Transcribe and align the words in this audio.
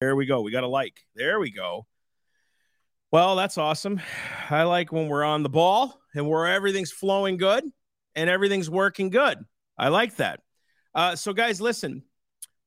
There 0.00 0.14
we 0.14 0.26
go. 0.26 0.42
We 0.42 0.52
got 0.52 0.62
a 0.62 0.68
like. 0.68 1.00
There 1.16 1.40
we 1.40 1.50
go. 1.50 1.86
Well, 3.10 3.34
that's 3.34 3.58
awesome. 3.58 4.00
I 4.48 4.62
like 4.62 4.92
when 4.92 5.08
we're 5.08 5.24
on 5.24 5.42
the 5.42 5.48
ball 5.48 5.98
and 6.14 6.28
where 6.28 6.46
everything's 6.46 6.92
flowing 6.92 7.36
good 7.36 7.64
and 8.14 8.30
everything's 8.30 8.70
working 8.70 9.10
good. 9.10 9.38
I 9.76 9.88
like 9.88 10.16
that. 10.16 10.40
Uh, 10.94 11.16
so, 11.16 11.32
guys, 11.32 11.60
listen. 11.60 12.04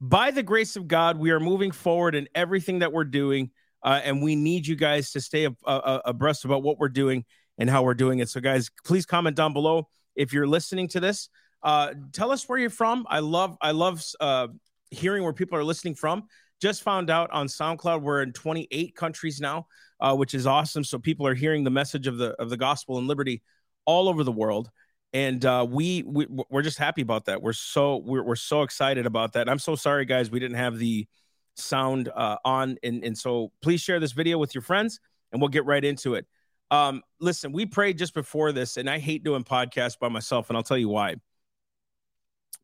By 0.01 0.31
the 0.31 0.43
grace 0.43 0.75
of 0.75 0.87
God, 0.87 1.19
we 1.19 1.31
are 1.31 1.39
moving 1.39 1.71
forward 1.71 2.15
in 2.15 2.27
everything 2.33 2.79
that 2.79 2.91
we're 2.91 3.05
doing, 3.05 3.51
uh, 3.83 4.01
and 4.03 4.21
we 4.21 4.35
need 4.35 4.65
you 4.65 4.75
guys 4.75 5.11
to 5.11 5.21
stay 5.21 5.47
abreast 5.65 6.43
about 6.43 6.63
what 6.63 6.79
we're 6.79 6.89
doing 6.89 7.23
and 7.59 7.69
how 7.69 7.83
we're 7.83 7.93
doing 7.93 8.19
it. 8.19 8.27
So, 8.27 8.41
guys, 8.41 8.71
please 8.83 9.05
comment 9.05 9.37
down 9.37 9.53
below 9.53 9.87
if 10.15 10.33
you're 10.33 10.47
listening 10.47 10.87
to 10.89 10.99
this. 10.99 11.29
Uh, 11.61 11.93
tell 12.11 12.31
us 12.31 12.49
where 12.49 12.57
you're 12.57 12.71
from. 12.71 13.05
I 13.09 13.19
love, 13.19 13.57
I 13.61 13.71
love 13.71 14.03
uh, 14.19 14.47
hearing 14.89 15.23
where 15.23 15.33
people 15.33 15.57
are 15.57 15.63
listening 15.63 15.93
from. 15.93 16.23
Just 16.61 16.83
found 16.83 17.09
out 17.09 17.31
on 17.31 17.47
SoundCloud 17.47 18.01
we're 18.01 18.21
in 18.21 18.33
28 18.33 18.95
countries 18.95 19.41
now, 19.41 19.67
uh, 19.99 20.15
which 20.15 20.33
is 20.33 20.45
awesome. 20.45 20.83
So 20.83 20.99
people 20.99 21.25
are 21.25 21.33
hearing 21.33 21.63
the 21.63 21.71
message 21.71 22.07
of 22.07 22.17
the 22.17 22.31
of 22.39 22.49
the 22.49 22.57
gospel 22.57 22.97
and 22.97 23.07
liberty 23.07 23.41
all 23.85 24.07
over 24.07 24.23
the 24.23 24.31
world, 24.31 24.69
and 25.13 25.43
uh, 25.43 25.65
we, 25.67 26.03
we 26.03 26.27
we're 26.49 26.61
just 26.61 26.77
happy 26.77 27.01
about 27.01 27.25
that. 27.25 27.41
We're 27.41 27.53
so 27.53 27.97
we're, 27.97 28.23
we're 28.23 28.35
so 28.35 28.61
excited 28.61 29.05
about 29.05 29.33
that. 29.33 29.49
I'm 29.49 29.59
so 29.59 29.75
sorry, 29.75 30.05
guys, 30.05 30.29
we 30.29 30.39
didn't 30.39 30.57
have 30.57 30.77
the 30.77 31.07
sound 31.55 32.09
uh, 32.15 32.37
on, 32.45 32.77
and 32.83 33.03
and 33.03 33.17
so 33.17 33.51
please 33.61 33.81
share 33.81 33.99
this 33.99 34.11
video 34.11 34.37
with 34.37 34.53
your 34.53 34.61
friends, 34.61 34.99
and 35.31 35.41
we'll 35.41 35.49
get 35.49 35.65
right 35.65 35.83
into 35.83 36.13
it. 36.13 36.27
Um, 36.69 37.01
listen, 37.19 37.51
we 37.51 37.65
prayed 37.65 37.97
just 37.97 38.13
before 38.13 38.53
this, 38.53 38.77
and 38.77 38.89
I 38.89 38.99
hate 38.99 39.23
doing 39.23 39.43
podcasts 39.43 39.99
by 39.99 40.07
myself, 40.07 40.49
and 40.49 40.55
I'll 40.55 40.63
tell 40.63 40.77
you 40.77 40.89
why. 40.89 41.15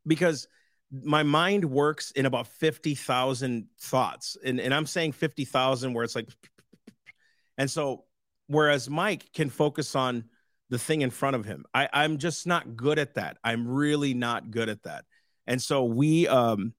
Because 0.05 0.47
my 0.91 1.23
mind 1.23 1.65
works 1.65 2.11
in 2.11 2.25
about 2.25 2.47
50,000 2.47 3.67
thoughts. 3.79 4.37
And, 4.43 4.59
and 4.59 4.73
I'm 4.73 4.85
saying 4.85 5.13
50,000 5.13 5.93
where 5.93 6.03
it's 6.03 6.15
like, 6.15 6.29
and 7.57 7.69
so 7.69 8.05
whereas 8.47 8.89
Mike 8.89 9.31
can 9.33 9.49
focus 9.49 9.95
on 9.95 10.25
the 10.69 10.79
thing 10.79 11.01
in 11.01 11.09
front 11.09 11.35
of 11.35 11.45
him, 11.45 11.65
I, 11.73 11.89
I'm 11.91 12.17
just 12.17 12.47
not 12.47 12.75
good 12.75 12.99
at 12.99 13.15
that. 13.15 13.37
I'm 13.43 13.67
really 13.67 14.13
not 14.13 14.51
good 14.51 14.69
at 14.69 14.83
that. 14.83 15.05
And 15.45 15.61
so 15.61 15.85
we, 15.85 16.27
um, 16.27 16.73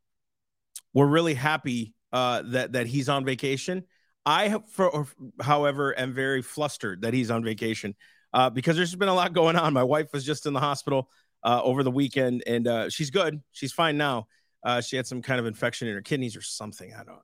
we're 0.94 1.06
really 1.06 1.34
happy 1.34 1.94
uh, 2.12 2.42
that, 2.46 2.72
that 2.72 2.86
he's 2.86 3.08
on 3.08 3.24
vacation. 3.24 3.84
I, 4.24 4.58
for, 4.72 5.06
however, 5.40 5.98
am 5.98 6.12
very 6.12 6.42
flustered 6.42 7.02
that 7.02 7.14
he's 7.14 7.30
on 7.30 7.42
vacation 7.44 7.94
uh, 8.32 8.50
because 8.50 8.76
there's 8.76 8.94
been 8.94 9.08
a 9.08 9.14
lot 9.14 9.32
going 9.32 9.56
on. 9.56 9.72
My 9.72 9.84
wife 9.84 10.12
was 10.12 10.24
just 10.24 10.46
in 10.46 10.52
the 10.52 10.60
hospital 10.60 11.08
uh, 11.42 11.60
over 11.62 11.82
the 11.82 11.90
weekend, 11.90 12.42
and 12.46 12.66
uh, 12.66 12.90
she's 12.90 13.10
good. 13.10 13.40
She's 13.52 13.72
fine 13.72 13.96
now. 13.96 14.26
Uh, 14.64 14.80
she 14.80 14.96
had 14.96 15.06
some 15.06 15.22
kind 15.22 15.40
of 15.40 15.46
infection 15.46 15.88
in 15.88 15.94
her 15.94 16.02
kidneys 16.02 16.36
or 16.36 16.42
something. 16.42 16.92
I 16.92 16.98
don't 16.98 17.08
know. 17.08 17.22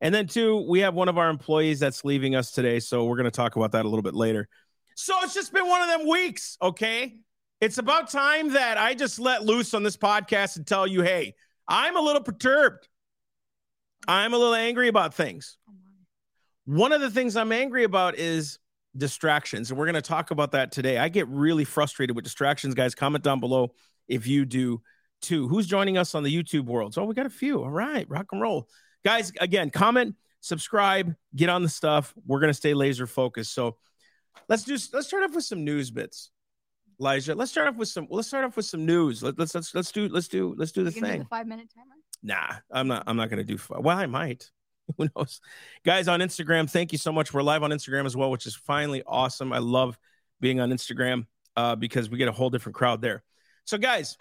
And 0.00 0.14
then, 0.14 0.26
two, 0.26 0.66
we 0.68 0.80
have 0.80 0.94
one 0.94 1.08
of 1.08 1.16
our 1.16 1.30
employees 1.30 1.78
that's 1.78 2.04
leaving 2.04 2.34
us 2.34 2.50
today. 2.50 2.80
So 2.80 3.04
we're 3.04 3.16
going 3.16 3.24
to 3.24 3.30
talk 3.30 3.54
about 3.56 3.72
that 3.72 3.84
a 3.84 3.88
little 3.88 4.02
bit 4.02 4.14
later. 4.14 4.48
So 4.96 5.14
it's 5.22 5.34
just 5.34 5.52
been 5.52 5.68
one 5.68 5.80
of 5.80 5.88
them 5.88 6.08
weeks, 6.08 6.56
okay? 6.60 7.18
It's 7.60 7.78
about 7.78 8.10
time 8.10 8.54
that 8.54 8.78
I 8.78 8.94
just 8.94 9.20
let 9.20 9.44
loose 9.44 9.74
on 9.74 9.84
this 9.84 9.96
podcast 9.96 10.56
and 10.56 10.66
tell 10.66 10.86
you 10.86 11.02
hey, 11.02 11.34
I'm 11.68 11.96
a 11.96 12.00
little 12.00 12.20
perturbed. 12.20 12.88
I'm 14.08 14.34
a 14.34 14.36
little 14.36 14.54
angry 14.54 14.88
about 14.88 15.14
things. 15.14 15.56
One 16.64 16.92
of 16.92 17.00
the 17.00 17.10
things 17.10 17.36
I'm 17.36 17.52
angry 17.52 17.84
about 17.84 18.18
is 18.18 18.58
distractions. 18.96 19.70
And 19.70 19.78
we're 19.78 19.86
going 19.86 19.94
to 19.94 20.02
talk 20.02 20.30
about 20.30 20.52
that 20.52 20.72
today. 20.72 20.98
I 20.98 21.08
get 21.08 21.28
really 21.28 21.64
frustrated 21.64 22.14
with 22.14 22.24
distractions, 22.24 22.74
guys. 22.74 22.94
Comment 22.94 23.22
down 23.22 23.40
below 23.40 23.72
if 24.08 24.26
you 24.26 24.44
do 24.44 24.82
too. 25.20 25.48
Who's 25.48 25.66
joining 25.66 25.96
us 25.96 26.14
on 26.14 26.22
the 26.22 26.34
YouTube 26.34 26.66
world? 26.66 26.94
Oh, 26.98 27.04
we 27.04 27.14
got 27.14 27.26
a 27.26 27.30
few. 27.30 27.62
All 27.62 27.70
right, 27.70 28.08
rock 28.08 28.26
and 28.32 28.40
roll. 28.40 28.68
Guys, 29.04 29.32
again, 29.40 29.70
comment, 29.70 30.14
subscribe, 30.40 31.14
get 31.34 31.48
on 31.48 31.62
the 31.62 31.68
stuff. 31.68 32.14
We're 32.26 32.40
going 32.40 32.50
to 32.50 32.54
stay 32.54 32.74
laser 32.74 33.06
focused. 33.06 33.54
So 33.54 33.76
let's 34.48 34.64
do 34.64 34.76
let's 34.92 35.06
start 35.06 35.24
off 35.24 35.34
with 35.34 35.44
some 35.44 35.64
news 35.64 35.90
bits. 35.90 36.30
Elijah, 37.00 37.34
let's 37.34 37.50
start 37.50 37.68
off 37.68 37.76
with 37.76 37.88
some 37.88 38.06
let's 38.10 38.28
start 38.28 38.44
off 38.44 38.56
with 38.56 38.66
some 38.66 38.86
news. 38.86 39.22
Let, 39.22 39.38
us 39.40 39.54
let's 39.54 39.74
let's 39.74 39.90
do 39.90 40.08
let's 40.08 40.28
do 40.28 40.54
let's 40.56 40.72
do 40.72 40.84
the 40.84 40.90
thing. 40.90 41.02
Do 41.02 41.18
the 41.18 41.24
5 41.24 41.46
minute 41.46 41.68
timer? 41.74 41.94
Nah, 42.22 42.58
I'm 42.70 42.86
not 42.86 43.04
I'm 43.06 43.16
not 43.16 43.28
going 43.28 43.38
to 43.38 43.44
do 43.44 43.58
five. 43.58 43.80
Well, 43.80 43.96
I 43.96 44.06
might. 44.06 44.50
Who 44.98 45.08
knows? 45.16 45.40
Guys 45.84 46.08
on 46.08 46.20
Instagram, 46.20 46.68
thank 46.68 46.92
you 46.92 46.98
so 46.98 47.12
much. 47.12 47.32
We're 47.32 47.42
live 47.42 47.62
on 47.62 47.70
Instagram 47.70 48.06
as 48.06 48.16
well, 48.16 48.30
which 48.30 48.46
is 48.46 48.54
finally 48.54 49.02
awesome. 49.06 49.52
I 49.52 49.58
love 49.58 49.98
being 50.40 50.60
on 50.60 50.70
Instagram 50.70 51.26
uh, 51.56 51.76
because 51.76 52.10
we 52.10 52.18
get 52.18 52.28
a 52.28 52.32
whole 52.32 52.50
different 52.50 52.76
crowd 52.76 53.00
there. 53.00 53.22
So, 53.64 53.78
guys, 53.78 54.16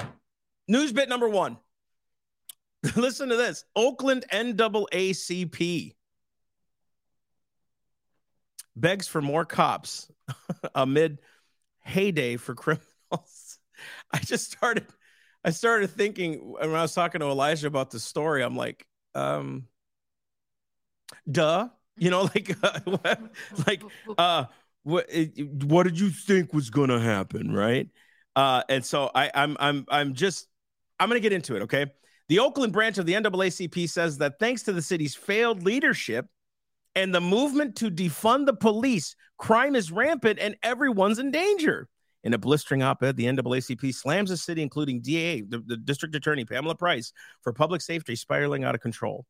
news 0.68 0.91
bit 0.91 1.09
number 1.09 1.27
one. 1.27 1.57
Listen 2.95 3.29
to 3.29 3.35
this 3.35 3.63
Oakland 3.75 4.25
NAACP 4.31 5.94
begs 8.75 9.07
for 9.07 9.21
more 9.21 9.45
cops 9.45 10.09
amid 10.75 11.19
heyday 11.81 12.38
for 12.38 12.56
criminals. 12.56 13.59
I 14.12 14.19
just 14.19 14.51
started, 14.51 14.85
I 15.44 15.51
started 15.51 15.89
thinking 15.89 16.53
when 16.53 16.75
I 16.75 16.81
was 16.81 16.94
talking 16.94 17.19
to 17.19 17.27
Elijah 17.27 17.68
about 17.68 17.91
the 17.91 18.00
story. 18.00 18.44
I'm 18.44 18.56
like, 18.56 18.85
um, 19.15 19.68
duh. 21.30 21.69
You 21.98 22.10
know 22.10 22.24
like 22.24 22.56
uh, 22.63 23.16
like 23.68 23.84
uh 24.18 24.46
what 24.84 25.10
what 25.63 25.84
did 25.84 26.00
you 26.00 26.10
think 26.10 26.54
was 26.54 26.69
gonna 26.69 27.00
happen 27.00 27.52
right? 27.52 27.90
Uh 28.36 28.63
and 28.69 28.86
so 28.86 29.12
i 29.13 29.30
i'm 29.36 29.58
i'm 29.60 29.86
i'm 29.90 30.13
just 30.13 30.48
i'm 31.00 31.10
gonna 31.10 31.19
get 31.19 31.34
into 31.34 31.56
it 31.56 31.63
okay? 31.63 31.88
The 32.30 32.40
oakland 32.40 32.74
branch 32.74 32.98
of 32.98 33.06
the 33.06 33.13
naacp 33.13 33.90
says 33.90 34.18
that 34.19 34.40
thanks 34.40 34.63
to 34.63 34.72
the 34.72 34.81
city's 34.81 35.16
failed 35.16 35.63
leadership 35.63 36.28
and 36.96 37.14
the 37.14 37.22
movement 37.22 37.75
to 37.78 37.90
defund 37.90 38.46
the 38.46 38.54
police 38.54 39.16
crime 39.38 39.75
is 39.75 39.92
rampant 39.92 40.40
and 40.40 40.56
everyone's 40.64 41.19
in 41.19 41.31
danger. 41.31 41.88
In 42.24 42.36
a 42.36 42.38
blistering 42.38 42.84
op-ed, 42.84 43.18
the 43.18 43.25
NAACP 43.25 43.96
slams 43.96 44.30
the 44.30 44.38
city, 44.38 44.62
including 44.62 45.02
DA, 45.02 45.42
the, 45.42 45.57
the 45.66 45.75
district 45.75 46.14
attorney 46.14 46.46
Pamela 46.46 46.75
Price, 46.75 47.12
for 47.42 47.52
public 47.52 47.81
safety 47.81 48.16
spiraling 48.16 48.64
out 48.64 48.75
of 48.75 48.81
control. 48.81 49.25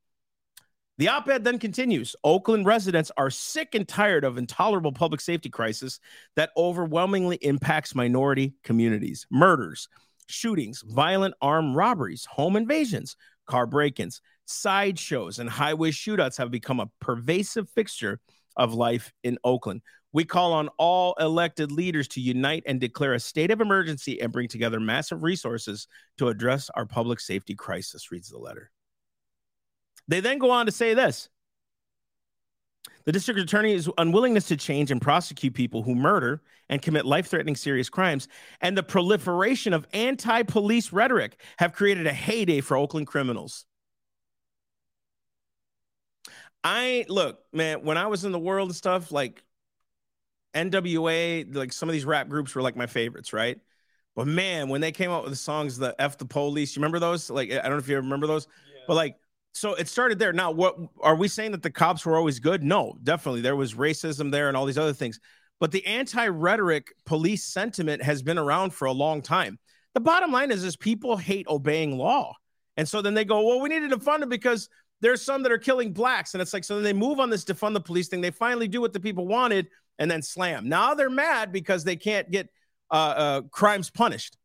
The 0.97 1.07
op 1.07 1.27
ed 1.29 1.43
then 1.43 1.57
continues 1.57 2.15
Oakland 2.23 2.65
residents 2.65 3.11
are 3.17 3.29
sick 3.29 3.73
and 3.73 3.88
tired 3.88 4.23
of 4.23 4.38
intolerable 4.38 4.91
public 4.91 5.21
safety 5.21 5.49
crisis 5.49 5.99
that 6.35 6.51
overwhelmingly 6.55 7.38
impacts 7.38 7.95
minority 7.95 8.53
communities, 8.63 9.25
murders, 9.31 9.88
shootings, 10.27 10.83
violent 10.85 11.33
armed 11.41 11.75
robberies, 11.75 12.25
home 12.25 12.55
invasions, 12.55 13.15
car 13.47 13.65
break 13.65 13.99
ins, 13.99 14.21
sideshows, 14.45 15.39
and 15.39 15.49
highway 15.49 15.91
shootouts 15.91 16.38
have 16.38 16.51
become 16.51 16.79
a 16.79 16.89
pervasive 16.99 17.69
fixture 17.69 18.19
of 18.57 18.73
life 18.73 19.13
in 19.23 19.38
Oakland. 19.43 19.81
We 20.13 20.25
call 20.25 20.51
on 20.53 20.67
all 20.77 21.15
elected 21.19 21.71
leaders 21.71 22.09
to 22.09 22.21
unite 22.21 22.63
and 22.65 22.81
declare 22.81 23.13
a 23.13 23.19
state 23.19 23.49
of 23.49 23.61
emergency 23.61 24.21
and 24.21 24.31
bring 24.31 24.49
together 24.49 24.79
massive 24.79 25.23
resources 25.23 25.88
to 26.17 26.27
address 26.27 26.69
our 26.75 26.85
public 26.85 27.21
safety 27.21 27.55
crisis, 27.55 28.11
reads 28.11 28.29
the 28.29 28.38
letter. 28.38 28.71
They 30.12 30.19
then 30.19 30.40
go 30.40 30.52
on 30.52 30.66
to 30.66 30.74
say 30.74 30.94
this 30.94 31.30
the 33.06 33.13
district 33.13 33.40
attorney's 33.40 33.88
unwillingness 33.98 34.48
to 34.50 34.58
change 34.58 34.92
and 34.92 35.02
prosecute 35.02 35.54
people 35.54 35.84
who 35.84 35.96
murder 35.96 36.42
and 36.69 36.81
commit 36.81 37.06
life 37.06 37.28
threatening 37.28 37.56
serious 37.56 37.90
crimes 37.90 38.28
and 38.60 38.78
the 38.78 38.84
proliferation 38.84 39.74
of 39.74 39.88
anti 39.94 40.44
police 40.44 40.92
rhetoric 40.92 41.40
have 41.58 41.72
created 41.72 42.08
a 42.08 42.13
heyday 42.13 42.60
for 42.60 42.75
Oakland 42.75 43.08
criminals. 43.08 43.66
I 46.62 47.06
look, 47.08 47.40
man, 47.54 47.86
when 47.86 47.98
I 47.98 48.08
was 48.08 48.25
in 48.25 48.34
the 48.34 48.40
world 48.40 48.68
and 48.69 48.75
stuff, 48.75 49.13
like 49.13 49.42
NWA, 50.54 51.56
like 51.56 51.72
some 51.72 51.88
of 51.88 51.94
these 51.94 52.06
rap 52.06 52.28
groups 52.28 52.54
were 52.54 52.62
like 52.62 52.75
my 52.75 52.86
favorites, 52.86 53.31
right? 53.31 53.58
But 54.13 54.28
man, 54.28 54.68
when 54.68 54.81
they 54.81 54.92
came 54.92 55.10
out 55.10 55.24
with 55.24 55.31
the 55.31 55.38
songs, 55.38 55.78
the 55.78 55.96
F 55.98 56.18
the 56.18 56.25
police, 56.25 56.75
you 56.75 56.81
remember 56.81 57.00
those? 57.00 57.30
Like, 57.30 57.50
I 57.50 57.62
don't 57.62 57.72
know 57.72 57.78
if 57.78 57.88
you 57.88 57.96
remember 57.96 58.28
those, 58.28 58.46
yeah. 58.75 58.81
but 58.86 58.96
like 58.96 59.16
so 59.53 59.74
it 59.75 59.88
started 59.88 60.19
there. 60.19 60.33
Now, 60.33 60.51
what 60.51 60.77
are 61.01 61.15
we 61.15 61.27
saying 61.27 61.51
that 61.51 61.62
the 61.62 61.71
cops 61.71 62.06
were 62.06 62.15
always 62.15 62.39
good? 62.39 62.63
No, 62.63 62.98
definitely. 63.03 63.42
There 63.42 63.56
was 63.56 63.74
racism 63.74 64.31
there 64.31 64.48
and 64.48 64.56
all 64.56 64.65
these 64.65 64.77
other 64.77 64.94
things. 64.94 65.19
But 65.59 65.71
the 65.71 65.86
anti 65.86 66.27
rhetoric 66.27 66.94
police 67.06 67.45
sentiment 67.45 68.01
has 68.01 68.24
been 68.24 68.38
around 68.38 68.74
for 68.74 68.86
a 68.86 68.92
long 68.92 69.21
time. 69.21 69.59
The 69.94 70.00
bottom 70.00 70.31
line 70.31 70.51
is, 70.51 70.63
is 70.63 70.75
people 70.77 71.18
hate 71.18 71.48
obeying 71.48 71.98
law. 71.98 72.33
And 72.77 72.88
so 72.88 73.01
then 73.01 73.13
they 73.13 73.25
go, 73.25 73.45
well, 73.45 73.59
we 73.59 73.69
need 73.69 73.88
to 73.88 73.95
defund 73.95 74.24
it 74.24 74.30
because 74.30 74.69
there's 75.01 75.21
some 75.21 75.44
that 75.44 75.51
are 75.51 75.57
killing 75.57 75.92
blacks. 75.92 76.33
And 76.33 76.42
it's 76.42 76.53
like, 76.53 76.63
so 76.63 76.75
then 76.75 76.83
they 76.83 76.94
move 76.94 77.19
on 77.19 77.30
this 77.30 77.44
defund 77.44 77.74
the 77.74 77.81
police 77.81 78.07
thing. 78.07 78.21
They 78.21 78.31
finally 78.31 78.68
do 78.68 78.80
what 78.80 78.94
the 78.94 79.00
people 79.00 79.27
wanted 79.27 79.68
and 80.00 80.09
then 80.09 80.21
slam. 80.21 80.69
Now 80.69 80.94
they're 80.94 81.09
mad 81.09 81.51
because 81.51 81.83
they 81.83 81.95
can't 81.95 82.31
get 82.31 82.48
uh, 82.89 82.94
uh, 82.94 83.42
crimes 83.51 83.89
punished. 83.89 84.38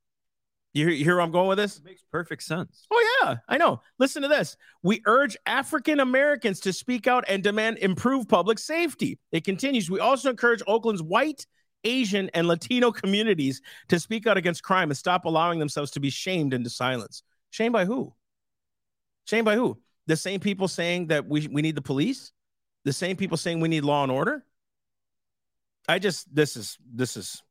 You, 0.77 0.91
you 0.91 1.05
hear 1.05 1.15
where 1.15 1.23
I'm 1.23 1.31
going 1.31 1.49
with 1.49 1.57
this? 1.57 1.79
It 1.79 1.87
makes 1.87 2.03
perfect 2.13 2.43
sense. 2.43 2.87
Oh, 2.91 3.21
yeah, 3.23 3.37
I 3.49 3.57
know. 3.57 3.81
Listen 3.99 4.21
to 4.21 4.29
this. 4.29 4.59
We 4.83 5.01
urge 5.07 5.35
African 5.47 6.01
Americans 6.01 6.61
to 6.61 6.73
speak 6.75 7.07
out 7.07 7.25
and 7.29 7.43
demand 7.43 7.79
improved 7.79 8.29
public 8.29 8.59
safety. 8.59 9.19
It 9.33 9.43
continues. 9.43 9.91
We 9.91 10.01
also 10.01 10.29
encourage 10.29 10.63
Oakland's 10.67 11.03
white, 11.03 11.47
Asian, 11.85 12.29
and 12.35 12.47
Latino 12.47 12.93
communities 12.93 13.63
to 13.89 13.99
speak 13.99 14.27
out 14.27 14.37
against 14.37 14.63
crime 14.63 14.91
and 14.91 14.99
stop 14.99 15.25
allowing 15.25 15.59
themselves 15.59 15.93
to 15.93 16.01
be 16.01 16.11
shamed 16.11 16.53
into 16.53 16.69
silence. 16.69 17.23
Shamed 17.49 17.73
by 17.73 17.87
who? 17.87 18.13
Shamed 19.25 19.47
by 19.47 19.55
who? 19.55 19.79
The 20.09 20.17
same 20.17 20.41
people 20.41 20.69
saying 20.69 21.07
that 21.07 21.27
we, 21.27 21.49
we 21.49 21.63
need 21.63 21.75
the 21.75 21.81
police, 21.81 22.33
the 22.85 22.93
same 22.93 23.17
people 23.17 23.39
saying 23.39 23.61
we 23.61 23.71
need 23.71 23.85
law 23.85 24.03
and 24.03 24.13
order. 24.13 24.45
I 25.89 26.01
just, 26.01 26.35
this 26.35 26.55
is, 26.55 26.77
this 26.95 27.17
is, 27.17 27.43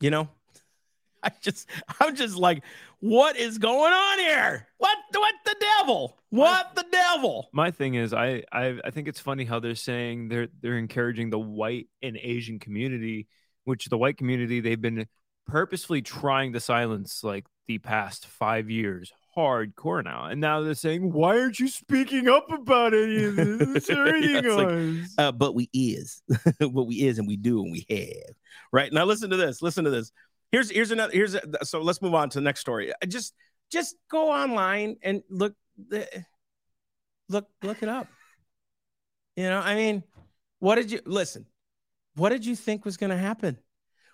you 0.00 0.10
know, 0.10 0.28
I 1.22 1.30
just, 1.40 1.68
I'm 2.00 2.14
just 2.14 2.36
like, 2.36 2.62
what 3.00 3.36
is 3.36 3.58
going 3.58 3.92
on 3.92 4.18
here? 4.18 4.66
What, 4.78 4.98
what 5.12 5.34
the 5.44 5.56
devil? 5.78 6.18
What 6.30 6.74
the 6.74 6.84
devil? 6.90 7.48
My 7.52 7.70
thing 7.70 7.94
is, 7.94 8.12
I, 8.12 8.44
I, 8.52 8.78
I 8.84 8.90
think 8.90 9.08
it's 9.08 9.20
funny 9.20 9.44
how 9.44 9.60
they're 9.60 9.74
saying 9.74 10.28
they're, 10.28 10.48
they're 10.60 10.78
encouraging 10.78 11.30
the 11.30 11.38
white 11.38 11.88
and 12.02 12.16
Asian 12.16 12.58
community, 12.58 13.26
which 13.64 13.86
the 13.86 13.98
white 13.98 14.16
community 14.16 14.60
they've 14.60 14.80
been 14.80 15.06
purposefully 15.46 16.02
trying 16.02 16.52
to 16.52 16.60
silence 16.60 17.24
like 17.24 17.46
the 17.66 17.78
past 17.78 18.26
five 18.26 18.70
years 18.70 19.12
hardcore 19.38 20.02
now. 20.04 20.24
And 20.24 20.40
now 20.40 20.60
they're 20.60 20.74
saying, 20.74 21.12
why 21.12 21.38
aren't 21.38 21.60
you 21.60 21.68
speaking 21.68 22.28
up 22.28 22.50
about 22.50 22.92
any 22.94 23.24
of 23.24 23.36
this? 23.36 23.60
It's 23.76 23.88
hurting 23.88 24.44
Yeah, 24.44 24.52
like, 24.52 24.68
us. 24.68 25.14
uh, 25.18 25.32
but 25.32 25.54
we 25.54 25.70
is 25.72 26.22
what 26.60 26.86
we 26.86 26.96
is 27.02 27.18
and 27.18 27.28
we 27.28 27.36
do 27.36 27.62
and 27.62 27.70
we 27.72 27.86
have 27.88 28.34
right 28.72 28.92
now 28.92 29.04
listen 29.04 29.30
to 29.30 29.36
this 29.36 29.62
listen 29.62 29.84
to 29.84 29.90
this 29.90 30.10
here's 30.52 30.70
here's 30.70 30.90
another 30.90 31.12
here's 31.12 31.34
a, 31.34 31.42
so 31.64 31.80
let's 31.80 32.02
move 32.02 32.14
on 32.14 32.28
to 32.30 32.38
the 32.38 32.42
next 32.44 32.60
story 32.60 32.92
just 33.06 33.34
just 33.70 33.94
go 34.10 34.30
online 34.30 34.96
and 35.02 35.22
look 35.30 35.54
the 35.88 36.06
look 37.28 37.46
look 37.62 37.82
it 37.82 37.88
up 37.88 38.06
you 39.36 39.44
know 39.44 39.60
i 39.60 39.74
mean 39.74 40.02
what 40.58 40.74
did 40.74 40.90
you 40.90 41.00
listen 41.06 41.46
what 42.16 42.30
did 42.30 42.44
you 42.44 42.56
think 42.56 42.84
was 42.84 42.96
going 42.96 43.10
to 43.10 43.16
happen 43.16 43.56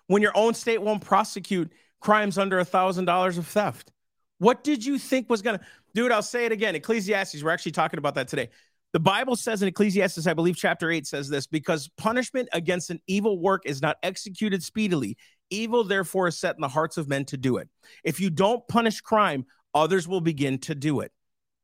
when 0.07 0.21
your 0.21 0.31
own 0.35 0.53
state 0.53 0.81
won't 0.81 1.03
prosecute 1.03 1.71
crimes 1.99 2.37
under 2.37 2.59
a 2.59 2.65
thousand 2.65 3.05
dollars 3.05 3.37
of 3.37 3.47
theft 3.47 3.91
what 4.39 4.63
did 4.63 4.85
you 4.85 4.97
think 4.97 5.29
was 5.29 5.41
going 5.41 5.57
to 5.57 5.65
dude 5.93 6.11
i'll 6.11 6.21
say 6.21 6.45
it 6.45 6.51
again 6.51 6.75
ecclesiastes 6.75 7.43
we're 7.43 7.51
actually 7.51 7.71
talking 7.71 7.97
about 7.97 8.15
that 8.15 8.27
today 8.27 8.49
the 8.95 8.99
Bible 9.01 9.35
says 9.35 9.61
in 9.61 9.67
Ecclesiastes, 9.67 10.25
I 10.25 10.33
believe 10.33 10.55
chapter 10.55 10.89
8 10.89 11.05
says 11.05 11.27
this 11.27 11.47
because 11.47 11.89
punishment 11.97 12.47
against 12.53 12.89
an 12.89 13.01
evil 13.07 13.37
work 13.37 13.63
is 13.65 13.81
not 13.81 13.97
executed 14.03 14.63
speedily. 14.63 15.17
Evil, 15.49 15.83
therefore, 15.83 16.29
is 16.29 16.39
set 16.39 16.55
in 16.55 16.61
the 16.61 16.69
hearts 16.69 16.95
of 16.95 17.09
men 17.09 17.25
to 17.25 17.35
do 17.35 17.57
it. 17.57 17.67
If 18.05 18.21
you 18.21 18.29
don't 18.29 18.65
punish 18.69 19.01
crime, 19.01 19.47
others 19.73 20.07
will 20.07 20.21
begin 20.21 20.59
to 20.59 20.75
do 20.75 21.01
it. 21.01 21.11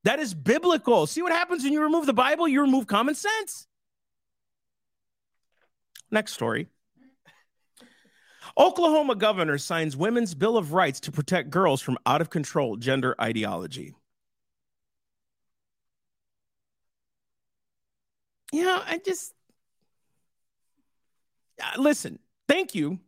That 0.03 0.19
is 0.19 0.33
biblical. 0.33 1.07
See 1.07 1.21
what 1.21 1.31
happens 1.31 1.63
when 1.63 1.71
you 1.71 1.81
remove 1.81 2.05
the 2.05 2.11
Bible? 2.11 2.49
You 2.49 2.63
remove 2.63 2.85
common 2.85 3.15
sense. 3.15 3.65
Next 6.11 6.33
story. 6.33 6.67
Oklahoma 8.57 9.15
governor 9.15 9.57
signs 9.57 9.95
Women's 9.95 10.35
Bill 10.35 10.57
of 10.57 10.73
Rights 10.73 10.99
to 11.01 11.11
protect 11.11 11.49
girls 11.49 11.81
from 11.81 11.97
out 12.05 12.21
of 12.21 12.29
control 12.29 12.77
gender 12.77 13.15
ideology. 13.19 13.93
you 18.51 18.63
know, 18.63 18.81
I 18.85 18.97
just 18.97 19.33
uh, 21.61 21.81
listen. 21.81 22.19
Thank 22.47 22.75
you, 22.75 22.99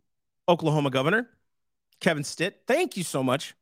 Oklahoma 0.48 0.90
Governor 0.90 1.30
Kevin 2.00 2.24
Stitt. 2.24 2.62
Thank 2.66 2.98
you 2.98 3.04
so 3.04 3.22
much 3.22 3.56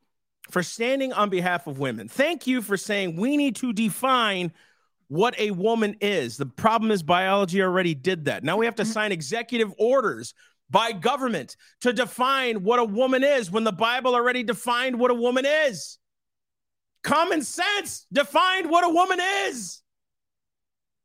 for 0.51 0.63
standing 0.63 1.11
on 1.13 1.29
behalf 1.29 1.67
of 1.67 1.79
women. 1.79 2.07
Thank 2.07 2.45
you 2.45 2.61
for 2.61 2.77
saying 2.77 3.15
we 3.15 3.37
need 3.37 3.55
to 3.57 3.73
define 3.73 4.51
what 5.07 5.37
a 5.39 5.51
woman 5.51 5.97
is. 6.01 6.37
The 6.37 6.45
problem 6.45 6.91
is 6.91 7.03
biology 7.03 7.61
already 7.61 7.95
did 7.95 8.25
that. 8.25 8.43
Now 8.43 8.57
we 8.57 8.65
have 8.65 8.75
to 8.75 8.85
sign 8.85 9.11
executive 9.11 9.73
orders 9.77 10.33
by 10.71 10.93
government 10.93 11.57
to 11.81 11.93
define 11.93 12.63
what 12.63 12.79
a 12.79 12.83
woman 12.83 13.23
is 13.23 13.51
when 13.51 13.63
the 13.65 13.71
Bible 13.71 14.15
already 14.15 14.41
defined 14.41 14.97
what 14.97 15.11
a 15.11 15.15
woman 15.15 15.45
is. 15.45 15.99
Common 17.03 17.41
sense 17.41 18.07
defined 18.11 18.69
what 18.69 18.85
a 18.85 18.89
woman 18.89 19.19
is. 19.45 19.81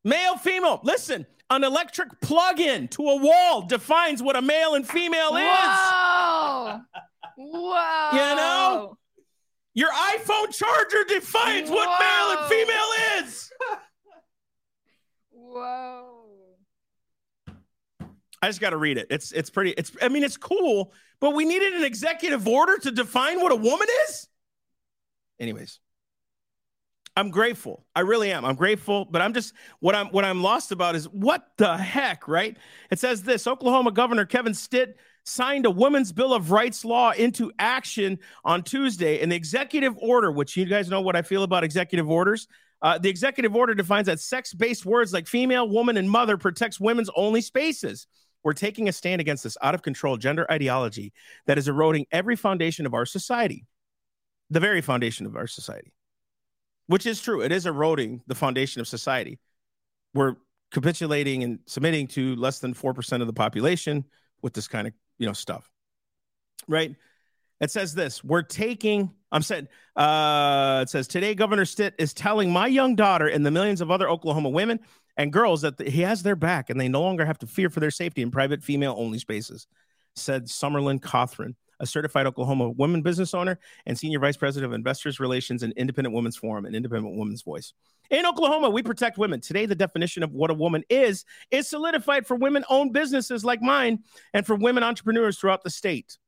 Male, 0.05 0.37
female. 0.37 0.81
Listen, 0.85 1.27
an 1.51 1.65
electric 1.65 2.21
plug-in 2.21 2.87
to 2.89 3.03
a 3.03 3.17
wall 3.17 3.63
defines 3.67 4.23
what 4.23 4.37
a 4.37 4.43
male 4.43 4.75
and 4.75 4.87
female 4.87 5.37
is. 5.37 5.37
Whoa! 5.37 6.81
Whoa! 7.37 8.11
You 8.13 8.37
know? 8.37 8.99
Your 9.75 9.91
iPhone 9.91 10.57
charger 10.57 11.05
defines 11.07 11.69
what 11.69 12.01
male 12.01 12.39
and 12.39 12.49
female 12.49 13.27
is. 13.27 13.51
Whoa! 15.31 16.16
I 18.47 18.49
just 18.49 18.61
got 18.61 18.71
to 18.71 18.77
read 18.77 18.97
it. 18.97 19.09
It's 19.11 19.33
it's 19.33 19.51
pretty. 19.51 19.73
It's 19.73 19.91
I 20.01 20.09
mean 20.09 20.23
it's 20.23 20.37
cool, 20.37 20.93
but 21.19 21.35
we 21.35 21.45
needed 21.45 21.75
an 21.75 21.85
executive 21.85 22.47
order 22.47 22.79
to 22.79 22.93
define 22.93 23.41
what 23.41 23.51
a 23.51 23.57
woman 23.57 23.89
is. 24.09 24.29
Anyways, 25.41 25.81
I'm 27.17 27.31
grateful. 27.31 27.85
I 27.95 28.01
really 28.01 28.31
am. 28.31 28.45
I'm 28.45 28.55
grateful, 28.55 29.05
but 29.05 29.21
I'm 29.21 29.35
just 29.35 29.53
what 29.81 29.97
I'm 29.97 30.07
what 30.09 30.25
I'm 30.25 30.43
lost 30.45 30.71
about 30.71 30.95
is 30.95 31.07
what 31.07 31.49
the 31.57 31.77
heck, 31.77 32.29
right? 32.29 32.57
It 32.89 33.01
says 33.01 33.25
this: 33.25 33.49
Oklahoma 33.49 33.91
Governor 33.91 34.27
Kevin 34.27 34.55
Stitt 34.55 34.97
signed 35.25 35.67
a 35.67 35.71
Women's 35.71 36.13
Bill 36.13 36.33
of 36.33 36.53
Rights 36.53 36.85
law 36.85 37.11
into 37.11 37.51
action 37.59 38.21
on 38.45 38.63
Tuesday. 38.63 39.23
An 39.23 39.33
executive 39.33 39.99
order, 39.99 40.31
which 40.31 40.57
you 40.57 40.67
guys 40.67 40.89
know 40.89 41.01
what 41.01 41.17
I 41.17 41.23
feel 41.23 41.43
about 41.43 41.65
executive 41.65 42.09
orders. 42.09 42.47
Uh, 42.81 42.99
the 42.99 43.09
executive 43.09 43.57
order 43.57 43.75
defines 43.75 44.07
that 44.07 44.21
sex-based 44.21 44.87
words 44.87 45.13
like 45.13 45.27
female, 45.27 45.69
woman, 45.69 45.97
and 45.97 46.09
mother 46.09 46.37
protects 46.37 46.79
women's 46.79 47.11
only 47.17 47.41
spaces. 47.41 48.07
We're 48.47 48.53
taking 48.53 48.89
a 48.89 48.93
stand 48.93 49.21
against 49.21 49.43
this 49.43 49.57
out 49.61 49.75
of 49.75 49.83
control 49.83 50.17
gender 50.17 50.47
ideology 50.49 51.13
that 51.47 51.59
is 51.59 51.67
eroding 51.67 52.07
every 52.13 52.37
foundation 52.37 52.87
of 52.87 52.95
our 52.95 53.05
society, 53.05 53.67
the 54.51 54.61
very 54.61 54.81
foundation 54.81 55.27
of 55.27 55.35
our 55.35 55.49
society, 55.49 55.93
which 56.87 57.07
is 57.07 57.21
true. 57.21 57.43
It 57.43 57.51
is 57.51 57.67
eroding 57.67 58.23
the 58.29 58.37
foundation 58.37 58.81
of 58.81 58.87
society. 58.87 59.41
We're 60.15 60.37
capitulating 60.71 61.43
and 61.43 61.59
submitting 61.67 62.07
to 62.07 62.37
less 62.37 62.61
than 62.61 62.73
4% 62.73 63.21
of 63.21 63.27
the 63.27 63.33
population 63.33 64.05
with 64.43 64.53
this 64.53 64.69
kind 64.69 64.87
of, 64.87 64.93
you 65.19 65.27
know, 65.27 65.33
stuff. 65.33 65.69
Right? 66.69 66.95
It 67.61 67.71
says 67.71 67.95
this, 67.95 68.23
we're 68.23 68.43
taking 68.43 69.13
I'm 69.33 69.43
saying 69.43 69.69
uh 69.97 70.81
it 70.83 70.89
says 70.89 71.09
today 71.09 71.35
Governor 71.35 71.65
Stitt 71.65 71.95
is 71.99 72.15
telling 72.15 72.53
my 72.53 72.67
young 72.67 72.95
daughter 72.95 73.27
and 73.27 73.45
the 73.45 73.51
millions 73.51 73.81
of 73.81 73.91
other 73.91 74.09
Oklahoma 74.09 74.51
women 74.51 74.81
and 75.17 75.33
girls 75.33 75.63
that 75.63 75.81
he 75.81 76.03
has 76.03 76.23
their 76.23 76.37
back 76.37 76.71
and 76.71 76.81
they 76.81 76.89
no 76.89 77.03
longer 77.03 77.25
have 77.25 77.39
to 77.39 77.47
fear 77.47 77.71
for 77.71 77.81
their 77.81 77.91
safety 77.91 78.23
in 78.23 78.31
private 78.31 78.63
female 78.63 78.95
only 78.97 79.19
spaces, 79.19 79.67
said 80.15 80.45
Summerlin 80.47 81.01
Cothran, 81.01 81.55
a 81.81 81.87
certified 81.87 82.27
Oklahoma 82.27 82.71
woman 82.71 83.03
business 83.03 83.35
owner 83.35 83.59
and 83.87 83.99
senior 83.99 84.19
vice 84.19 84.37
president 84.37 84.71
of 84.71 84.75
investors 84.75 85.19
relations 85.19 85.63
and 85.63 85.73
Independent 85.75 86.15
Women's 86.15 86.37
Forum 86.37 86.67
and 86.67 86.77
Independent 86.77 87.17
Women's 87.17 87.43
Voice. 87.43 87.73
In 88.11 88.27
Oklahoma, 88.27 88.71
we 88.71 88.83
protect 88.83 89.19
women. 89.19 89.41
Today, 89.41 89.67
the 89.67 89.75
definition 89.75 90.23
of 90.23 90.33
what 90.33 90.51
a 90.51 90.55
woman 90.55 90.85
is 90.89 91.25
is 91.51 91.67
solidified 91.67 92.27
for 92.27 92.37
women 92.37 92.65
owned 92.69 92.93
businesses 92.93 93.45
like 93.45 93.61
mine 93.61 94.01
and 94.33 94.47
for 94.47 94.55
women 94.55 94.83
entrepreneurs 94.83 95.39
throughout 95.39 95.65
the 95.65 95.71
state. 95.71 96.19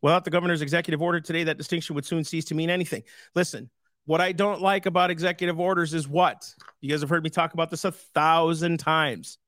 Without 0.00 0.24
the 0.24 0.30
governor's 0.30 0.62
executive 0.62 1.02
order 1.02 1.20
today, 1.20 1.44
that 1.44 1.58
distinction 1.58 1.94
would 1.94 2.06
soon 2.06 2.24
cease 2.24 2.44
to 2.46 2.54
mean 2.54 2.70
anything. 2.70 3.02
Listen, 3.34 3.68
what 4.04 4.20
I 4.20 4.32
don't 4.32 4.62
like 4.62 4.86
about 4.86 5.10
executive 5.10 5.58
orders 5.60 5.92
is 5.92 6.08
what? 6.08 6.54
You 6.80 6.90
guys 6.90 7.00
have 7.00 7.10
heard 7.10 7.24
me 7.24 7.30
talk 7.30 7.52
about 7.52 7.70
this 7.70 7.84
a 7.84 7.92
thousand 7.92 8.78
times. 8.78 9.38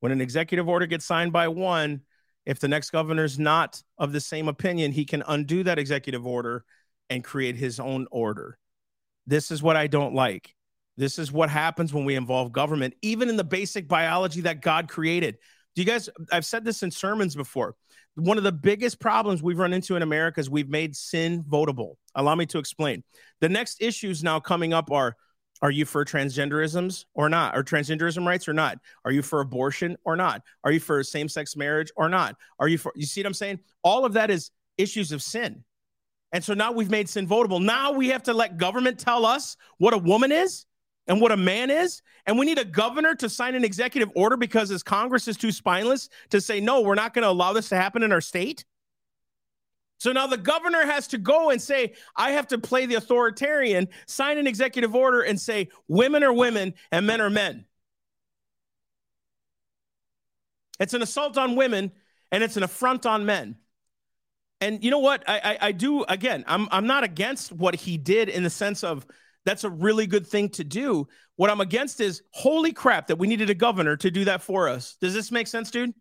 When 0.00 0.12
an 0.12 0.20
executive 0.20 0.68
order 0.68 0.86
gets 0.86 1.04
signed 1.04 1.32
by 1.32 1.48
one, 1.48 2.02
if 2.44 2.58
the 2.58 2.68
next 2.68 2.90
governor's 2.90 3.38
not 3.38 3.80
of 3.98 4.12
the 4.12 4.20
same 4.20 4.48
opinion, 4.48 4.90
he 4.90 5.04
can 5.04 5.22
undo 5.26 5.62
that 5.62 5.78
executive 5.78 6.26
order 6.26 6.64
and 7.08 7.22
create 7.22 7.56
his 7.56 7.78
own 7.78 8.08
order. 8.10 8.58
This 9.26 9.50
is 9.50 9.62
what 9.62 9.76
I 9.76 9.86
don't 9.86 10.14
like. 10.14 10.54
This 10.96 11.18
is 11.18 11.30
what 11.32 11.48
happens 11.48 11.94
when 11.94 12.04
we 12.04 12.16
involve 12.16 12.52
government, 12.52 12.94
even 13.00 13.28
in 13.28 13.36
the 13.36 13.44
basic 13.44 13.88
biology 13.88 14.42
that 14.42 14.60
God 14.60 14.88
created. 14.88 15.38
Do 15.74 15.82
you 15.82 15.86
guys, 15.86 16.08
I've 16.30 16.44
said 16.44 16.64
this 16.64 16.82
in 16.82 16.90
sermons 16.90 17.34
before. 17.34 17.74
One 18.14 18.36
of 18.36 18.44
the 18.44 18.52
biggest 18.52 19.00
problems 19.00 19.42
we've 19.42 19.58
run 19.58 19.72
into 19.72 19.96
in 19.96 20.02
America 20.02 20.38
is 20.40 20.50
we've 20.50 20.68
made 20.68 20.94
sin 20.94 21.44
votable. 21.44 21.94
Allow 22.14 22.34
me 22.34 22.44
to 22.46 22.58
explain. 22.58 23.02
The 23.40 23.48
next 23.48 23.80
issues 23.80 24.22
now 24.22 24.38
coming 24.38 24.74
up 24.74 24.90
are 24.90 25.16
are 25.62 25.70
you 25.70 25.84
for 25.84 26.04
transgenderisms 26.04 27.04
or 27.14 27.28
not? 27.28 27.54
Are 27.54 27.62
transgenderism 27.62 28.26
rights 28.26 28.48
or 28.48 28.52
not? 28.52 28.78
Are 29.04 29.12
you 29.12 29.22
for 29.22 29.40
abortion 29.40 29.96
or 30.04 30.16
not? 30.16 30.42
Are 30.64 30.72
you 30.72 30.80
for 30.80 31.04
same 31.04 31.28
sex 31.28 31.56
marriage 31.56 31.92
or 31.94 32.08
not? 32.08 32.36
Are 32.58 32.66
you 32.66 32.78
for, 32.78 32.92
you 32.96 33.06
see 33.06 33.20
what 33.20 33.28
I'm 33.28 33.34
saying? 33.34 33.60
All 33.84 34.04
of 34.04 34.14
that 34.14 34.28
is 34.28 34.50
issues 34.76 35.12
of 35.12 35.22
sin. 35.22 35.62
And 36.32 36.42
so 36.42 36.54
now 36.54 36.72
we've 36.72 36.90
made 36.90 37.08
sin 37.08 37.28
votable. 37.28 37.62
Now 37.62 37.92
we 37.92 38.08
have 38.08 38.24
to 38.24 38.32
let 38.32 38.56
government 38.56 38.98
tell 38.98 39.24
us 39.24 39.56
what 39.78 39.94
a 39.94 39.98
woman 39.98 40.32
is 40.32 40.66
and 41.06 41.20
what 41.20 41.32
a 41.32 41.36
man 41.36 41.70
is. 41.70 42.02
And 42.26 42.38
we 42.38 42.46
need 42.46 42.58
a 42.58 42.64
governor 42.64 43.14
to 43.16 43.28
sign 43.28 43.54
an 43.54 43.64
executive 43.64 44.10
order 44.14 44.36
because 44.36 44.68
his 44.68 44.82
Congress 44.82 45.26
is 45.28 45.36
too 45.36 45.52
spineless 45.52 46.08
to 46.30 46.40
say, 46.40 46.60
no, 46.60 46.80
we're 46.80 46.94
not 46.94 47.14
going 47.14 47.24
to 47.24 47.30
allow 47.30 47.52
this 47.52 47.68
to 47.70 47.76
happen 47.76 48.02
in 48.02 48.12
our 48.12 48.20
state. 48.20 48.64
So 49.98 50.12
now 50.12 50.26
the 50.26 50.36
governor 50.36 50.84
has 50.84 51.06
to 51.08 51.18
go 51.18 51.50
and 51.50 51.62
say, 51.62 51.94
I 52.16 52.32
have 52.32 52.48
to 52.48 52.58
play 52.58 52.86
the 52.86 52.96
authoritarian, 52.96 53.88
sign 54.06 54.38
an 54.38 54.48
executive 54.48 54.94
order, 54.96 55.20
and 55.20 55.40
say, 55.40 55.68
women 55.86 56.24
are 56.24 56.32
women 56.32 56.74
and 56.90 57.06
men 57.06 57.20
are 57.20 57.30
men. 57.30 57.66
It's 60.80 60.94
an 60.94 61.02
assault 61.02 61.38
on 61.38 61.54
women 61.54 61.92
and 62.32 62.42
it's 62.42 62.56
an 62.56 62.64
affront 62.64 63.06
on 63.06 63.26
men. 63.26 63.56
And 64.60 64.82
you 64.82 64.90
know 64.90 64.98
what? 64.98 65.22
I, 65.28 65.38
I 65.38 65.58
I 65.68 65.72
do 65.72 66.04
again. 66.04 66.44
I'm 66.46 66.68
I'm 66.70 66.86
not 66.86 67.04
against 67.04 67.52
what 67.52 67.74
he 67.74 67.96
did 67.96 68.28
in 68.28 68.42
the 68.42 68.50
sense 68.50 68.84
of 68.84 69.06
that's 69.44 69.64
a 69.64 69.70
really 69.70 70.06
good 70.06 70.26
thing 70.26 70.48
to 70.50 70.64
do. 70.64 71.08
What 71.36 71.50
I'm 71.50 71.60
against 71.60 72.00
is 72.00 72.22
holy 72.30 72.72
crap 72.72 73.08
that 73.08 73.18
we 73.18 73.26
needed 73.26 73.50
a 73.50 73.54
governor 73.54 73.96
to 73.96 74.10
do 74.10 74.24
that 74.26 74.42
for 74.42 74.68
us. 74.68 74.96
Does 75.00 75.14
this 75.14 75.32
make 75.32 75.46
sense, 75.46 75.70
dude? 75.70 75.94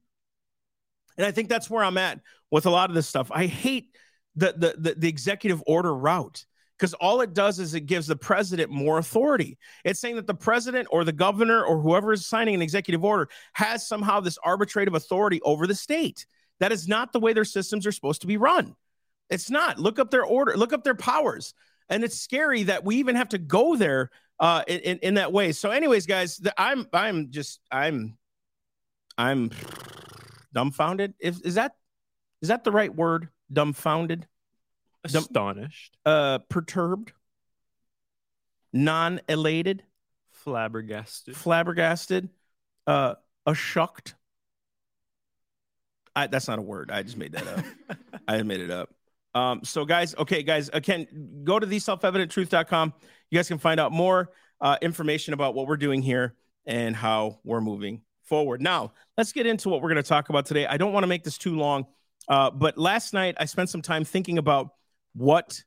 And 1.17 1.25
I 1.25 1.31
think 1.31 1.49
that's 1.49 1.69
where 1.69 1.83
I'm 1.83 1.97
at 1.97 2.19
with 2.49 2.65
a 2.65 2.69
lot 2.69 2.89
of 2.89 2.95
this 2.95 3.07
stuff. 3.07 3.31
I 3.31 3.45
hate 3.47 3.95
the 4.35 4.53
the 4.53 4.75
the, 4.77 4.95
the 4.95 5.09
executive 5.09 5.63
order 5.65 5.93
route 5.93 6.45
because 6.77 6.93
all 6.95 7.21
it 7.21 7.33
does 7.33 7.59
is 7.59 7.75
it 7.75 7.81
gives 7.81 8.07
the 8.07 8.15
president 8.15 8.71
more 8.71 8.97
authority. 8.97 9.57
It's 9.83 9.99
saying 9.99 10.15
that 10.15 10.25
the 10.25 10.33
president 10.33 10.87
or 10.91 11.03
the 11.03 11.11
governor 11.11 11.63
or 11.63 11.79
whoever 11.79 12.11
is 12.11 12.25
signing 12.25 12.55
an 12.55 12.61
executive 12.61 13.03
order 13.03 13.29
has 13.53 13.87
somehow 13.87 14.19
this 14.19 14.39
arbitrative 14.43 14.95
authority 14.95 15.41
over 15.43 15.67
the 15.67 15.75
state. 15.75 16.25
That 16.59 16.71
is 16.71 16.87
not 16.87 17.13
the 17.13 17.19
way 17.19 17.33
their 17.33 17.45
systems 17.45 17.85
are 17.85 17.91
supposed 17.91 18.21
to 18.21 18.27
be 18.27 18.37
run. 18.37 18.75
It's 19.29 19.49
not. 19.49 19.79
Look 19.79 19.99
up 19.99 20.09
their 20.09 20.25
order, 20.25 20.57
look 20.57 20.73
up 20.73 20.83
their 20.83 20.95
powers. 20.95 21.53
And 21.91 22.03
it's 22.03 22.17
scary 22.19 22.63
that 22.63 22.83
we 22.83 22.95
even 22.95 23.15
have 23.15 23.29
to 23.29 23.37
go 23.37 23.75
there 23.75 24.09
uh, 24.39 24.63
in, 24.67 24.97
in 24.99 25.13
that 25.15 25.31
way. 25.31 25.51
So, 25.51 25.69
anyways, 25.69 26.07
guys, 26.07 26.37
the, 26.37 26.53
I'm 26.59 26.87
I'm 26.93 27.29
just 27.29 27.59
I'm 27.71 28.17
I'm 29.17 29.51
dumbfounded. 30.53 31.13
Is, 31.19 31.41
is 31.41 31.55
that 31.55 31.75
is 32.41 32.47
that 32.47 32.63
the 32.63 32.71
right 32.71 32.93
word? 32.93 33.29
Dumbfounded? 33.53 34.25
Dum- 35.07 35.23
Astonished, 35.23 35.97
uh 36.05 36.39
perturbed 36.47 37.11
non-elated 38.71 39.83
flabbergasted. 40.31 41.35
flabbergasted 41.35 42.29
uh 42.87 43.15
ashucked 43.45 44.13
I, 46.15 46.27
that's 46.27 46.47
not 46.47 46.59
a 46.59 46.61
word 46.61 46.91
i 46.91 47.01
just 47.03 47.17
made 47.17 47.33
that 47.33 47.47
up 47.47 47.65
i 48.27 48.43
made 48.43 48.61
it 48.61 48.69
up 48.69 48.93
um 49.33 49.63
so 49.63 49.85
guys 49.85 50.15
okay 50.15 50.43
guys 50.43 50.69
again 50.73 51.07
go 51.43 51.59
to 51.59 51.65
the 51.65 51.79
self-evidenttruth.com 51.79 52.93
you 53.29 53.37
guys 53.37 53.47
can 53.47 53.57
find 53.57 53.79
out 53.79 53.91
more 53.91 54.31
uh, 54.61 54.77
information 54.81 55.33
about 55.33 55.55
what 55.55 55.67
we're 55.67 55.77
doing 55.77 56.01
here 56.01 56.35
and 56.65 56.95
how 56.95 57.39
we're 57.43 57.61
moving 57.61 58.01
forward 58.23 58.61
now 58.61 58.91
let's 59.17 59.31
get 59.31 59.45
into 59.45 59.69
what 59.69 59.81
we're 59.81 59.89
going 59.89 60.01
to 60.01 60.07
talk 60.07 60.29
about 60.29 60.45
today 60.45 60.65
i 60.67 60.77
don't 60.77 60.93
want 60.93 61.03
to 61.03 61.07
make 61.07 61.23
this 61.23 61.37
too 61.37 61.55
long 61.55 61.85
uh, 62.27 62.51
but 62.51 62.77
last 62.77 63.13
night 63.13 63.35
i 63.39 63.45
spent 63.45 63.69
some 63.69 63.81
time 63.81 64.03
thinking 64.03 64.37
about 64.37 64.69
what 65.13 65.63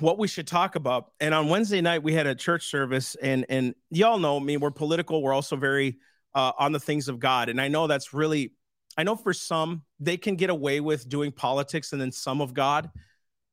what 0.00 0.18
we 0.18 0.28
should 0.28 0.46
talk 0.46 0.76
about. 0.76 1.12
And 1.20 1.34
on 1.34 1.48
Wednesday 1.48 1.80
night, 1.80 2.02
we 2.02 2.14
had 2.14 2.26
a 2.26 2.34
church 2.34 2.66
service, 2.66 3.14
and 3.16 3.44
and 3.48 3.74
y'all 3.90 4.18
know, 4.18 4.40
mean, 4.40 4.60
we're 4.60 4.70
political. 4.70 5.22
We're 5.22 5.34
also 5.34 5.56
very 5.56 5.98
uh, 6.34 6.52
on 6.58 6.72
the 6.72 6.80
things 6.80 7.08
of 7.08 7.18
God, 7.18 7.48
and 7.48 7.60
I 7.60 7.68
know 7.68 7.86
that's 7.86 8.12
really, 8.12 8.52
I 8.96 9.02
know 9.02 9.16
for 9.16 9.32
some 9.32 9.82
they 10.00 10.16
can 10.16 10.36
get 10.36 10.50
away 10.50 10.80
with 10.80 11.08
doing 11.08 11.32
politics 11.32 11.92
and 11.92 12.00
then 12.00 12.12
some 12.12 12.40
of 12.40 12.54
God. 12.54 12.90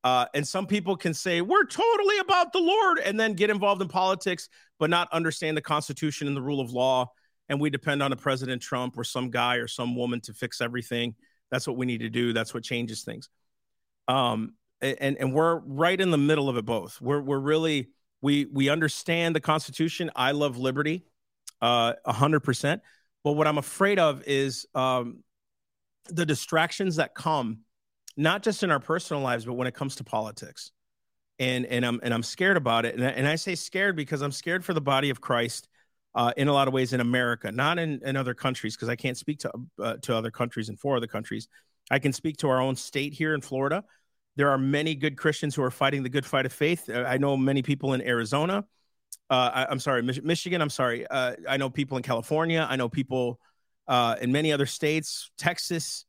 Uh, 0.03 0.25
and 0.33 0.45
some 0.45 0.67
people 0.67 0.97
can 0.97 1.13
say 1.13 1.41
we're 1.41 1.65
totally 1.65 2.17
about 2.19 2.51
the 2.51 2.59
Lord, 2.59 2.99
and 2.99 3.17
then 3.17 3.33
get 3.33 3.49
involved 3.49 3.81
in 3.81 3.87
politics, 3.87 4.49
but 4.77 4.89
not 4.89 5.07
understand 5.13 5.55
the 5.55 5.61
Constitution 5.61 6.27
and 6.27 6.35
the 6.35 6.41
rule 6.41 6.59
of 6.59 6.71
law. 6.71 7.09
And 7.47 7.59
we 7.59 7.69
depend 7.69 8.03
on 8.03 8.11
a 8.11 8.15
President 8.15 8.61
Trump 8.61 8.97
or 8.97 9.05
some 9.05 9.29
guy 9.29 9.55
or 9.55 9.67
some 9.67 9.95
woman 9.95 10.19
to 10.21 10.33
fix 10.33 10.59
everything. 10.59 11.15
That's 11.51 11.67
what 11.67 11.77
we 11.77 11.85
need 11.85 11.99
to 11.99 12.09
do. 12.09 12.33
That's 12.33 12.53
what 12.53 12.63
changes 12.63 13.03
things 13.03 13.29
um 14.07 14.53
and 14.81 15.17
and 15.17 15.33
we're 15.33 15.59
right 15.59 15.99
in 15.99 16.11
the 16.11 16.17
middle 16.17 16.49
of 16.49 16.57
it 16.57 16.65
both 16.65 16.99
we're 17.01 17.21
we're 17.21 17.39
really 17.39 17.89
we 18.21 18.45
we 18.45 18.69
understand 18.69 19.35
the 19.35 19.39
constitution 19.39 20.11
i 20.15 20.31
love 20.31 20.57
liberty 20.57 21.05
uh 21.61 21.93
100% 22.05 22.81
but 23.23 23.31
what 23.33 23.47
i'm 23.47 23.57
afraid 23.57 23.99
of 23.99 24.23
is 24.27 24.65
um 24.75 25.23
the 26.09 26.25
distractions 26.25 26.97
that 26.97 27.15
come 27.15 27.59
not 28.15 28.43
just 28.43 28.63
in 28.63 28.71
our 28.71 28.79
personal 28.79 29.21
lives 29.21 29.45
but 29.45 29.53
when 29.53 29.67
it 29.67 29.73
comes 29.73 29.95
to 29.95 30.03
politics 30.03 30.71
and 31.39 31.65
and 31.65 31.85
i'm 31.85 31.99
and 32.03 32.13
i'm 32.13 32.23
scared 32.23 32.57
about 32.57 32.85
it 32.85 32.95
and 32.95 33.05
I, 33.05 33.09
and 33.09 33.27
I 33.27 33.35
say 33.35 33.55
scared 33.55 33.95
because 33.95 34.21
i'm 34.21 34.31
scared 34.31 34.63
for 34.63 34.73
the 34.73 34.81
body 34.81 35.09
of 35.09 35.21
christ 35.21 35.67
uh, 36.15 36.31
in 36.37 36.47
a 36.47 36.53
lot 36.53 36.67
of 36.67 36.73
ways 36.73 36.93
in 36.93 36.99
America, 36.99 37.51
not 37.51 37.79
in, 37.79 37.99
in 38.03 38.15
other 38.15 38.33
countries, 38.33 38.75
because 38.75 38.89
I 38.89 38.95
can't 38.95 39.17
speak 39.17 39.39
to 39.39 39.51
uh, 39.81 39.97
to 40.03 40.15
other 40.15 40.31
countries 40.31 40.69
and 40.69 40.79
for 40.79 40.95
other 40.95 41.07
countries. 41.07 41.47
I 41.91 41.99
can 41.99 42.13
speak 42.13 42.37
to 42.37 42.49
our 42.49 42.61
own 42.61 42.75
state 42.75 43.13
here 43.13 43.33
in 43.33 43.41
Florida. 43.41 43.83
There 44.35 44.49
are 44.49 44.57
many 44.57 44.95
good 44.95 45.17
Christians 45.17 45.55
who 45.55 45.63
are 45.63 45.71
fighting 45.71 46.03
the 46.03 46.09
good 46.09 46.25
fight 46.25 46.45
of 46.45 46.53
faith. 46.53 46.89
Uh, 46.89 47.03
I 47.07 47.17
know 47.17 47.35
many 47.35 47.61
people 47.61 47.93
in 47.93 48.01
Arizona. 48.01 48.65
Uh, 49.29 49.51
I, 49.53 49.71
am 49.71 49.79
sorry, 49.79 50.01
Mich- 50.03 50.23
Michigan. 50.23 50.61
I'm 50.61 50.69
sorry. 50.69 51.07
Uh, 51.07 51.35
I 51.47 51.57
know 51.57 51.69
people 51.69 51.97
in 51.97 52.03
California. 52.03 52.65
I 52.69 52.75
know 52.75 52.89
people 52.89 53.39
uh, 53.87 54.15
in 54.21 54.31
many 54.31 54.51
other 54.51 54.65
states, 54.65 55.31
Texas, 55.37 56.05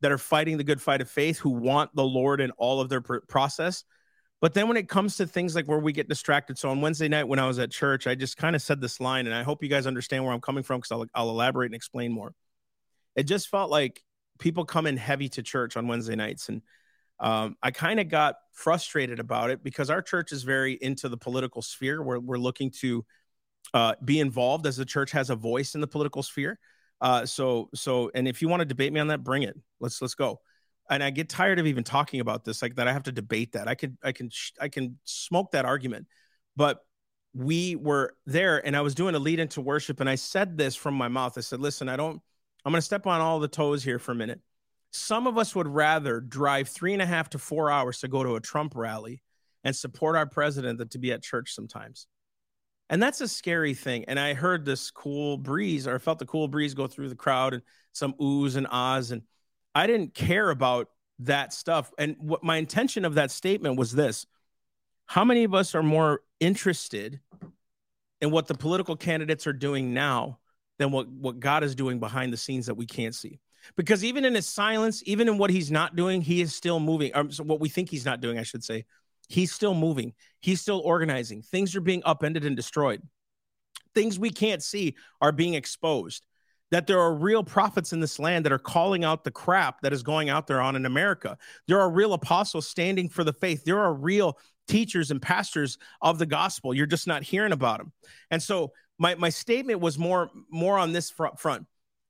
that 0.00 0.12
are 0.12 0.18
fighting 0.18 0.56
the 0.56 0.64
good 0.64 0.80
fight 0.80 1.00
of 1.00 1.10
faith 1.10 1.38
who 1.38 1.50
want 1.50 1.94
the 1.94 2.04
Lord 2.04 2.40
in 2.40 2.50
all 2.52 2.80
of 2.80 2.88
their 2.88 3.00
pr- 3.00 3.18
process. 3.28 3.84
But 4.40 4.54
then 4.54 4.68
when 4.68 4.76
it 4.76 4.88
comes 4.88 5.16
to 5.16 5.26
things 5.26 5.56
like 5.56 5.66
where 5.66 5.80
we 5.80 5.92
get 5.92 6.08
distracted, 6.08 6.58
so 6.58 6.70
on 6.70 6.80
Wednesday 6.80 7.08
night 7.08 7.26
when 7.26 7.40
I 7.40 7.46
was 7.48 7.58
at 7.58 7.72
church, 7.72 8.06
I 8.06 8.14
just 8.14 8.36
kind 8.36 8.54
of 8.54 8.62
said 8.62 8.80
this 8.80 9.00
line, 9.00 9.26
and 9.26 9.34
I 9.34 9.42
hope 9.42 9.62
you 9.62 9.68
guys 9.68 9.86
understand 9.86 10.24
where 10.24 10.32
I'm 10.32 10.40
coming 10.40 10.62
from 10.62 10.78
because 10.80 10.92
I'll, 10.92 11.06
I'll 11.14 11.30
elaborate 11.30 11.66
and 11.66 11.74
explain 11.74 12.12
more. 12.12 12.34
It 13.16 13.24
just 13.24 13.48
felt 13.48 13.70
like 13.70 14.02
people 14.38 14.64
come 14.64 14.86
in 14.86 14.96
heavy 14.96 15.28
to 15.30 15.42
church 15.42 15.76
on 15.76 15.88
Wednesday 15.88 16.14
nights. 16.14 16.48
And 16.48 16.62
um, 17.18 17.56
I 17.60 17.72
kind 17.72 17.98
of 17.98 18.08
got 18.08 18.36
frustrated 18.52 19.18
about 19.18 19.50
it 19.50 19.64
because 19.64 19.90
our 19.90 20.02
church 20.02 20.30
is 20.30 20.44
very 20.44 20.74
into 20.74 21.08
the 21.08 21.16
political 21.16 21.60
sphere. 21.60 22.00
We're, 22.00 22.20
we're 22.20 22.38
looking 22.38 22.70
to 22.80 23.04
uh, 23.74 23.94
be 24.04 24.20
involved 24.20 24.66
as 24.66 24.76
the 24.76 24.84
church 24.84 25.10
has 25.10 25.30
a 25.30 25.36
voice 25.36 25.74
in 25.74 25.80
the 25.80 25.88
political 25.88 26.22
sphere. 26.22 26.60
Uh, 27.00 27.24
so, 27.26 27.68
so, 27.74 28.10
and 28.14 28.26
if 28.26 28.42
you 28.42 28.48
want 28.48 28.60
to 28.60 28.66
debate 28.66 28.92
me 28.92 29.00
on 29.00 29.08
that, 29.08 29.22
bring 29.22 29.42
it. 29.42 29.56
Let's, 29.80 30.00
let's 30.02 30.14
go. 30.14 30.40
And 30.90 31.02
I 31.02 31.10
get 31.10 31.28
tired 31.28 31.58
of 31.58 31.66
even 31.66 31.84
talking 31.84 32.20
about 32.20 32.44
this, 32.44 32.62
like 32.62 32.76
that. 32.76 32.88
I 32.88 32.92
have 32.92 33.04
to 33.04 33.12
debate 33.12 33.52
that. 33.52 33.68
I 33.68 33.74
can, 33.74 33.98
I 34.02 34.12
can, 34.12 34.30
I 34.60 34.68
can 34.68 34.98
smoke 35.04 35.52
that 35.52 35.64
argument, 35.64 36.06
but 36.56 36.78
we 37.34 37.76
were 37.76 38.16
there 38.26 38.64
and 38.66 38.76
I 38.76 38.80
was 38.80 38.94
doing 38.94 39.14
a 39.14 39.18
lead 39.18 39.38
into 39.38 39.60
worship. 39.60 40.00
And 40.00 40.08
I 40.08 40.14
said 40.14 40.56
this 40.56 40.74
from 40.74 40.94
my 40.94 41.08
mouth. 41.08 41.36
I 41.36 41.42
said, 41.42 41.60
listen, 41.60 41.88
I 41.88 41.96
don't, 41.96 42.20
I'm 42.64 42.72
going 42.72 42.80
to 42.80 42.84
step 42.84 43.06
on 43.06 43.20
all 43.20 43.38
the 43.38 43.48
toes 43.48 43.84
here 43.84 43.98
for 43.98 44.12
a 44.12 44.16
minute. 44.16 44.40
Some 44.90 45.26
of 45.26 45.36
us 45.36 45.54
would 45.54 45.68
rather 45.68 46.20
drive 46.20 46.68
three 46.68 46.94
and 46.94 47.02
a 47.02 47.06
half 47.06 47.30
to 47.30 47.38
four 47.38 47.70
hours 47.70 47.98
to 48.00 48.08
go 48.08 48.24
to 48.24 48.36
a 48.36 48.40
Trump 48.40 48.74
rally 48.74 49.22
and 49.62 49.76
support 49.76 50.16
our 50.16 50.26
president 50.26 50.78
than 50.78 50.88
to 50.88 50.98
be 50.98 51.12
at 51.12 51.22
church 51.22 51.54
sometimes. 51.54 52.06
And 52.90 53.02
that's 53.02 53.20
a 53.20 53.28
scary 53.28 53.74
thing. 53.74 54.04
And 54.06 54.18
I 54.18 54.34
heard 54.34 54.64
this 54.64 54.90
cool 54.90 55.36
breeze, 55.36 55.86
or 55.86 55.94
I 55.94 55.98
felt 55.98 56.18
the 56.18 56.26
cool 56.26 56.48
breeze 56.48 56.74
go 56.74 56.86
through 56.86 57.08
the 57.10 57.14
crowd 57.14 57.54
and 57.54 57.62
some 57.92 58.14
oohs 58.14 58.56
and 58.56 58.66
ahs. 58.70 59.10
And 59.10 59.22
I 59.74 59.86
didn't 59.86 60.14
care 60.14 60.48
about 60.50 60.88
that 61.20 61.52
stuff. 61.52 61.92
And 61.98 62.16
what 62.18 62.42
my 62.42 62.56
intention 62.56 63.04
of 63.04 63.14
that 63.14 63.30
statement 63.30 63.76
was 63.76 63.92
this 63.92 64.26
How 65.06 65.24
many 65.24 65.44
of 65.44 65.54
us 65.54 65.74
are 65.74 65.82
more 65.82 66.20
interested 66.40 67.20
in 68.20 68.30
what 68.30 68.46
the 68.46 68.54
political 68.54 68.96
candidates 68.96 69.46
are 69.46 69.52
doing 69.52 69.92
now 69.94 70.38
than 70.78 70.90
what, 70.90 71.08
what 71.08 71.40
God 71.40 71.64
is 71.64 71.74
doing 71.74 71.98
behind 71.98 72.32
the 72.32 72.36
scenes 72.36 72.66
that 72.66 72.74
we 72.74 72.86
can't 72.86 73.14
see. 73.14 73.40
Because 73.76 74.04
even 74.04 74.24
in 74.24 74.34
his 74.34 74.46
silence, 74.46 75.02
even 75.04 75.28
in 75.28 75.36
what 75.36 75.50
he's 75.50 75.70
not 75.70 75.96
doing, 75.96 76.22
he 76.22 76.40
is 76.40 76.54
still 76.54 76.80
moving. 76.80 77.12
Or 77.14 77.30
so 77.30 77.44
what 77.44 77.60
we 77.60 77.68
think 77.68 77.90
he's 77.90 78.04
not 78.04 78.20
doing, 78.20 78.38
I 78.38 78.42
should 78.42 78.64
say, 78.64 78.84
he's 79.28 79.52
still 79.52 79.74
moving. 79.74 80.14
He's 80.40 80.60
still 80.60 80.80
organizing. 80.80 81.42
Things 81.42 81.76
are 81.76 81.80
being 81.80 82.02
upended 82.04 82.44
and 82.44 82.56
destroyed. 82.56 83.02
Things 83.94 84.18
we 84.18 84.30
can't 84.30 84.62
see 84.62 84.96
are 85.20 85.32
being 85.32 85.54
exposed. 85.54 86.24
That 86.70 86.86
there 86.86 87.00
are 87.00 87.14
real 87.14 87.42
prophets 87.42 87.92
in 87.92 88.00
this 88.00 88.18
land 88.18 88.44
that 88.44 88.52
are 88.52 88.58
calling 88.58 89.02
out 89.02 89.24
the 89.24 89.30
crap 89.30 89.80
that 89.80 89.92
is 89.92 90.02
going 90.02 90.28
out 90.28 90.46
there 90.46 90.60
on 90.60 90.76
in 90.76 90.84
America. 90.84 91.38
There 91.66 91.80
are 91.80 91.90
real 91.90 92.12
apostles 92.12 92.68
standing 92.68 93.08
for 93.08 93.24
the 93.24 93.32
faith. 93.32 93.64
There 93.64 93.78
are 93.78 93.94
real 93.94 94.38
teachers 94.66 95.10
and 95.10 95.20
pastors 95.20 95.78
of 96.02 96.18
the 96.18 96.26
gospel. 96.26 96.74
You're 96.74 96.86
just 96.86 97.06
not 97.06 97.22
hearing 97.22 97.52
about 97.52 97.78
them. 97.78 97.92
And 98.30 98.42
so 98.42 98.72
my 98.98 99.14
my 99.14 99.30
statement 99.30 99.80
was 99.80 99.98
more 99.98 100.30
more 100.50 100.78
on 100.78 100.92
this 100.92 101.10
front 101.10 101.38
front. 101.38 101.66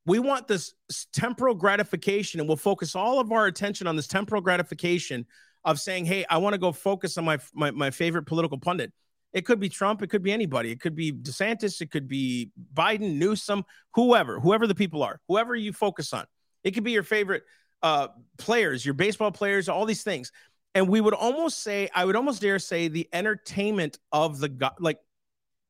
We 0.07 0.19
want 0.19 0.49
this 0.49 0.75
temporal 1.13 1.55
gratification, 1.55 2.41
and 2.41 2.49
we'll 2.49 2.57
focus 2.57 2.97
all 2.97 3.21
of 3.21 3.31
our 3.31 3.47
attention 3.47 3.87
on 3.87 3.95
this 3.95 4.09
temporal 4.09 4.41
gratification 4.41 5.27
of 5.69 5.79
saying, 5.79 6.07
"Hey, 6.07 6.25
I 6.29 6.39
want 6.39 6.55
to 6.55 6.59
go 6.59 6.73
focus 6.73 7.19
on 7.19 7.25
my, 7.25 7.39
my 7.55 7.71
my 7.71 7.91
favorite 7.91 8.25
political 8.25 8.59
pundit." 8.59 8.93
It 9.33 9.45
could 9.45 9.61
be 9.61 9.69
Trump. 9.69 10.03
It 10.03 10.09
could 10.09 10.23
be 10.23 10.33
anybody. 10.33 10.71
It 10.71 10.81
could 10.81 10.95
be 10.95 11.13
DeSantis. 11.13 11.81
It 11.81 11.91
could 11.91 12.09
be 12.09 12.51
Biden, 12.75 13.17
Newsom, 13.17 13.65
whoever, 13.95 14.41
whoever 14.41 14.67
the 14.67 14.75
people 14.75 15.03
are, 15.03 15.21
whoever 15.29 15.55
you 15.55 15.73
focus 15.73 16.15
on. 16.15 16.25
It 16.65 16.73
could 16.73 16.85
be 16.85 16.93
your 16.93 17.03
favorite 17.03 17.43
uh, 17.83 18.09
players, 18.39 18.85
your 18.85 18.95
baseball 18.95 19.31
players, 19.31 19.69
all 19.69 19.85
these 19.85 20.03
things. 20.03 20.33
And 20.75 20.89
we 20.89 21.01
would 21.01 21.15
almost 21.15 21.63
say, 21.63 21.91
I 21.95 22.05
would 22.05 22.17
almost 22.17 22.41
dare 22.41 22.59
say, 22.59 22.89
the 22.89 23.09
entertainment 23.13 23.99
of 24.13 24.41
the 24.41 24.73
like 24.81 24.99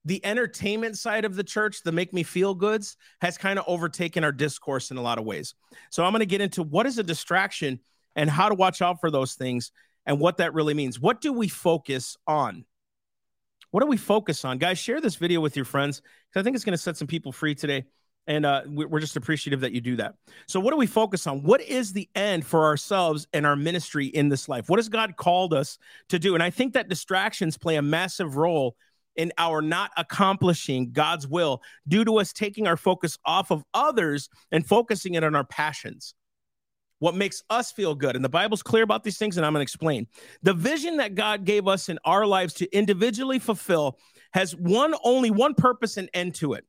the 0.04 0.24
entertainment 0.24 0.96
side 0.96 1.24
of 1.24 1.34
the 1.34 1.44
church, 1.44 1.82
the 1.82 1.92
make 1.92 2.12
me 2.12 2.22
feel 2.22 2.54
goods, 2.54 2.96
has 3.20 3.36
kind 3.36 3.58
of 3.58 3.64
overtaken 3.66 4.24
our 4.24 4.32
discourse 4.32 4.90
in 4.90 4.96
a 4.96 5.02
lot 5.02 5.18
of 5.18 5.24
ways. 5.24 5.54
So 5.90 6.04
I'm 6.04 6.12
going 6.12 6.20
to 6.20 6.26
get 6.26 6.40
into 6.40 6.62
what 6.62 6.86
is 6.86 6.98
a 6.98 7.02
distraction 7.02 7.80
and 8.16 8.30
how 8.30 8.48
to 8.48 8.54
watch 8.54 8.80
out 8.80 9.00
for 9.00 9.10
those 9.10 9.34
things 9.34 9.70
and 10.08 10.18
what 10.18 10.38
that 10.38 10.54
really 10.54 10.74
means. 10.74 10.98
What 10.98 11.20
do 11.20 11.32
we 11.32 11.48
focus 11.48 12.16
on? 12.26 12.64
What 13.70 13.82
do 13.82 13.86
we 13.86 13.98
focus 13.98 14.42
on? 14.46 14.56
Guys, 14.56 14.78
share 14.78 15.02
this 15.02 15.16
video 15.16 15.42
with 15.42 15.54
your 15.54 15.66
friends 15.66 16.00
because 16.00 16.40
I 16.40 16.42
think 16.42 16.56
it's 16.56 16.64
going 16.64 16.76
to 16.76 16.82
set 16.82 16.96
some 16.96 17.06
people 17.06 17.30
free 17.30 17.54
today. 17.54 17.84
And 18.26 18.46
uh, 18.46 18.62
we- 18.66 18.86
we're 18.86 19.00
just 19.00 19.16
appreciative 19.16 19.60
that 19.60 19.72
you 19.72 19.82
do 19.82 19.96
that. 19.96 20.14
So, 20.46 20.60
what 20.60 20.70
do 20.70 20.78
we 20.78 20.86
focus 20.86 21.26
on? 21.26 21.42
What 21.42 21.60
is 21.60 21.92
the 21.92 22.08
end 22.14 22.46
for 22.46 22.64
ourselves 22.64 23.26
and 23.34 23.46
our 23.46 23.56
ministry 23.56 24.06
in 24.06 24.30
this 24.30 24.48
life? 24.48 24.70
What 24.70 24.78
has 24.78 24.88
God 24.88 25.16
called 25.16 25.52
us 25.52 25.78
to 26.08 26.18
do? 26.18 26.34
And 26.34 26.42
I 26.42 26.50
think 26.50 26.72
that 26.72 26.88
distractions 26.88 27.58
play 27.58 27.76
a 27.76 27.82
massive 27.82 28.36
role 28.36 28.76
in 29.14 29.32
our 29.36 29.60
not 29.60 29.90
accomplishing 29.98 30.92
God's 30.92 31.26
will 31.26 31.60
due 31.86 32.04
to 32.04 32.18
us 32.18 32.32
taking 32.32 32.66
our 32.66 32.76
focus 32.78 33.18
off 33.26 33.50
of 33.50 33.62
others 33.74 34.30
and 34.52 34.66
focusing 34.66 35.14
it 35.14 35.24
on 35.24 35.34
our 35.34 35.44
passions. 35.44 36.14
What 37.00 37.14
makes 37.14 37.42
us 37.48 37.70
feel 37.70 37.94
good. 37.94 38.16
And 38.16 38.24
the 38.24 38.28
Bible's 38.28 38.62
clear 38.62 38.82
about 38.82 39.04
these 39.04 39.18
things, 39.18 39.36
and 39.36 39.46
I'm 39.46 39.52
going 39.52 39.60
to 39.60 39.62
explain. 39.62 40.06
The 40.42 40.54
vision 40.54 40.96
that 40.96 41.14
God 41.14 41.44
gave 41.44 41.68
us 41.68 41.88
in 41.88 41.98
our 42.04 42.26
lives 42.26 42.54
to 42.54 42.76
individually 42.76 43.38
fulfill 43.38 43.98
has 44.32 44.54
one 44.56 44.94
only 45.04 45.30
one 45.30 45.54
purpose 45.54 45.96
and 45.96 46.10
end 46.12 46.34
to 46.36 46.54
it 46.54 46.64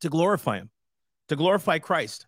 to 0.00 0.08
glorify 0.08 0.58
Him, 0.58 0.70
to 1.28 1.36
glorify 1.36 1.78
Christ. 1.78 2.26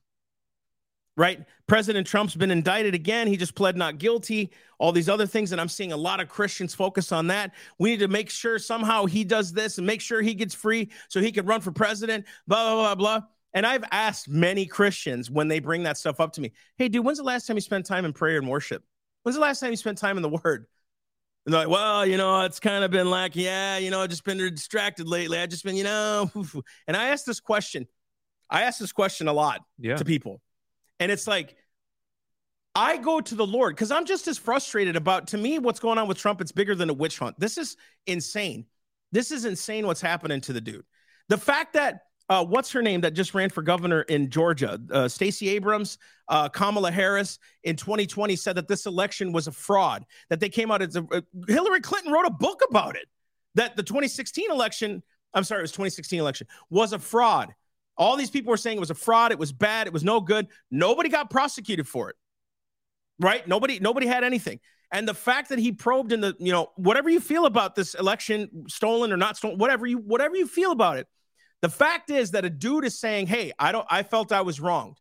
Right? 1.19 1.47
President 1.67 2.07
Trump's 2.07 2.35
been 2.35 2.51
indicted 2.51 2.95
again. 2.95 3.27
He 3.27 3.39
just 3.39 3.55
pled 3.55 3.75
not 3.75 3.97
guilty, 3.97 4.53
all 4.79 4.93
these 4.93 5.09
other 5.09 5.27
things. 5.27 5.51
And 5.53 5.59
I'm 5.59 5.69
seeing 5.69 5.93
a 5.93 5.97
lot 5.97 6.21
of 6.21 6.29
Christians 6.29 6.75
focus 6.75 7.11
on 7.11 7.29
that. 7.29 7.55
We 7.79 7.89
need 7.89 8.01
to 8.01 8.09
make 8.09 8.29
sure 8.29 8.59
somehow 8.59 9.07
he 9.07 9.25
does 9.25 9.51
this 9.51 9.79
and 9.79 9.87
make 9.87 10.03
sure 10.03 10.21
he 10.21 10.35
gets 10.35 10.55
free 10.55 10.91
so 11.09 11.23
he 11.23 11.33
can 11.33 11.47
run 11.47 11.63
for 11.63 11.73
president, 11.73 12.27
blah, 12.47 12.75
blah, 12.75 12.95
blah, 12.95 12.95
blah. 12.95 13.27
And 13.57 13.67
I've 13.67 13.85
asked 13.91 14.29
many 14.29 14.67
Christians 14.67 15.31
when 15.31 15.49
they 15.49 15.61
bring 15.61 15.85
that 15.85 15.97
stuff 15.97 16.21
up 16.21 16.35
to 16.35 16.43
me, 16.43 16.53
hey, 16.77 16.91
dude, 16.91 17.03
when's 17.07 17.17
the 17.17 17.25
last 17.25 17.47
time 17.47 17.57
you 17.57 17.63
spent 17.63 17.87
time 17.87 18.05
in 18.05 18.13
prayer 18.13 18.37
and 18.39 18.47
worship? 18.47 18.85
When's 19.23 19.35
the 19.35 19.41
last 19.41 19.61
time 19.61 19.71
you 19.71 19.79
spent 19.79 19.97
time 19.97 20.19
in 20.19 20.23
the 20.23 20.29
word? 20.29 20.67
And 21.47 21.55
they're 21.55 21.63
like, 21.63 21.71
well, 21.71 22.05
you 22.05 22.19
know, 22.19 22.43
it's 22.43 22.61
kind 22.61 22.85
of 22.85 22.91
been 22.91 23.09
like, 23.09 23.35
yeah, 23.35 23.79
you 23.79 23.91
know, 23.91 24.03
I've 24.03 24.11
just 24.11 24.25
been 24.25 24.37
distracted 24.37 25.09
lately. 25.09 25.39
I 25.39 25.47
just 25.47 25.65
been, 25.65 25.75
you 25.75 25.85
know, 25.85 26.31
and 26.87 26.95
I 26.95 27.09
asked 27.09 27.25
this 27.25 27.41
question. 27.41 27.87
I 28.51 28.63
ask 28.65 28.79
this 28.79 28.93
question 28.93 29.27
a 29.27 29.33
lot 29.33 29.63
Yeah. 29.79 29.97
to 29.97 30.05
people. 30.05 30.43
And 31.01 31.11
it's 31.11 31.27
like, 31.27 31.57
I 32.75 32.99
go 32.99 33.23
to 33.23 33.35
the 33.35 33.47
Lord 33.47 33.75
because 33.75 33.91
I'm 33.91 34.05
just 34.05 34.29
as 34.29 34.37
frustrated 34.37 34.97
about, 34.97 35.29
to 35.29 35.39
me, 35.39 35.59
what's 35.59 35.81
going 35.81 35.97
on 35.97 36.09
with 36.09 36.19
Trump. 36.19 36.43
It's 36.43 36.53
bigger 36.53 36.75
than 36.75 36.91
a 36.91 36.95
witch 36.95 37.19
hunt. 37.19 37.41
This 37.41 37.57
is 37.57 37.79
insane. 38.07 38.67
This 39.13 39.31
is 39.31 39.47
insane 39.47 39.87
what's 39.87 40.03
happening 40.03 40.43
to 40.43 40.53
the 40.53 40.61
dude. 40.61 40.85
The 41.31 41.39
fact 41.39 41.73
that, 41.73 42.03
uh, 42.29 42.45
what's 42.45 42.73
her 42.73 42.83
name 42.83 43.01
that 43.03 43.15
just 43.15 43.35
ran 43.35 43.51
for 43.51 43.63
governor 43.63 44.03
in 44.03 44.31
Georgia? 44.31 44.81
Uh, 44.91 45.09
Stacey 45.09 45.49
Abrams, 45.51 45.99
uh, 46.29 46.49
Kamala 46.49 46.91
Harris 46.91 47.39
in 47.63 47.77
2020 47.77 48.35
said 48.37 48.57
that 48.57 48.67
this 48.67 48.87
election 48.87 49.33
was 49.33 49.47
a 49.47 49.53
fraud, 49.53 50.05
that 50.29 50.41
they 50.41 50.49
came 50.49 50.71
out 50.71 50.83
as 50.83 50.97
a, 50.97 51.07
uh, 51.13 51.21
Hillary 51.47 51.81
Clinton 51.81 52.13
wrote 52.13 52.27
a 52.27 52.31
book 52.31 52.63
about 52.69 52.97
it, 52.97 53.07
that 53.55 53.77
the 53.77 53.83
2016 53.83 54.51
election, 54.51 55.03
I'm 55.35 55.45
sorry, 55.45 55.61
it 55.61 55.63
was 55.63 55.73
2016 55.73 56.19
election, 56.19 56.49
was 56.69 56.93
a 56.93 56.99
fraud. 56.99 57.55
All 57.97 58.17
these 58.17 58.31
people 58.31 58.51
were 58.51 58.57
saying 58.57 58.77
it 58.77 58.81
was 58.81 58.91
a 58.91 58.95
fraud, 58.95 59.31
it 59.31 59.39
was 59.39 59.53
bad, 59.53 59.87
it 59.87 59.93
was 59.93 60.05
no 60.05 60.21
good. 60.21 60.49
Nobody 60.71 61.09
got 61.09 61.31
prosecuted 61.31 61.87
for 61.87 62.11
it. 62.11 62.17
Right? 63.19 63.47
Nobody 63.49 63.79
nobody 63.79 64.07
had 64.07 64.25
anything. 64.25 64.61
And 64.93 65.09
the 65.09 65.15
fact 65.15 65.49
that 65.49 65.59
he 65.59 65.73
probed 65.73 66.13
in 66.13 66.21
the, 66.21 66.37
you 66.39 66.53
know, 66.53 66.71
whatever 66.77 67.09
you 67.09 67.19
feel 67.19 67.47
about 67.47 67.75
this 67.75 67.95
election, 67.95 68.67
stolen 68.69 69.13
or 69.13 69.17
not 69.17 69.37
stolen, 69.37 69.59
whatever 69.59 69.87
you 69.87 69.99
whatever 69.99 70.37
you 70.37 70.47
feel 70.47 70.73
about 70.73 70.99
it. 70.99 71.07
The 71.63 71.69
fact 71.69 72.11
is 72.11 72.33
that 72.33 72.45
a 72.45 72.51
dude 72.51 72.85
is 72.85 72.99
saying, 72.99 73.27
"Hey, 73.27 73.53
I 73.59 73.73
don't 73.73 73.87
I 73.91 74.03
felt 74.03 74.33
I 74.33 74.43
was 74.43 74.61
wronged." 74.61 75.01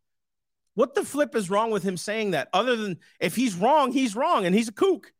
What 0.74 0.94
the 0.94 1.04
flip 1.04 1.34
is 1.34 1.48
wrong 1.48 1.70
with 1.70 1.82
him 1.82 1.96
saying 1.96 2.32
that? 2.32 2.48
Other 2.52 2.76
than 2.76 2.98
if 3.18 3.34
he's 3.34 3.54
wrong, 3.54 3.92
he's 3.92 4.14
wrong 4.14 4.44
and 4.44 4.54
he's 4.54 4.68
a 4.68 4.72
kook. 4.72 5.12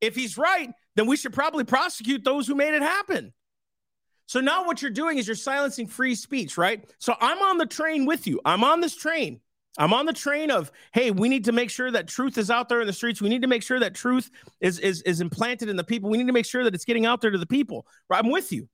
If 0.00 0.14
he's 0.14 0.38
right, 0.38 0.70
then 0.96 1.06
we 1.06 1.16
should 1.16 1.32
probably 1.32 1.64
prosecute 1.64 2.24
those 2.24 2.46
who 2.46 2.54
made 2.54 2.74
it 2.74 2.82
happen. 2.82 3.32
So 4.26 4.40
now 4.40 4.64
what 4.64 4.80
you're 4.80 4.90
doing 4.90 5.18
is 5.18 5.26
you're 5.26 5.36
silencing 5.36 5.88
free 5.88 6.14
speech, 6.14 6.56
right? 6.56 6.84
So 6.98 7.14
I'm 7.20 7.42
on 7.42 7.58
the 7.58 7.66
train 7.66 8.06
with 8.06 8.26
you. 8.26 8.40
I'm 8.44 8.64
on 8.64 8.80
this 8.80 8.94
train. 8.94 9.40
I'm 9.78 9.92
on 9.92 10.06
the 10.06 10.12
train 10.12 10.50
of, 10.50 10.70
hey, 10.92 11.10
we 11.10 11.28
need 11.28 11.46
to 11.46 11.52
make 11.52 11.70
sure 11.70 11.90
that 11.90 12.06
truth 12.06 12.36
is 12.38 12.50
out 12.50 12.68
there 12.68 12.80
in 12.80 12.86
the 12.86 12.92
streets. 12.92 13.22
We 13.22 13.28
need 13.28 13.42
to 13.42 13.48
make 13.48 13.62
sure 13.62 13.80
that 13.80 13.94
truth 13.94 14.30
is 14.60 14.78
is 14.78 15.02
is 15.02 15.20
implanted 15.20 15.68
in 15.68 15.76
the 15.76 15.84
people. 15.84 16.10
We 16.10 16.18
need 16.18 16.26
to 16.26 16.32
make 16.32 16.46
sure 16.46 16.62
that 16.64 16.74
it's 16.74 16.84
getting 16.84 17.06
out 17.06 17.20
there 17.20 17.30
to 17.30 17.38
the 17.38 17.46
people. 17.46 17.86
I'm 18.10 18.30
with 18.30 18.52
you. 18.52 18.68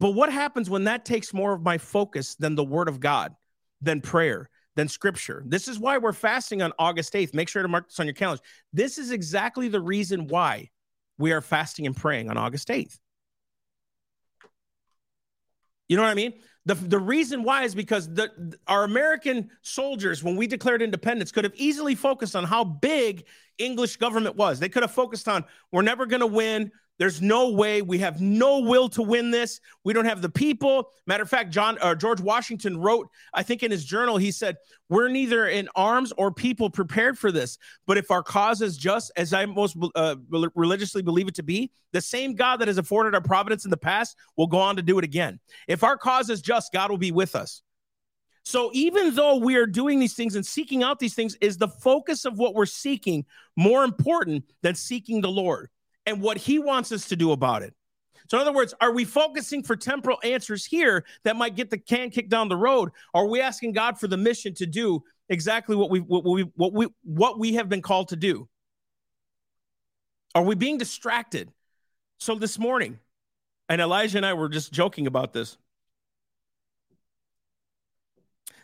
But 0.00 0.10
what 0.10 0.32
happens 0.32 0.70
when 0.70 0.84
that 0.84 1.04
takes 1.04 1.34
more 1.34 1.52
of 1.52 1.62
my 1.62 1.78
focus 1.78 2.36
than 2.36 2.54
the 2.54 2.64
word 2.64 2.88
of 2.88 3.00
God, 3.00 3.34
than 3.80 4.00
prayer, 4.00 4.48
than 4.76 4.88
scripture? 4.88 5.42
This 5.46 5.66
is 5.66 5.78
why 5.78 5.98
we're 5.98 6.12
fasting 6.12 6.62
on 6.62 6.72
August 6.78 7.12
8th. 7.14 7.34
Make 7.34 7.48
sure 7.48 7.62
to 7.62 7.68
mark 7.68 7.88
this 7.88 7.98
on 7.98 8.06
your 8.06 8.14
calendar. 8.14 8.42
This 8.72 8.98
is 8.98 9.10
exactly 9.10 9.68
the 9.68 9.80
reason 9.80 10.28
why 10.28 10.70
we 11.18 11.32
are 11.32 11.40
fasting 11.40 11.86
and 11.86 11.96
praying 11.96 12.30
on 12.30 12.36
August 12.36 12.68
8th. 12.68 12.96
You 15.88 15.96
know 15.96 16.02
what 16.02 16.10
I 16.10 16.14
mean? 16.14 16.34
The, 16.66 16.74
the 16.74 16.98
reason 16.98 17.42
why 17.42 17.64
is 17.64 17.74
because 17.74 18.12
the, 18.12 18.30
our 18.66 18.84
American 18.84 19.48
soldiers, 19.62 20.22
when 20.22 20.36
we 20.36 20.46
declared 20.46 20.82
independence, 20.82 21.32
could 21.32 21.44
have 21.44 21.54
easily 21.56 21.94
focused 21.94 22.36
on 22.36 22.44
how 22.44 22.62
big 22.62 23.24
English 23.56 23.96
government 23.96 24.36
was. 24.36 24.60
They 24.60 24.68
could 24.68 24.82
have 24.82 24.92
focused 24.92 25.28
on, 25.28 25.44
we're 25.72 25.82
never 25.82 26.04
going 26.04 26.20
to 26.20 26.26
win. 26.26 26.70
There's 26.98 27.22
no 27.22 27.50
way. 27.50 27.80
We 27.80 27.98
have 27.98 28.20
no 28.20 28.58
will 28.58 28.88
to 28.90 29.02
win 29.02 29.30
this. 29.30 29.60
We 29.84 29.92
don't 29.92 30.04
have 30.04 30.20
the 30.20 30.28
people. 30.28 30.90
Matter 31.06 31.22
of 31.22 31.30
fact, 31.30 31.50
John 31.50 31.78
or 31.82 31.94
George 31.94 32.20
Washington 32.20 32.76
wrote, 32.76 33.08
I 33.32 33.44
think 33.44 33.62
in 33.62 33.70
his 33.70 33.84
journal, 33.84 34.16
he 34.16 34.32
said, 34.32 34.56
"We're 34.88 35.08
neither 35.08 35.46
in 35.46 35.68
arms 35.76 36.12
or 36.18 36.32
people 36.32 36.70
prepared 36.70 37.16
for 37.16 37.30
this. 37.30 37.56
But 37.86 37.98
if 37.98 38.10
our 38.10 38.22
cause 38.22 38.62
is 38.62 38.76
just, 38.76 39.12
as 39.16 39.32
I 39.32 39.46
most 39.46 39.76
uh, 39.94 40.16
religiously 40.28 41.02
believe 41.02 41.28
it 41.28 41.36
to 41.36 41.44
be, 41.44 41.70
the 41.92 42.00
same 42.00 42.34
God 42.34 42.56
that 42.56 42.68
has 42.68 42.78
afforded 42.78 43.14
our 43.14 43.22
providence 43.22 43.64
in 43.64 43.70
the 43.70 43.76
past 43.76 44.16
will 44.36 44.48
go 44.48 44.58
on 44.58 44.74
to 44.76 44.82
do 44.82 44.98
it 44.98 45.04
again. 45.04 45.38
If 45.68 45.84
our 45.84 45.96
cause 45.96 46.30
is 46.30 46.42
just, 46.42 46.72
God 46.72 46.90
will 46.90 46.98
be 46.98 47.12
with 47.12 47.36
us." 47.36 47.62
So 48.42 48.70
even 48.72 49.14
though 49.14 49.36
we 49.36 49.56
are 49.56 49.66
doing 49.66 50.00
these 50.00 50.14
things 50.14 50.34
and 50.34 50.44
seeking 50.44 50.82
out 50.82 50.98
these 50.98 51.14
things, 51.14 51.36
is 51.40 51.58
the 51.58 51.68
focus 51.68 52.24
of 52.24 52.38
what 52.38 52.54
we're 52.54 52.64
seeking 52.64 53.26
more 53.56 53.84
important 53.84 54.44
than 54.62 54.74
seeking 54.74 55.20
the 55.20 55.30
Lord? 55.30 55.68
And 56.08 56.22
what 56.22 56.38
he 56.38 56.58
wants 56.58 56.90
us 56.90 57.06
to 57.08 57.16
do 57.16 57.32
about 57.32 57.62
it. 57.62 57.74
So, 58.30 58.38
in 58.38 58.40
other 58.40 58.52
words, 58.52 58.72
are 58.80 58.92
we 58.92 59.04
focusing 59.04 59.62
for 59.62 59.76
temporal 59.76 60.18
answers 60.24 60.64
here 60.64 61.04
that 61.24 61.36
might 61.36 61.54
get 61.54 61.68
the 61.68 61.76
can 61.76 62.08
kicked 62.08 62.30
down 62.30 62.48
the 62.48 62.56
road? 62.56 62.92
Or 63.12 63.24
are 63.24 63.28
we 63.28 63.42
asking 63.42 63.72
God 63.72 63.98
for 63.98 64.08
the 64.08 64.16
mission 64.16 64.54
to 64.54 64.66
do 64.66 65.02
exactly 65.28 65.76
what 65.76 65.90
we 65.90 66.00
what 66.00 66.24
we 66.24 66.42
what 66.54 66.72
we 66.72 66.88
what 67.04 67.38
we 67.38 67.54
have 67.54 67.68
been 67.68 67.82
called 67.82 68.08
to 68.08 68.16
do? 68.16 68.48
Are 70.34 70.42
we 70.42 70.54
being 70.54 70.78
distracted? 70.78 71.52
So 72.18 72.34
this 72.34 72.58
morning, 72.58 72.98
and 73.68 73.80
Elijah 73.80 74.16
and 74.16 74.24
I 74.26 74.32
were 74.32 74.48
just 74.48 74.72
joking 74.72 75.06
about 75.06 75.34
this. 75.34 75.58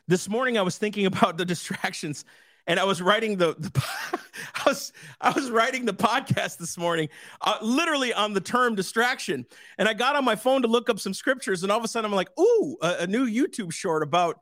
This 0.09 0.31
morning, 0.31 0.57
I 0.57 0.63
was 0.63 0.79
thinking 0.79 1.05
about 1.13 1.37
the 1.37 1.45
distractions 1.45 2.25
and 2.67 2.81
I 2.81 2.85
was 2.85 3.03
writing 3.03 3.37
the, 3.37 3.55
the 3.59 3.71
I 4.55 4.63
was 4.67 4.93
I 5.21 5.31
was 5.31 5.51
writing 5.51 5.85
the 5.85 5.95
podcast 5.95 6.59
this 6.59 6.79
morning, 6.79 7.09
uh, 7.41 7.59
literally 7.61 8.13
on 8.13 8.33
the 8.33 8.41
term 8.41 8.75
distraction. 8.75 9.47
And 9.79 9.89
I 9.89 9.95
got 9.95 10.17
on 10.17 10.25
my 10.25 10.37
phone 10.37 10.63
to 10.63 10.69
look 10.69 10.89
up 10.89 10.99
some 10.99 11.15
scriptures, 11.15 11.63
and 11.63 11.71
all 11.71 11.79
of 11.79 11.85
a 11.85 11.89
sudden 11.89 12.11
I'm 12.11 12.17
like, 12.17 12.31
"Ooh, 12.39 12.77
a, 12.83 12.97
a 13.01 13.07
new 13.07 13.27
YouTube 13.27 13.73
short 13.73 14.03
about 14.03 14.41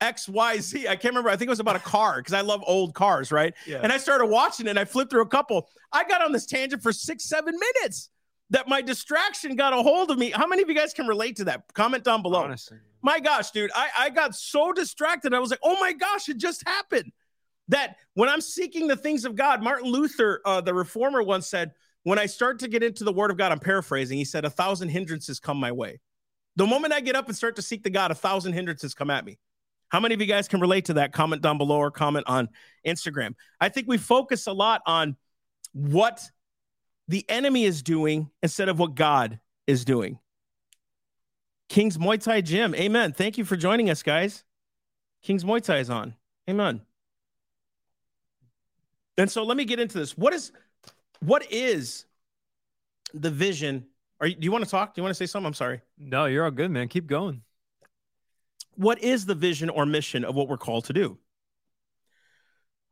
X 0.00 0.28
Y 0.28 0.58
Z." 0.58 0.88
I 0.88 0.96
can't 0.96 1.12
remember. 1.14 1.30
I 1.30 1.36
think 1.36 1.48
it 1.48 1.50
was 1.50 1.60
about 1.60 1.76
a 1.76 1.80
car 1.80 2.18
because 2.18 2.34
I 2.34 2.40
love 2.40 2.62
old 2.66 2.94
cars, 2.94 3.30
right? 3.30 3.54
Yeah. 3.66 3.80
And 3.82 3.92
I 3.92 3.98
started 3.98 4.26
watching 4.26 4.66
it. 4.66 4.70
and 4.70 4.78
I 4.78 4.84
flipped 4.84 5.10
through 5.10 5.22
a 5.22 5.28
couple. 5.28 5.68
I 5.92 6.04
got 6.04 6.22
on 6.22 6.32
this 6.32 6.46
tangent 6.46 6.82
for 6.82 6.92
six, 6.92 7.24
seven 7.24 7.54
minutes. 7.58 8.10
That 8.52 8.66
my 8.66 8.82
distraction 8.82 9.54
got 9.54 9.72
a 9.72 9.76
hold 9.76 10.10
of 10.10 10.18
me. 10.18 10.32
How 10.32 10.44
many 10.44 10.62
of 10.62 10.68
you 10.68 10.74
guys 10.74 10.92
can 10.92 11.06
relate 11.06 11.36
to 11.36 11.44
that? 11.44 11.72
Comment 11.72 12.02
down 12.02 12.20
below. 12.20 12.42
Honestly. 12.42 12.78
My 13.00 13.20
gosh, 13.20 13.52
dude, 13.52 13.70
I, 13.76 13.88
I 13.96 14.10
got 14.10 14.34
so 14.34 14.72
distracted. 14.72 15.32
I 15.32 15.38
was 15.38 15.50
like, 15.50 15.60
oh 15.62 15.78
my 15.80 15.92
gosh, 15.92 16.28
it 16.28 16.36
just 16.36 16.68
happened 16.68 17.12
that 17.70 17.96
when 18.14 18.28
I'm 18.28 18.40
seeking 18.40 18.86
the 18.86 18.96
things 18.96 19.24
of 19.24 19.34
God, 19.34 19.62
Martin 19.62 19.90
Luther, 19.90 20.40
uh, 20.44 20.60
the 20.60 20.74
reformer, 20.74 21.22
once 21.22 21.48
said, 21.48 21.72
when 22.02 22.18
I 22.18 22.26
start 22.26 22.58
to 22.60 22.68
get 22.68 22.82
into 22.82 23.04
the 23.04 23.12
word 23.12 23.30
of 23.30 23.36
God, 23.36 23.52
I'm 23.52 23.60
paraphrasing, 23.60 24.18
he 24.18 24.24
said, 24.24 24.44
a 24.44 24.50
thousand 24.50 24.88
hindrances 24.88 25.40
come 25.40 25.58
my 25.58 25.72
way. 25.72 26.00
The 26.56 26.66
moment 26.66 26.92
I 26.92 27.00
get 27.00 27.16
up 27.16 27.28
and 27.28 27.36
start 27.36 27.56
to 27.56 27.62
seek 27.62 27.82
the 27.82 27.90
God, 27.90 28.10
a 28.10 28.14
thousand 28.14 28.52
hindrances 28.52 28.94
come 28.94 29.10
at 29.10 29.24
me. 29.24 29.38
How 29.88 30.00
many 30.00 30.14
of 30.14 30.20
you 30.20 30.26
guys 30.26 30.48
can 30.48 30.60
relate 30.60 30.86
to 30.86 30.94
that? 30.94 31.12
Comment 31.12 31.42
down 31.42 31.58
below 31.58 31.78
or 31.78 31.90
comment 31.90 32.26
on 32.28 32.48
Instagram. 32.86 33.34
I 33.60 33.68
think 33.68 33.88
we 33.88 33.98
focus 33.98 34.46
a 34.46 34.52
lot 34.52 34.82
on 34.86 35.16
what 35.72 36.22
the 37.08 37.28
enemy 37.28 37.64
is 37.64 37.82
doing 37.82 38.30
instead 38.42 38.68
of 38.68 38.78
what 38.78 38.94
God 38.94 39.40
is 39.66 39.84
doing. 39.84 40.18
King's 41.68 41.98
Muay 41.98 42.22
Thai 42.22 42.40
Gym. 42.40 42.74
Amen. 42.74 43.12
Thank 43.12 43.38
you 43.38 43.44
for 43.44 43.56
joining 43.56 43.90
us, 43.90 44.02
guys. 44.02 44.44
King's 45.22 45.44
Muay 45.44 45.62
Thai 45.62 45.78
is 45.78 45.90
on. 45.90 46.14
Amen. 46.48 46.82
And 49.20 49.30
so 49.30 49.44
let 49.44 49.58
me 49.58 49.66
get 49.66 49.78
into 49.78 49.98
this. 49.98 50.16
What 50.16 50.32
is 50.32 50.50
what 51.20 51.52
is 51.52 52.06
the 53.12 53.30
vision? 53.30 53.84
Are 54.18 54.26
you, 54.26 54.34
do 54.34 54.46
you 54.46 54.50
want 54.50 54.64
to 54.64 54.70
talk? 54.70 54.94
Do 54.94 55.00
you 55.00 55.02
want 55.02 55.10
to 55.10 55.18
say 55.18 55.26
something? 55.26 55.46
I'm 55.46 55.52
sorry. 55.52 55.82
No, 55.98 56.24
you're 56.24 56.46
all 56.46 56.50
good, 56.50 56.70
man. 56.70 56.88
Keep 56.88 57.06
going. 57.06 57.42
What 58.76 59.02
is 59.02 59.26
the 59.26 59.34
vision 59.34 59.68
or 59.68 59.84
mission 59.84 60.24
of 60.24 60.34
what 60.34 60.48
we're 60.48 60.56
called 60.56 60.86
to 60.86 60.94
do? 60.94 61.18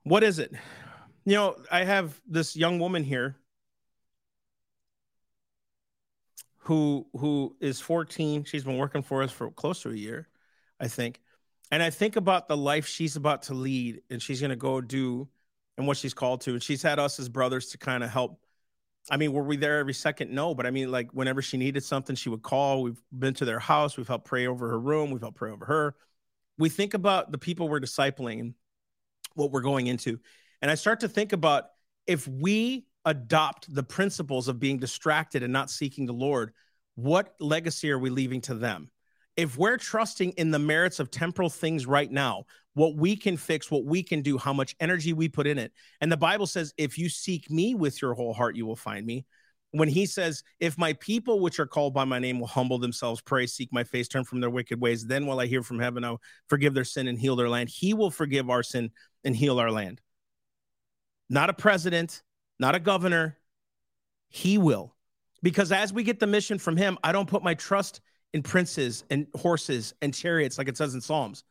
What 0.02 0.22
is 0.22 0.38
it? 0.38 0.52
You 1.24 1.34
know, 1.34 1.56
I 1.72 1.84
have 1.84 2.20
this 2.28 2.54
young 2.54 2.78
woman 2.78 3.04
here 3.04 3.36
who 6.58 7.06
who 7.14 7.56
is 7.58 7.80
14. 7.80 8.44
She's 8.44 8.64
been 8.64 8.76
working 8.76 9.00
for 9.00 9.22
us 9.22 9.32
for 9.32 9.50
close 9.50 9.80
to 9.80 9.88
a 9.88 9.94
year. 9.94 10.28
I 10.78 10.88
think. 10.88 11.22
And 11.70 11.82
I 11.82 11.88
think 11.88 12.16
about 12.16 12.48
the 12.48 12.56
life 12.56 12.86
she's 12.86 13.16
about 13.16 13.44
to 13.44 13.54
lead 13.54 14.02
and 14.10 14.22
she's 14.22 14.42
going 14.42 14.50
to 14.50 14.56
go 14.56 14.82
do 14.82 15.28
and 15.78 15.86
what 15.86 15.96
she's 15.96 16.12
called 16.12 16.42
to. 16.42 16.52
And 16.52 16.62
she's 16.62 16.82
had 16.82 16.98
us 16.98 17.18
as 17.18 17.28
brothers 17.28 17.68
to 17.68 17.78
kind 17.78 18.04
of 18.04 18.10
help. 18.10 18.38
I 19.10 19.16
mean, 19.16 19.32
were 19.32 19.44
we 19.44 19.56
there 19.56 19.78
every 19.78 19.94
second? 19.94 20.30
No, 20.32 20.54
but 20.54 20.66
I 20.66 20.70
mean, 20.70 20.90
like 20.90 21.12
whenever 21.12 21.40
she 21.40 21.56
needed 21.56 21.82
something, 21.82 22.14
she 22.14 22.28
would 22.28 22.42
call. 22.42 22.82
We've 22.82 23.00
been 23.16 23.32
to 23.34 23.46
their 23.46 23.60
house. 23.60 23.96
We've 23.96 24.08
helped 24.08 24.26
pray 24.26 24.46
over 24.46 24.68
her 24.68 24.78
room. 24.78 25.10
We've 25.10 25.22
helped 25.22 25.38
pray 25.38 25.50
over 25.50 25.64
her. 25.64 25.94
We 26.58 26.68
think 26.68 26.92
about 26.92 27.32
the 27.32 27.38
people 27.38 27.68
we're 27.68 27.80
discipling 27.80 28.54
what 29.34 29.52
we're 29.52 29.62
going 29.62 29.86
into. 29.86 30.18
And 30.60 30.70
I 30.70 30.74
start 30.74 31.00
to 31.00 31.08
think 31.08 31.32
about 31.32 31.66
if 32.06 32.26
we 32.26 32.86
adopt 33.04 33.72
the 33.72 33.84
principles 33.84 34.48
of 34.48 34.58
being 34.58 34.78
distracted 34.78 35.42
and 35.42 35.52
not 35.52 35.70
seeking 35.70 36.06
the 36.06 36.12
Lord, 36.12 36.52
what 36.96 37.34
legacy 37.38 37.90
are 37.92 37.98
we 37.98 38.10
leaving 38.10 38.40
to 38.42 38.54
them? 38.54 38.90
If 39.38 39.56
we're 39.56 39.76
trusting 39.76 40.32
in 40.32 40.50
the 40.50 40.58
merits 40.58 40.98
of 40.98 41.12
temporal 41.12 41.48
things 41.48 41.86
right 41.86 42.10
now, 42.10 42.46
what 42.74 42.96
we 42.96 43.14
can 43.14 43.36
fix, 43.36 43.70
what 43.70 43.84
we 43.84 44.02
can 44.02 44.20
do, 44.20 44.36
how 44.36 44.52
much 44.52 44.74
energy 44.80 45.12
we 45.12 45.28
put 45.28 45.46
in 45.46 45.58
it. 45.58 45.72
And 46.00 46.10
the 46.10 46.16
Bible 46.16 46.48
says, 46.48 46.74
if 46.76 46.98
you 46.98 47.08
seek 47.08 47.48
me 47.48 47.76
with 47.76 48.02
your 48.02 48.14
whole 48.14 48.34
heart, 48.34 48.56
you 48.56 48.66
will 48.66 48.74
find 48.74 49.06
me. 49.06 49.26
When 49.70 49.88
he 49.88 50.06
says, 50.06 50.42
if 50.58 50.76
my 50.76 50.94
people 50.94 51.38
which 51.38 51.60
are 51.60 51.66
called 51.66 51.94
by 51.94 52.04
my 52.04 52.18
name 52.18 52.40
will 52.40 52.48
humble 52.48 52.80
themselves, 52.80 53.20
pray, 53.20 53.46
seek 53.46 53.72
my 53.72 53.84
face, 53.84 54.08
turn 54.08 54.24
from 54.24 54.40
their 54.40 54.50
wicked 54.50 54.80
ways, 54.80 55.06
then 55.06 55.24
will 55.24 55.38
I 55.38 55.46
hear 55.46 55.62
from 55.62 55.78
heaven, 55.78 56.02
I'll 56.02 56.20
forgive 56.48 56.74
their 56.74 56.82
sin 56.82 57.06
and 57.06 57.16
heal 57.16 57.36
their 57.36 57.48
land. 57.48 57.68
He 57.68 57.94
will 57.94 58.10
forgive 58.10 58.50
our 58.50 58.64
sin 58.64 58.90
and 59.22 59.36
heal 59.36 59.60
our 59.60 59.70
land. 59.70 60.00
Not 61.30 61.48
a 61.48 61.54
president, 61.54 62.24
not 62.58 62.74
a 62.74 62.80
governor. 62.80 63.38
He 64.30 64.58
will. 64.58 64.96
Because 65.44 65.70
as 65.70 65.92
we 65.92 66.02
get 66.02 66.18
the 66.18 66.26
mission 66.26 66.58
from 66.58 66.76
him, 66.76 66.98
I 67.04 67.12
don't 67.12 67.28
put 67.28 67.44
my 67.44 67.54
trust 67.54 68.00
in 68.32 68.42
princes 68.42 69.04
and 69.10 69.26
horses 69.34 69.94
and 70.02 70.12
chariots 70.14 70.58
like 70.58 70.68
it 70.68 70.76
says 70.76 70.94
in 70.94 71.00
Psalms. 71.00 71.44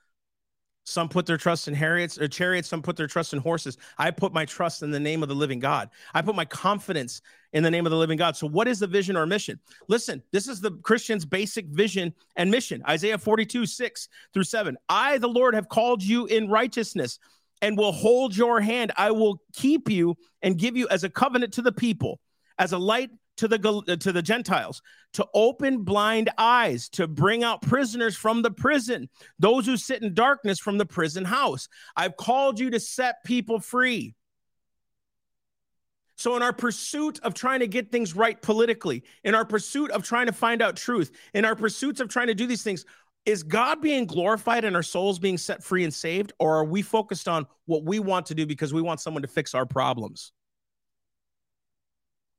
Some 0.87 1.09
put 1.09 1.25
their 1.25 1.35
trust 1.35 1.67
in 1.67 1.75
chariots 1.75 2.17
or 2.17 2.23
uh, 2.23 2.27
chariots, 2.29 2.69
some 2.69 2.81
put 2.81 2.95
their 2.95 3.07
trust 3.07 3.33
in 3.33 3.39
horses. 3.39 3.77
I 3.97 4.09
put 4.09 4.31
my 4.31 4.45
trust 4.45 4.83
in 4.83 4.89
the 4.89 4.99
name 5.01 5.21
of 5.21 5.27
the 5.27 5.35
living 5.35 5.59
God. 5.59 5.89
I 6.13 6.21
put 6.21 6.33
my 6.33 6.45
confidence 6.45 7.21
in 7.51 7.61
the 7.61 7.69
name 7.69 7.85
of 7.85 7.91
the 7.91 7.97
living 7.97 8.17
God. 8.17 8.37
So, 8.37 8.47
what 8.47 8.69
is 8.69 8.79
the 8.79 8.87
vision 8.87 9.17
or 9.17 9.25
mission? 9.25 9.59
Listen, 9.89 10.23
this 10.31 10.47
is 10.47 10.61
the 10.61 10.71
Christian's 10.83 11.25
basic 11.25 11.65
vision 11.67 12.13
and 12.37 12.49
mission 12.49 12.81
Isaiah 12.87 13.17
42, 13.17 13.65
6 13.65 14.07
through 14.33 14.45
7. 14.45 14.77
I, 14.87 15.17
the 15.17 15.27
Lord, 15.27 15.55
have 15.55 15.67
called 15.67 16.01
you 16.01 16.25
in 16.27 16.49
righteousness 16.49 17.19
and 17.61 17.77
will 17.77 17.91
hold 17.91 18.37
your 18.37 18.61
hand. 18.61 18.93
I 18.95 19.11
will 19.11 19.41
keep 19.51 19.89
you 19.89 20.15
and 20.41 20.57
give 20.57 20.77
you 20.77 20.87
as 20.87 21.03
a 21.03 21.09
covenant 21.09 21.51
to 21.55 21.61
the 21.61 21.73
people, 21.73 22.21
as 22.57 22.71
a 22.71 22.77
light 22.77 23.09
to 23.37 23.47
the 23.47 23.83
uh, 23.87 23.95
to 23.95 24.11
the 24.11 24.21
Gentiles, 24.21 24.81
to 25.13 25.25
open 25.33 25.83
blind 25.83 26.29
eyes, 26.37 26.89
to 26.89 27.07
bring 27.07 27.43
out 27.43 27.61
prisoners 27.61 28.15
from 28.15 28.41
the 28.41 28.51
prison, 28.51 29.09
those 29.39 29.65
who 29.65 29.77
sit 29.77 30.03
in 30.03 30.13
darkness 30.13 30.59
from 30.59 30.77
the 30.77 30.85
prison 30.85 31.25
house. 31.25 31.67
I've 31.95 32.17
called 32.17 32.59
you 32.59 32.71
to 32.71 32.79
set 32.79 33.23
people 33.23 33.59
free. 33.59 34.15
So, 36.15 36.35
in 36.35 36.41
our 36.41 36.53
pursuit 36.53 37.19
of 37.21 37.35
trying 37.35 37.59
to 37.59 37.67
get 37.67 37.91
things 37.91 38.15
right 38.15 38.41
politically, 38.41 39.03
in 39.23 39.35
our 39.35 39.45
pursuit 39.45 39.91
of 39.91 40.03
trying 40.03 40.25
to 40.25 40.33
find 40.33 40.61
out 40.63 40.75
truth, 40.75 41.11
in 41.33 41.45
our 41.45 41.55
pursuits 41.55 41.99
of 41.99 42.09
trying 42.09 42.27
to 42.27 42.33
do 42.33 42.47
these 42.47 42.63
things, 42.63 42.85
is 43.25 43.43
God 43.43 43.81
being 43.81 44.05
glorified 44.05 44.63
and 44.63 44.75
our 44.75 44.81
souls 44.81 45.19
being 45.19 45.37
set 45.37 45.63
free 45.63 45.83
and 45.83 45.93
saved? 45.93 46.33
Or 46.39 46.55
are 46.55 46.65
we 46.65 46.81
focused 46.81 47.27
on 47.27 47.45
what 47.65 47.83
we 47.83 47.99
want 47.99 48.25
to 48.27 48.35
do 48.35 48.47
because 48.47 48.73
we 48.73 48.81
want 48.81 48.99
someone 48.99 49.21
to 49.21 49.27
fix 49.27 49.53
our 49.53 49.65
problems? 49.65 50.31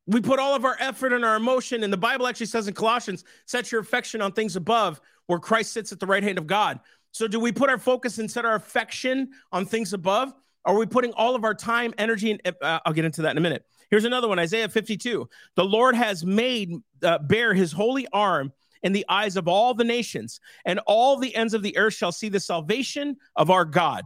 We 0.09 0.23
put 0.23 0.39
all 0.41 0.55
of 0.55 0.65
our 0.65 0.77
effort 0.81 1.13
and 1.13 1.23
our 1.23 1.37
emotion, 1.37 1.85
and 1.85 1.93
the 1.93 1.99
Bible 1.99 2.27
actually 2.27 2.47
says 2.47 2.67
in 2.67 2.73
Colossians, 2.73 3.25
set 3.45 3.71
your 3.71 3.83
affection 3.83 4.23
on 4.23 4.33
things 4.33 4.57
above 4.57 5.03
where 5.27 5.39
Christ 5.39 5.73
sits 5.75 5.93
at 5.93 6.01
the 6.01 6.07
right 6.07 6.23
hand 6.23 6.39
of 6.39 6.47
God. 6.47 6.81
So, 7.13 7.29
do 7.29 7.39
we 7.39 7.53
put 7.53 7.69
our 7.69 7.79
focus 7.79 8.19
and 8.19 8.31
set 8.31 8.47
our 8.47 8.55
affection 8.55 9.29
on 9.53 9.67
things 9.67 9.93
above? 9.93 10.33
Are 10.65 10.77
we 10.77 10.87
putting 10.87 11.13
all 11.13 11.35
of 11.35 11.45
our 11.45 11.55
time, 11.55 11.93
energy, 11.99 12.31
and 12.31 12.41
uh, 12.63 12.81
I'll 12.87 12.95
get 12.95 13.05
into 13.05 13.23
that 13.23 13.33
in 13.33 13.39
a 13.39 13.41
minute. 13.43 13.65
Here's 13.91 14.05
another 14.05 14.29
one 14.29 14.39
Isaiah 14.39 14.69
52. 14.69 15.29
The 15.57 15.65
Lord 15.65 15.95
has 15.95 16.25
made 16.25 16.73
uh, 17.03 17.19
bare 17.19 17.53
his 17.53 17.71
holy 17.71 18.07
arm 18.13 18.53
in 18.83 18.93
the 18.93 19.05
eyes 19.09 19.37
of 19.37 19.47
all 19.47 19.75
the 19.75 19.85
nations, 19.85 20.41
and 20.65 20.81
all 20.87 21.19
the 21.19 21.35
ends 21.35 21.53
of 21.53 21.63
the 21.63 21.77
earth 21.77 21.95
shall 21.95 22.13
see 22.13 22.29
the 22.29 22.41
salvation 22.41 23.17
of 23.37 23.51
our 23.51 23.65
God. 23.65 24.05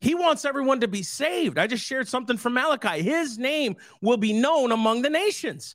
He 0.00 0.14
wants 0.14 0.44
everyone 0.44 0.80
to 0.80 0.88
be 0.88 1.02
saved. 1.02 1.58
I 1.58 1.66
just 1.66 1.84
shared 1.84 2.08
something 2.08 2.36
from 2.36 2.54
Malachi. 2.54 3.02
His 3.02 3.38
name 3.38 3.76
will 4.00 4.16
be 4.16 4.32
known 4.32 4.70
among 4.72 5.02
the 5.02 5.10
nations. 5.10 5.74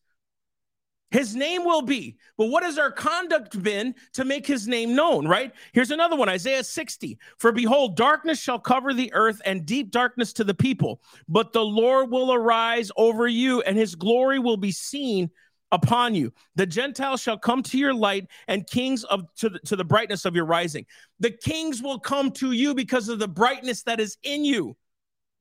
His 1.12 1.36
name 1.36 1.64
will 1.64 1.84
be. 1.84 2.18
But 2.38 2.48
what 2.48 2.64
has 2.64 2.80
our 2.80 2.92
conduct 2.92 3.62
been 3.62 3.94
to 4.14 4.26
make 4.26 4.48
his 4.48 4.68
name 4.68 4.96
known, 4.96 5.28
right? 5.28 5.54
Here's 5.72 5.92
another 5.92 6.16
one 6.16 6.28
Isaiah 6.28 6.64
60. 6.64 7.20
For 7.38 7.52
behold, 7.52 7.96
darkness 7.96 8.40
shall 8.40 8.58
cover 8.58 8.96
the 8.96 9.14
earth 9.14 9.40
and 9.46 9.64
deep 9.64 9.92
darkness 9.92 10.34
to 10.34 10.44
the 10.44 10.56
people. 10.56 11.02
But 11.28 11.54
the 11.54 11.64
Lord 11.64 12.10
will 12.10 12.34
arise 12.34 12.92
over 12.98 13.28
you, 13.28 13.62
and 13.62 13.78
his 13.78 13.94
glory 13.94 14.40
will 14.40 14.58
be 14.58 14.72
seen 14.72 15.30
upon 15.74 16.16
you. 16.16 16.32
The 16.56 16.66
Gentiles 16.66 17.20
shall 17.20 17.38
come 17.38 17.64
to 17.64 17.78
your 17.78 17.94
light, 17.94 18.28
and 18.48 18.66
kings 18.66 19.04
of 19.06 19.26
to 19.38 19.50
the, 19.50 19.60
to 19.60 19.76
the 19.76 19.84
brightness 19.84 20.24
of 20.24 20.36
your 20.36 20.46
rising. 20.46 20.86
The 21.20 21.32
kings 21.32 21.82
will 21.82 22.00
come 22.00 22.32
to 22.34 22.54
you 22.54 22.74
because 22.74 23.10
of 23.10 23.20
the 23.20 23.28
brightness 23.28 23.84
that 23.84 24.00
is 24.00 24.18
in 24.24 24.46
you. 24.46 24.78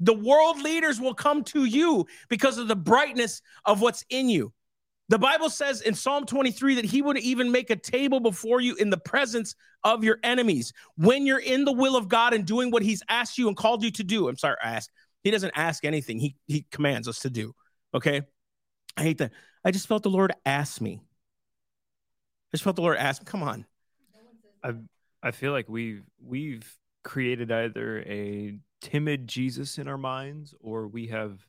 The 0.01 0.15
world 0.15 0.61
leaders 0.61 1.01
will 1.01 1.15
come 1.15 1.45
to 1.45 1.65
you 1.65 2.07
because 2.29 2.59
of 2.59 2.67
the 2.67 2.75
brightness 2.75 3.41
of 3.65 3.81
what's 3.81 4.05
in 4.09 4.29
you. 4.29 4.53
The 5.11 5.19
Bible 5.19 5.51
says 5.51 5.83
in 5.83 5.95
Psalm 5.95 6.25
23 6.25 6.77
that 6.77 6.87
he 6.87 7.03
would 7.03 7.19
even 7.19 7.53
make 7.53 7.69
a 7.71 7.77
table 7.77 8.19
before 8.19 8.61
you 8.61 8.75
in 8.77 8.89
the 8.89 8.97
presence 8.97 9.55
of 9.85 10.03
your 10.03 10.19
enemies. 10.23 10.73
When 10.97 11.27
you're 11.27 11.39
in 11.39 11.65
the 11.65 11.73
will 11.73 11.97
of 11.97 12.09
God 12.09 12.33
and 12.33 12.47
doing 12.47 12.71
what 12.71 12.83
he's 12.83 13.03
asked 13.09 13.37
you 13.37 13.49
and 13.49 13.57
called 13.57 13.85
you 13.85 13.91
to 13.93 14.03
do. 14.03 14.29
I'm 14.29 14.39
sorry, 14.39 14.57
ask. 14.63 14.91
He 15.23 15.31
doesn't 15.31 15.53
ask 15.55 15.85
anything. 15.85 16.19
He 16.19 16.37
he 16.47 16.65
commands 16.71 17.09
us 17.09 17.21
to 17.21 17.31
do. 17.31 17.55
Okay? 17.95 18.23
I 18.97 19.03
hate 19.03 19.19
that. 19.19 19.33
I 19.65 19.71
just 19.71 19.87
felt 19.87 20.03
the 20.03 20.11
Lord 20.11 20.33
ask 20.45 20.81
me. 20.81 21.01
I 21.03 22.57
just 22.57 22.65
felt 22.65 22.77
the 22.77 22.83
Lord 22.83 22.99
ask 22.99 23.23
me, 23.23 23.27
come 23.27 23.43
on. 23.43 23.67
I 24.63 24.75
I 25.23 25.31
feel 25.31 25.53
like 25.53 25.69
we've 25.69 26.05
we've 26.21 26.77
created 27.05 27.51
either 27.51 28.01
a 28.01 28.59
timid 28.81 29.27
Jesus 29.27 29.79
in 29.79 29.89
our 29.89 29.99
minds 29.99 30.55
or 30.61 30.89
we 30.89 31.09
have 31.09 31.47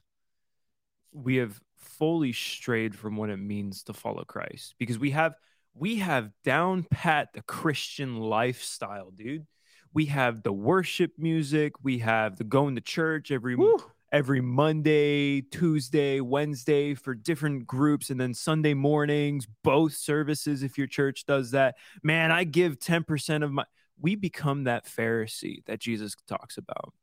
we 1.12 1.38
have 1.38 1.60
fully 1.78 2.34
strayed 2.34 2.96
from 2.96 3.18
what 3.18 3.30
it 3.30 3.38
means 3.38 3.84
to 3.84 3.94
follow 3.94 4.24
Christ 4.24 4.76
because 4.78 4.98
we 4.98 5.12
have 5.12 5.36
we 5.74 5.98
have 5.98 6.32
down 6.44 6.84
pat 6.90 7.30
the 7.34 7.42
Christian 7.42 8.18
lifestyle, 8.18 9.12
dude. 9.12 9.48
We 9.92 10.06
have 10.08 10.42
the 10.42 10.54
worship 10.54 11.14
music, 11.18 11.74
we 11.84 12.00
have 12.00 12.38
the 12.38 12.44
going 12.44 12.76
to 12.76 12.82
church 12.82 13.32
every 13.32 13.56
Woo 13.56 13.80
every 14.14 14.42
Monday, 14.42 15.42
Tuesday, 15.42 16.22
Wednesday 16.22 16.94
for 16.94 17.16
different 17.16 17.66
groups, 17.66 18.12
and 18.12 18.22
then 18.22 18.34
Sunday 18.36 18.76
mornings, 18.76 19.48
both 19.64 19.94
services 19.94 20.62
if 20.62 20.78
your 20.78 20.88
church 20.88 21.26
does 21.26 21.52
that. 21.52 21.76
Man, 22.04 22.32
I 22.32 22.44
give 22.44 22.80
10% 22.80 23.44
of 23.44 23.52
my. 23.52 23.66
We 24.00 24.16
become 24.16 24.66
that 24.66 24.86
Pharisee 24.86 25.66
that 25.66 25.80
Jesus 25.80 26.16
talks 26.28 26.58
about. 26.58 26.94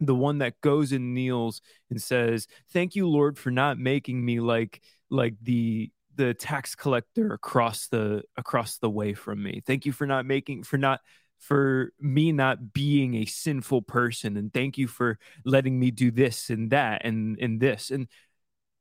The 0.00 0.14
one 0.14 0.38
that 0.38 0.60
goes 0.60 0.92
and 0.92 1.14
kneels 1.14 1.60
and 1.90 2.00
says, 2.00 2.46
Thank 2.72 2.94
you, 2.94 3.08
Lord, 3.08 3.38
for 3.38 3.50
not 3.50 3.78
making 3.78 4.24
me 4.24 4.40
like 4.40 4.80
like 5.10 5.34
the 5.42 5.90
the 6.16 6.34
tax 6.34 6.76
collector 6.76 7.32
across 7.32 7.88
the 7.88 8.22
across 8.36 8.78
the 8.78 8.90
way 8.90 9.14
from 9.14 9.42
me. 9.42 9.60
Thank 9.66 9.86
you 9.86 9.92
for 9.92 10.06
not 10.06 10.26
making 10.26 10.62
for 10.62 10.78
not 10.78 11.00
for 11.38 11.92
me 12.00 12.32
not 12.32 12.72
being 12.72 13.16
a 13.16 13.26
sinful 13.26 13.82
person 13.82 14.36
and 14.36 14.52
thank 14.52 14.78
you 14.78 14.86
for 14.86 15.18
letting 15.44 15.78
me 15.78 15.90
do 15.90 16.10
this 16.10 16.50
and 16.50 16.70
that 16.70 17.04
and 17.04 17.38
and 17.40 17.60
this. 17.60 17.90
And 17.90 18.08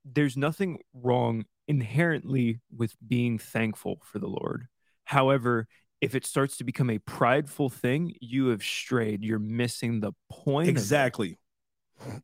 there's 0.06 0.38
nothing 0.38 0.80
wrong 0.94 1.46
inherently 1.68 2.60
with 2.76 2.96
being 3.06 3.38
thankful 3.38 4.02
for 4.04 4.20
the 4.20 4.28
lord. 4.28 4.68
However 5.06 5.68
if 6.04 6.16
it 6.16 6.26
starts 6.26 6.58
to 6.58 6.66
become 6.66 6.90
a 6.90 7.00
prideful 7.00 7.70
thing 7.70 8.14
you 8.20 8.48
have 8.48 8.62
strayed. 8.62 9.24
You're 9.24 9.40
missing 9.40 10.02
the 10.02 10.12
point 10.30 10.68
exactly. 10.68 11.40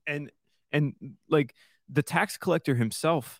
And 0.05 0.29
and 0.73 0.95
like 1.29 1.55
the 1.87 2.03
tax 2.03 2.37
collector 2.37 2.75
himself 2.75 3.39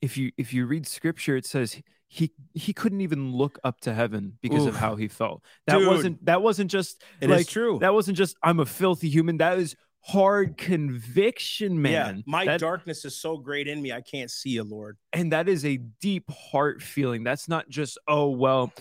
if 0.00 0.16
you 0.16 0.32
if 0.36 0.52
you 0.52 0.66
read 0.66 0.86
scripture 0.86 1.36
it 1.36 1.46
says 1.46 1.80
he 2.08 2.32
he 2.54 2.72
couldn't 2.72 3.02
even 3.02 3.32
look 3.32 3.58
up 3.64 3.80
to 3.80 3.92
heaven 3.92 4.38
because 4.40 4.62
Oof. 4.62 4.70
of 4.70 4.76
how 4.76 4.96
he 4.96 5.08
felt. 5.08 5.44
That 5.66 5.78
Dude, 5.78 5.88
wasn't 5.88 6.24
that 6.24 6.40
wasn't 6.40 6.70
just 6.70 7.02
it 7.20 7.28
like, 7.28 7.46
true. 7.46 7.78
That 7.80 7.92
wasn't 7.92 8.16
just 8.16 8.36
I'm 8.42 8.60
a 8.60 8.66
filthy 8.66 9.10
human. 9.10 9.36
That 9.36 9.58
is 9.58 9.76
hard 10.00 10.56
conviction, 10.56 11.80
man. 11.80 12.16
Yeah, 12.16 12.22
my 12.26 12.44
that, 12.46 12.60
darkness 12.60 13.04
is 13.04 13.16
so 13.20 13.36
great 13.36 13.68
in 13.68 13.80
me, 13.80 13.92
I 13.92 14.00
can't 14.00 14.30
see 14.30 14.50
you, 14.50 14.64
Lord. 14.64 14.96
And 15.12 15.32
that 15.32 15.48
is 15.48 15.64
a 15.64 15.76
deep 15.76 16.30
heart 16.30 16.82
feeling. 16.82 17.24
That's 17.24 17.48
not 17.48 17.68
just, 17.68 17.98
oh, 18.08 18.30
well, 18.30 18.72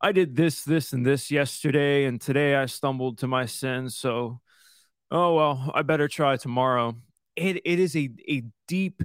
I 0.00 0.12
did 0.12 0.34
this, 0.34 0.64
this, 0.64 0.92
and 0.92 1.04
this 1.04 1.30
yesterday, 1.30 2.04
and 2.04 2.20
today 2.20 2.56
I 2.56 2.66
stumbled 2.66 3.18
to 3.18 3.26
my 3.26 3.44
sins. 3.46 3.96
So, 3.96 4.40
oh, 5.10 5.34
well, 5.34 5.70
I 5.74 5.82
better 5.82 6.08
try 6.08 6.36
tomorrow. 6.36 6.96
It, 7.36 7.60
it 7.64 7.78
is 7.78 7.94
a, 7.96 8.08
a 8.28 8.44
deep 8.66 9.02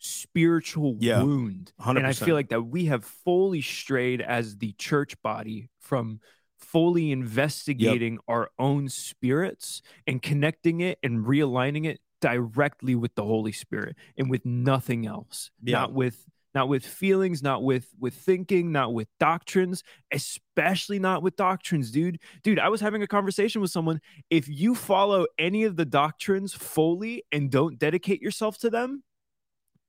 spiritual 0.00 0.96
Yeah. 0.98 1.22
wound. 1.22 1.72
And 1.78 2.06
I 2.06 2.12
feel 2.12 2.34
like 2.34 2.48
that 2.48 2.62
we 2.62 2.86
have 2.86 3.04
fully 3.04 3.60
strayed 3.62 4.20
as 4.20 4.58
the 4.58 4.72
church 4.72 5.20
body 5.22 5.70
from 5.78 6.20
fully 6.58 7.10
investigating 7.12 8.18
our 8.28 8.50
own 8.58 8.88
spirits 8.88 9.82
and 10.06 10.20
connecting 10.20 10.80
it 10.80 10.98
and 11.02 11.24
realigning 11.24 11.86
it 11.86 12.00
directly 12.20 12.94
with 12.94 13.14
the 13.14 13.24
Holy 13.24 13.52
Spirit 13.52 13.96
and 14.16 14.30
with 14.30 14.44
nothing 14.44 15.06
else. 15.06 15.50
Yeah. 15.62 15.80
Not 15.80 15.92
with 15.92 16.24
not 16.52 16.68
with 16.68 16.84
feelings, 16.84 17.42
not 17.44 17.62
with 17.62 17.88
with 17.98 18.12
thinking, 18.14 18.72
not 18.72 18.92
with 18.92 19.06
doctrines, 19.20 19.84
especially 20.12 20.98
not 20.98 21.22
with 21.22 21.36
doctrines, 21.36 21.90
dude. 21.92 22.18
Dude, 22.42 22.58
I 22.58 22.68
was 22.68 22.80
having 22.80 23.02
a 23.02 23.06
conversation 23.06 23.60
with 23.60 23.70
someone. 23.70 24.00
If 24.30 24.48
you 24.48 24.74
follow 24.74 25.26
any 25.38 25.62
of 25.64 25.76
the 25.76 25.84
doctrines 25.84 26.52
fully 26.52 27.22
and 27.30 27.50
don't 27.50 27.78
dedicate 27.78 28.20
yourself 28.20 28.58
to 28.58 28.70
them, 28.70 29.04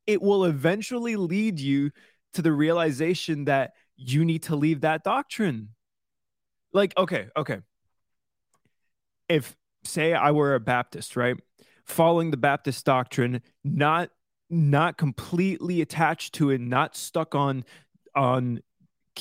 it 0.07 0.21
will 0.21 0.45
eventually 0.45 1.15
lead 1.15 1.59
you 1.59 1.91
to 2.33 2.41
the 2.41 2.51
realization 2.51 3.45
that 3.45 3.73
you 3.95 4.25
need 4.25 4.43
to 4.43 4.55
leave 4.55 4.81
that 4.81 5.03
doctrine. 5.03 5.69
Like, 6.73 6.93
okay, 6.97 7.27
okay. 7.35 7.59
If 9.27 9.55
say 9.83 10.13
I 10.13 10.31
were 10.31 10.55
a 10.55 10.59
Baptist, 10.59 11.15
right? 11.15 11.35
Following 11.85 12.31
the 12.31 12.37
Baptist 12.37 12.85
doctrine, 12.85 13.41
not 13.63 14.09
not 14.49 14.97
completely 14.97 15.81
attached 15.81 16.33
to 16.35 16.49
it, 16.49 16.59
not 16.59 16.95
stuck 16.95 17.35
on 17.35 17.63
on 18.15 18.61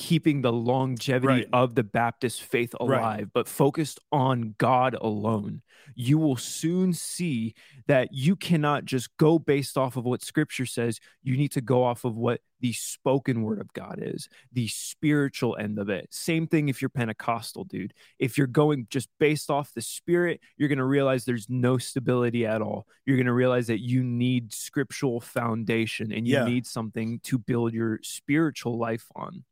keeping 0.01 0.41
the 0.41 0.51
longevity 0.51 1.27
Right. 1.27 1.47
of 1.53 1.75
the 1.75 1.83
Baptist 1.83 2.41
faith 2.41 2.73
Right. 2.81 2.97
alive, 2.97 3.29
but 3.33 3.47
focused 3.47 3.99
on 4.11 4.55
God 4.57 4.95
alone, 4.99 5.61
you 5.95 6.17
will 6.17 6.37
soon 6.37 6.91
see 6.93 7.53
that 7.87 8.09
you 8.11 8.35
cannot 8.35 8.85
just 8.85 9.15
go 9.17 9.37
based 9.37 9.77
off 9.77 9.95
of 9.97 10.03
what 10.05 10.23
scripture 10.23 10.65
says. 10.65 10.99
You 11.21 11.37
need 11.37 11.51
to 11.51 11.61
go 11.61 11.83
off 11.83 12.03
of 12.03 12.15
what 12.17 12.41
the 12.61 12.73
spoken 12.73 13.41
word 13.43 13.59
of 13.59 13.71
God 13.73 13.99
is, 14.01 14.27
the 14.51 14.67
spiritual 14.67 15.55
end 15.57 15.77
of 15.79 15.89
it. 15.89 16.07
Same 16.11 16.47
thing 16.47 16.67
if 16.69 16.81
you're 16.81 16.89
Pentecostal, 16.89 17.63
dude. 17.65 17.93
If 18.19 18.37
you're 18.37 18.47
going 18.47 18.87
just 18.89 19.09
based 19.19 19.49
off 19.51 19.73
the 19.73 19.81
spirit, 19.81 20.39
you're 20.57 20.69
going 20.69 20.77
to 20.77 20.85
realize 20.85 21.25
there's 21.25 21.49
no 21.49 21.77
stability 21.77 22.45
at 22.45 22.61
all. 22.61 22.87
You're 23.05 23.17
going 23.17 23.25
to 23.27 23.33
realize 23.33 23.67
that 23.67 23.81
you 23.81 24.03
need 24.03 24.51
scriptural 24.53 25.19
foundation 25.21 26.11
and 26.11 26.27
you 26.27 26.35
Yeah. 26.37 26.45
need 26.45 26.65
something 26.65 27.19
to 27.23 27.37
build 27.37 27.73
your 27.73 27.99
spiritual 28.03 28.77
life 28.77 29.05
on. 29.15 29.43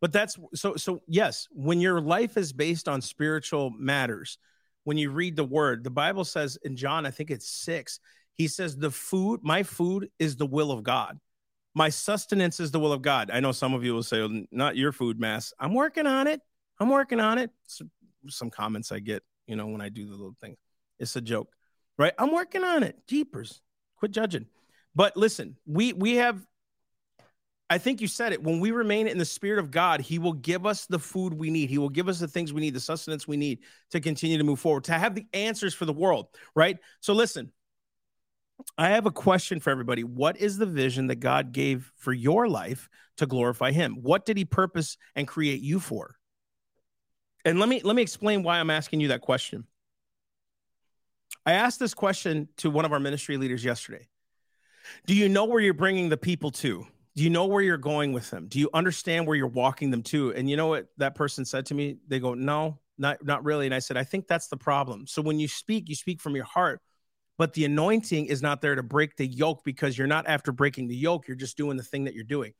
But 0.00 0.12
that's 0.12 0.38
so 0.54 0.76
so 0.76 1.00
yes, 1.08 1.48
when 1.50 1.80
your 1.80 2.00
life 2.00 2.36
is 2.36 2.52
based 2.52 2.88
on 2.88 3.00
spiritual 3.00 3.70
matters, 3.70 4.38
when 4.84 4.96
you 4.96 5.10
read 5.10 5.36
the 5.36 5.44
word, 5.44 5.84
the 5.84 5.90
Bible 5.90 6.24
says 6.24 6.56
in 6.62 6.76
John, 6.76 7.04
I 7.04 7.10
think 7.10 7.30
it's 7.30 7.48
6, 7.48 7.98
he 8.32 8.46
says 8.46 8.76
the 8.76 8.90
food, 8.90 9.40
my 9.42 9.62
food 9.64 10.08
is 10.18 10.36
the 10.36 10.46
will 10.46 10.70
of 10.70 10.82
God. 10.82 11.18
My 11.74 11.88
sustenance 11.90 12.60
is 12.60 12.70
the 12.70 12.80
will 12.80 12.92
of 12.92 13.02
God. 13.02 13.30
I 13.32 13.40
know 13.40 13.52
some 13.52 13.74
of 13.74 13.84
you 13.84 13.94
will 13.94 14.02
say, 14.02 14.20
"Well, 14.20 14.42
not 14.50 14.76
your 14.76 14.92
food, 14.92 15.20
mass. 15.20 15.52
I'm 15.60 15.74
working 15.74 16.06
on 16.06 16.26
it. 16.26 16.40
I'm 16.80 16.88
working 16.88 17.20
on 17.20 17.38
it. 17.38 17.50
Some, 17.66 17.90
some 18.28 18.50
comments 18.50 18.90
I 18.90 19.00
get, 19.00 19.22
you 19.46 19.56
know, 19.56 19.66
when 19.66 19.80
I 19.80 19.88
do 19.88 20.06
the 20.06 20.12
little 20.12 20.36
thing. 20.40 20.56
It's 20.98 21.14
a 21.16 21.20
joke, 21.20 21.52
right? 21.96 22.12
I'm 22.18 22.32
working 22.32 22.64
on 22.64 22.82
it. 22.82 22.96
Jeepers. 23.06 23.60
Quit 23.96 24.12
judging. 24.12 24.46
But 24.94 25.16
listen, 25.16 25.56
we 25.66 25.92
we 25.92 26.16
have 26.16 26.44
I 27.70 27.76
think 27.78 28.00
you 28.00 28.08
said 28.08 28.32
it. 28.32 28.42
When 28.42 28.60
we 28.60 28.70
remain 28.70 29.06
in 29.06 29.18
the 29.18 29.24
spirit 29.24 29.58
of 29.58 29.70
God, 29.70 30.00
He 30.00 30.18
will 30.18 30.32
give 30.32 30.64
us 30.64 30.86
the 30.86 30.98
food 30.98 31.34
we 31.34 31.50
need. 31.50 31.68
He 31.68 31.78
will 31.78 31.90
give 31.90 32.08
us 32.08 32.18
the 32.18 32.28
things 32.28 32.52
we 32.52 32.62
need, 32.62 32.74
the 32.74 32.80
sustenance 32.80 33.28
we 33.28 33.36
need 33.36 33.58
to 33.90 34.00
continue 34.00 34.38
to 34.38 34.44
move 34.44 34.60
forward, 34.60 34.84
to 34.84 34.94
have 34.94 35.14
the 35.14 35.26
answers 35.34 35.74
for 35.74 35.84
the 35.84 35.92
world, 35.92 36.28
right? 36.54 36.78
So, 37.00 37.12
listen, 37.12 37.52
I 38.78 38.90
have 38.90 39.06
a 39.06 39.10
question 39.10 39.60
for 39.60 39.70
everybody. 39.70 40.02
What 40.02 40.38
is 40.38 40.56
the 40.56 40.66
vision 40.66 41.08
that 41.08 41.16
God 41.16 41.52
gave 41.52 41.92
for 41.96 42.12
your 42.12 42.48
life 42.48 42.88
to 43.18 43.26
glorify 43.26 43.72
Him? 43.72 43.98
What 44.00 44.24
did 44.24 44.38
He 44.38 44.46
purpose 44.46 44.96
and 45.14 45.28
create 45.28 45.60
you 45.60 45.78
for? 45.78 46.16
And 47.44 47.60
let 47.60 47.68
me 47.68 47.82
let 47.84 47.96
me 47.96 48.02
explain 48.02 48.42
why 48.42 48.58
I'm 48.58 48.70
asking 48.70 49.00
you 49.00 49.08
that 49.08 49.20
question. 49.20 49.64
I 51.44 51.52
asked 51.52 51.78
this 51.78 51.94
question 51.94 52.48
to 52.58 52.70
one 52.70 52.84
of 52.84 52.92
our 52.92 53.00
ministry 53.00 53.36
leaders 53.36 53.64
yesterday. 53.64 54.08
Do 55.06 55.14
you 55.14 55.28
know 55.28 55.44
where 55.44 55.60
you're 55.60 55.74
bringing 55.74 56.08
the 56.08 56.16
people 56.16 56.50
to? 56.52 56.86
Do 57.18 57.24
you 57.24 57.30
know 57.30 57.46
where 57.46 57.60
you're 57.60 57.78
going 57.78 58.12
with 58.12 58.30
them? 58.30 58.46
Do 58.46 58.60
you 58.60 58.70
understand 58.72 59.26
where 59.26 59.34
you're 59.34 59.48
walking 59.48 59.90
them 59.90 60.04
to? 60.04 60.32
And 60.34 60.48
you 60.48 60.56
know 60.56 60.68
what 60.68 60.86
that 60.98 61.16
person 61.16 61.44
said 61.44 61.66
to 61.66 61.74
me? 61.74 61.96
They 62.06 62.20
go, 62.20 62.34
"No, 62.34 62.78
not 62.96 63.24
not 63.24 63.42
really." 63.42 63.66
And 63.66 63.74
I 63.74 63.80
said, 63.80 63.96
"I 63.96 64.04
think 64.04 64.28
that's 64.28 64.46
the 64.46 64.56
problem." 64.56 65.04
So 65.08 65.20
when 65.20 65.40
you 65.40 65.48
speak, 65.48 65.88
you 65.88 65.96
speak 65.96 66.20
from 66.20 66.36
your 66.36 66.44
heart, 66.44 66.80
but 67.36 67.54
the 67.54 67.64
anointing 67.64 68.26
is 68.26 68.40
not 68.40 68.60
there 68.60 68.76
to 68.76 68.84
break 68.84 69.16
the 69.16 69.26
yoke 69.26 69.64
because 69.64 69.98
you're 69.98 70.06
not 70.06 70.28
after 70.28 70.52
breaking 70.52 70.86
the 70.86 70.94
yoke, 70.94 71.26
you're 71.26 71.36
just 71.36 71.56
doing 71.56 71.76
the 71.76 71.82
thing 71.82 72.04
that 72.04 72.14
you're 72.14 72.22
doing. 72.22 72.54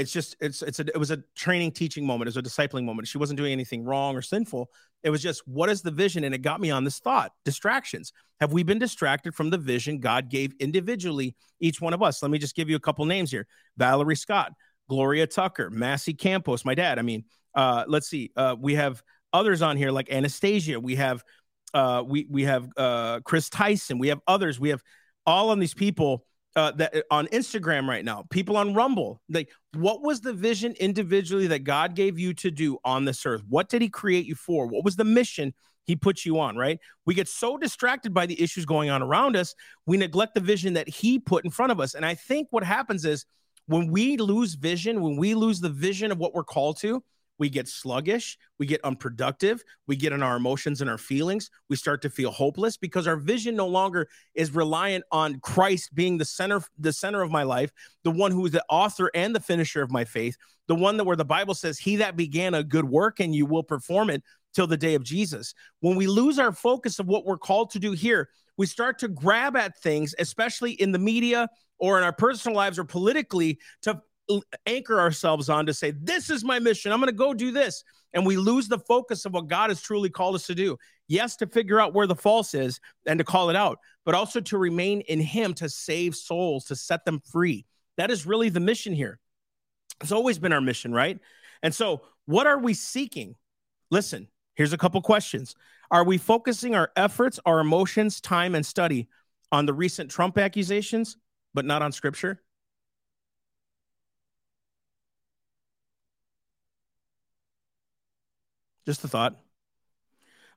It's 0.00 0.12
just 0.12 0.36
it's 0.40 0.62
it's 0.62 0.80
a, 0.80 0.86
it 0.86 0.96
was 0.96 1.10
a 1.10 1.22
training 1.36 1.72
teaching 1.72 2.06
moment, 2.06 2.28
it 2.28 2.36
was 2.36 2.38
a 2.38 2.42
discipling 2.42 2.84
moment. 2.84 3.08
She 3.08 3.18
wasn't 3.18 3.38
doing 3.38 3.52
anything 3.52 3.84
wrong 3.84 4.16
or 4.16 4.22
sinful. 4.22 4.70
It 5.02 5.10
was 5.10 5.22
just 5.22 5.46
what 5.46 5.70
is 5.70 5.82
the 5.82 5.90
vision 5.90 6.24
and 6.24 6.34
it 6.34 6.38
got 6.38 6.60
me 6.60 6.70
on 6.70 6.84
this 6.84 6.98
thought. 6.98 7.32
Distractions. 7.44 8.12
Have 8.40 8.52
we 8.52 8.62
been 8.62 8.78
distracted 8.78 9.34
from 9.34 9.50
the 9.50 9.58
vision 9.58 10.00
God 10.00 10.30
gave 10.30 10.52
individually 10.60 11.36
each 11.60 11.80
one 11.80 11.92
of 11.92 12.02
us? 12.02 12.22
Let 12.22 12.30
me 12.30 12.38
just 12.38 12.56
give 12.56 12.70
you 12.70 12.76
a 12.76 12.80
couple 12.80 13.04
names 13.04 13.30
here. 13.30 13.46
Valerie 13.76 14.16
Scott, 14.16 14.52
Gloria 14.88 15.26
Tucker, 15.26 15.70
Massey 15.70 16.14
Campos, 16.14 16.64
my 16.64 16.74
dad. 16.74 16.98
I 16.98 17.02
mean, 17.02 17.24
uh, 17.54 17.84
let's 17.86 18.08
see. 18.08 18.30
Uh, 18.36 18.56
we 18.58 18.74
have 18.74 19.02
others 19.32 19.62
on 19.62 19.76
here 19.76 19.90
like 19.90 20.10
Anastasia. 20.10 20.80
We 20.80 20.96
have 20.96 21.22
uh, 21.72 22.02
we 22.06 22.26
we 22.28 22.44
have 22.44 22.68
uh, 22.76 23.20
Chris 23.20 23.48
Tyson. 23.48 23.98
We 23.98 24.08
have 24.08 24.20
others. 24.26 24.58
We 24.58 24.70
have 24.70 24.82
all 25.26 25.50
on 25.50 25.58
these 25.58 25.74
people 25.74 26.24
uh, 26.56 26.72
that 26.72 27.04
on 27.10 27.26
Instagram 27.28 27.88
right 27.88 28.04
now. 28.04 28.24
People 28.30 28.56
on 28.56 28.74
Rumble. 28.74 29.20
Like, 29.28 29.50
what 29.74 30.02
was 30.02 30.20
the 30.20 30.32
vision 30.32 30.74
individually 30.80 31.46
that 31.48 31.64
God 31.64 31.94
gave 31.94 32.18
you 32.18 32.34
to 32.34 32.50
do 32.50 32.78
on 32.84 33.04
this 33.04 33.24
earth? 33.24 33.42
What 33.48 33.68
did 33.68 33.82
He 33.82 33.88
create 33.88 34.26
you 34.26 34.34
for? 34.34 34.66
What 34.66 34.84
was 34.84 34.96
the 34.96 35.04
mission 35.04 35.54
He 35.84 35.96
put 35.96 36.24
you 36.24 36.40
on? 36.40 36.56
Right. 36.56 36.78
We 37.06 37.14
get 37.14 37.28
so 37.28 37.56
distracted 37.56 38.12
by 38.12 38.26
the 38.26 38.40
issues 38.40 38.64
going 38.64 38.90
on 38.90 39.02
around 39.02 39.36
us, 39.36 39.54
we 39.86 39.96
neglect 39.96 40.34
the 40.34 40.40
vision 40.40 40.74
that 40.74 40.88
He 40.88 41.18
put 41.18 41.44
in 41.44 41.50
front 41.50 41.72
of 41.72 41.80
us. 41.80 41.94
And 41.94 42.04
I 42.04 42.14
think 42.14 42.48
what 42.50 42.64
happens 42.64 43.04
is 43.04 43.24
when 43.66 43.90
we 43.90 44.16
lose 44.16 44.54
vision, 44.54 45.00
when 45.00 45.16
we 45.16 45.34
lose 45.34 45.60
the 45.60 45.68
vision 45.68 46.10
of 46.10 46.18
what 46.18 46.34
we're 46.34 46.44
called 46.44 46.78
to, 46.80 47.02
we 47.40 47.48
get 47.48 47.66
sluggish, 47.66 48.38
we 48.58 48.66
get 48.66 48.84
unproductive, 48.84 49.64
we 49.88 49.96
get 49.96 50.12
in 50.12 50.22
our 50.22 50.36
emotions 50.36 50.82
and 50.82 50.90
our 50.90 50.98
feelings, 50.98 51.50
we 51.70 51.74
start 51.74 52.02
to 52.02 52.10
feel 52.10 52.30
hopeless 52.30 52.76
because 52.76 53.06
our 53.08 53.16
vision 53.16 53.56
no 53.56 53.66
longer 53.66 54.06
is 54.34 54.54
reliant 54.54 55.02
on 55.10 55.40
Christ 55.40 55.94
being 55.94 56.18
the 56.18 56.24
center 56.24 56.60
the 56.78 56.92
center 56.92 57.22
of 57.22 57.30
my 57.30 57.42
life, 57.42 57.72
the 58.04 58.10
one 58.10 58.30
who 58.30 58.44
is 58.44 58.52
the 58.52 58.64
author 58.68 59.10
and 59.14 59.34
the 59.34 59.40
finisher 59.40 59.82
of 59.82 59.90
my 59.90 60.04
faith, 60.04 60.36
the 60.68 60.74
one 60.74 60.98
that 60.98 61.04
where 61.04 61.16
the 61.16 61.24
Bible 61.24 61.54
says 61.54 61.78
he 61.78 61.96
that 61.96 62.14
began 62.14 62.52
a 62.52 62.62
good 62.62 62.84
work 62.84 63.18
and 63.18 63.34
you 63.34 63.46
will 63.46 63.64
perform 63.64 64.10
it 64.10 64.22
till 64.54 64.66
the 64.66 64.76
day 64.76 64.94
of 64.94 65.02
Jesus. 65.02 65.54
When 65.80 65.96
we 65.96 66.06
lose 66.06 66.38
our 66.38 66.52
focus 66.52 66.98
of 66.98 67.06
what 67.06 67.24
we're 67.24 67.38
called 67.38 67.70
to 67.70 67.78
do 67.78 67.92
here, 67.92 68.28
we 68.58 68.66
start 68.66 68.98
to 68.98 69.08
grab 69.08 69.56
at 69.56 69.78
things, 69.78 70.14
especially 70.18 70.72
in 70.72 70.92
the 70.92 70.98
media 70.98 71.48
or 71.78 71.96
in 71.96 72.04
our 72.04 72.12
personal 72.12 72.54
lives 72.54 72.78
or 72.78 72.84
politically, 72.84 73.58
to 73.80 74.02
anchor 74.66 75.00
ourselves 75.00 75.48
on 75.48 75.66
to 75.66 75.74
say, 75.74 75.92
This 75.92 76.30
is 76.30 76.44
my 76.44 76.58
mission. 76.58 76.92
I'm 76.92 77.00
going 77.00 77.08
to 77.08 77.16
go 77.16 77.34
do 77.34 77.50
this. 77.50 77.84
And 78.12 78.26
we 78.26 78.36
lose 78.36 78.68
the 78.68 78.78
focus 78.78 79.24
of 79.24 79.32
what 79.32 79.46
God 79.46 79.70
has 79.70 79.80
truly 79.80 80.10
called 80.10 80.34
us 80.34 80.46
to 80.46 80.54
do. 80.54 80.76
Yes, 81.06 81.36
to 81.36 81.46
figure 81.46 81.80
out 81.80 81.94
where 81.94 82.06
the 82.06 82.16
false 82.16 82.54
is 82.54 82.80
and 83.06 83.18
to 83.18 83.24
call 83.24 83.50
it 83.50 83.56
out, 83.56 83.78
but 84.04 84.14
also 84.14 84.40
to 84.40 84.58
remain 84.58 85.00
in 85.02 85.20
Him 85.20 85.54
to 85.54 85.68
save 85.68 86.16
souls, 86.16 86.64
to 86.66 86.76
set 86.76 87.04
them 87.04 87.20
free. 87.30 87.66
That 87.96 88.10
is 88.10 88.26
really 88.26 88.48
the 88.48 88.60
mission 88.60 88.92
here. 88.92 89.18
It's 90.00 90.12
always 90.12 90.38
been 90.38 90.52
our 90.52 90.60
mission, 90.60 90.92
right? 90.92 91.18
And 91.62 91.74
so, 91.74 92.02
what 92.26 92.46
are 92.46 92.58
we 92.58 92.74
seeking? 92.74 93.34
Listen, 93.90 94.28
here's 94.54 94.72
a 94.72 94.78
couple 94.78 95.00
questions. 95.02 95.54
Are 95.90 96.04
we 96.04 96.18
focusing 96.18 96.74
our 96.74 96.90
efforts, 96.96 97.40
our 97.44 97.60
emotions, 97.60 98.20
time, 98.20 98.54
and 98.54 98.64
study 98.64 99.08
on 99.52 99.66
the 99.66 99.74
recent 99.74 100.10
Trump 100.10 100.38
accusations, 100.38 101.16
but 101.54 101.64
not 101.64 101.82
on 101.82 101.92
scripture? 101.92 102.40
Just 108.86 109.04
a 109.04 109.08
thought. 109.08 109.36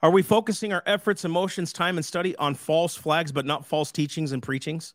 Are 0.01 0.11
we 0.11 0.21
focusing 0.21 0.73
our 0.73 0.83
efforts, 0.85 1.23
emotions, 1.23 1.71
time, 1.71 1.97
and 1.97 2.05
study 2.05 2.35
on 2.35 2.55
false 2.55 2.95
flags, 2.95 3.31
but 3.31 3.45
not 3.45 3.65
false 3.65 3.91
teachings 3.91 4.33
and 4.33 4.43
preachings? 4.43 4.93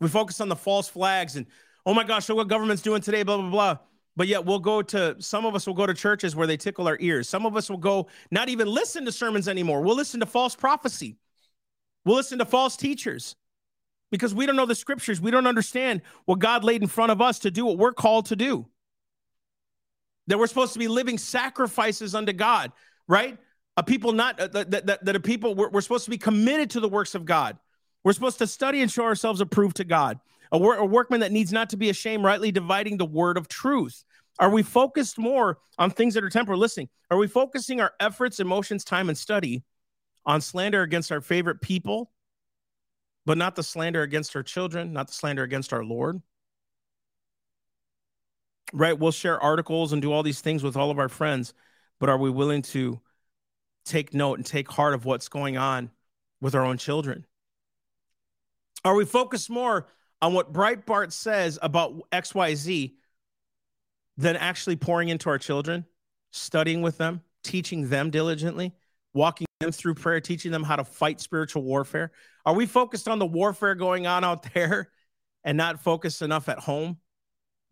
We 0.00 0.08
focus 0.08 0.40
on 0.40 0.48
the 0.48 0.56
false 0.56 0.88
flags 0.88 1.34
and, 1.34 1.46
oh 1.86 1.94
my 1.94 2.04
gosh, 2.04 2.28
look 2.28 2.38
what 2.38 2.48
government's 2.48 2.82
doing 2.82 3.00
today, 3.00 3.24
blah, 3.24 3.36
blah, 3.36 3.50
blah. 3.50 3.78
But 4.16 4.28
yet 4.28 4.44
we'll 4.44 4.60
go 4.60 4.80
to, 4.80 5.16
some 5.18 5.44
of 5.44 5.56
us 5.56 5.66
will 5.66 5.74
go 5.74 5.86
to 5.86 5.94
churches 5.94 6.36
where 6.36 6.46
they 6.46 6.56
tickle 6.56 6.86
our 6.86 6.98
ears. 7.00 7.28
Some 7.28 7.46
of 7.46 7.56
us 7.56 7.68
will 7.68 7.78
go 7.78 8.06
not 8.30 8.48
even 8.48 8.68
listen 8.68 9.04
to 9.04 9.12
sermons 9.12 9.48
anymore. 9.48 9.80
We'll 9.80 9.96
listen 9.96 10.20
to 10.20 10.26
false 10.26 10.54
prophecy. 10.54 11.16
We'll 12.04 12.16
listen 12.16 12.38
to 12.38 12.44
false 12.44 12.76
teachers 12.76 13.34
because 14.12 14.32
we 14.32 14.46
don't 14.46 14.54
know 14.54 14.66
the 14.66 14.74
scriptures. 14.76 15.20
We 15.20 15.32
don't 15.32 15.48
understand 15.48 16.02
what 16.26 16.38
God 16.38 16.62
laid 16.62 16.82
in 16.82 16.88
front 16.88 17.10
of 17.10 17.20
us 17.20 17.40
to 17.40 17.50
do 17.50 17.66
what 17.66 17.78
we're 17.78 17.92
called 17.92 18.26
to 18.26 18.36
do 18.36 18.66
that 20.26 20.38
we're 20.38 20.46
supposed 20.46 20.72
to 20.72 20.78
be 20.78 20.88
living 20.88 21.18
sacrifices 21.18 22.14
unto 22.14 22.32
God, 22.32 22.72
right? 23.08 23.38
A 23.76 23.82
people 23.82 24.12
not 24.12 24.38
uh, 24.40 24.48
that, 24.48 24.86
that, 24.86 25.04
that 25.04 25.16
a 25.16 25.20
people 25.20 25.54
we're, 25.54 25.70
we're 25.70 25.80
supposed 25.80 26.04
to 26.04 26.10
be 26.10 26.18
committed 26.18 26.70
to 26.70 26.80
the 26.80 26.88
works 26.88 27.14
of 27.14 27.24
God. 27.24 27.58
We're 28.04 28.12
supposed 28.12 28.38
to 28.38 28.46
study 28.46 28.82
and 28.82 28.90
show 28.90 29.04
ourselves 29.04 29.40
approved 29.40 29.76
to 29.76 29.84
God, 29.84 30.20
a, 30.52 30.58
wor- 30.58 30.76
a 30.76 30.84
workman 30.84 31.20
that 31.20 31.32
needs 31.32 31.52
not 31.52 31.70
to 31.70 31.76
be 31.76 31.88
ashamed, 31.90 32.22
rightly 32.22 32.52
dividing 32.52 32.98
the 32.98 33.06
word 33.06 33.36
of 33.36 33.48
truth. 33.48 34.04
Are 34.38 34.50
we 34.50 34.62
focused 34.62 35.18
more 35.18 35.58
on 35.78 35.90
things 35.90 36.14
that 36.14 36.24
are 36.24 36.30
temporal? 36.30 36.58
Listening, 36.58 36.88
are 37.10 37.16
we 37.16 37.28
focusing 37.28 37.80
our 37.80 37.92
efforts, 38.00 38.40
emotions, 38.40 38.84
time, 38.84 39.08
and 39.08 39.16
study 39.16 39.64
on 40.26 40.40
slander 40.40 40.82
against 40.82 41.12
our 41.12 41.20
favorite 41.20 41.60
people, 41.60 42.10
but 43.26 43.38
not 43.38 43.56
the 43.56 43.62
slander 43.62 44.02
against 44.02 44.34
our 44.36 44.42
children, 44.42 44.92
not 44.92 45.08
the 45.08 45.14
slander 45.14 45.42
against 45.42 45.72
our 45.72 45.84
Lord? 45.84 46.20
Right? 48.76 48.98
We'll 48.98 49.12
share 49.12 49.40
articles 49.40 49.92
and 49.92 50.02
do 50.02 50.12
all 50.12 50.24
these 50.24 50.40
things 50.40 50.64
with 50.64 50.76
all 50.76 50.90
of 50.90 50.98
our 50.98 51.08
friends, 51.08 51.54
but 52.00 52.08
are 52.08 52.18
we 52.18 52.28
willing 52.28 52.62
to 52.62 53.00
take 53.84 54.12
note 54.12 54.38
and 54.38 54.44
take 54.44 54.68
heart 54.68 54.94
of 54.94 55.04
what's 55.04 55.28
going 55.28 55.56
on 55.56 55.90
with 56.40 56.56
our 56.56 56.64
own 56.64 56.76
children? 56.76 57.24
Are 58.84 58.94
we 58.94 59.04
focused 59.04 59.48
more 59.48 59.86
on 60.20 60.34
what 60.34 60.52
Breitbart 60.52 61.12
says 61.12 61.58
about 61.62 62.10
XYZ 62.10 62.94
than 64.16 64.36
actually 64.36 64.76
pouring 64.76 65.08
into 65.08 65.30
our 65.30 65.38
children, 65.38 65.86
studying 66.32 66.82
with 66.82 66.98
them, 66.98 67.22
teaching 67.42 67.88
them 67.88 68.10
diligently, 68.10 68.72
walking 69.12 69.46
them 69.60 69.72
through 69.72 69.94
prayer, 69.94 70.20
teaching 70.20 70.50
them 70.50 70.64
how 70.64 70.76
to 70.76 70.84
fight 70.84 71.20
spiritual 71.20 71.62
warfare? 71.62 72.10
Are 72.44 72.54
we 72.54 72.66
focused 72.66 73.08
on 73.08 73.18
the 73.18 73.26
warfare 73.26 73.74
going 73.74 74.06
on 74.06 74.24
out 74.24 74.46
there 74.54 74.90
and 75.44 75.56
not 75.56 75.80
focused 75.80 76.22
enough 76.22 76.48
at 76.48 76.58
home 76.58 76.98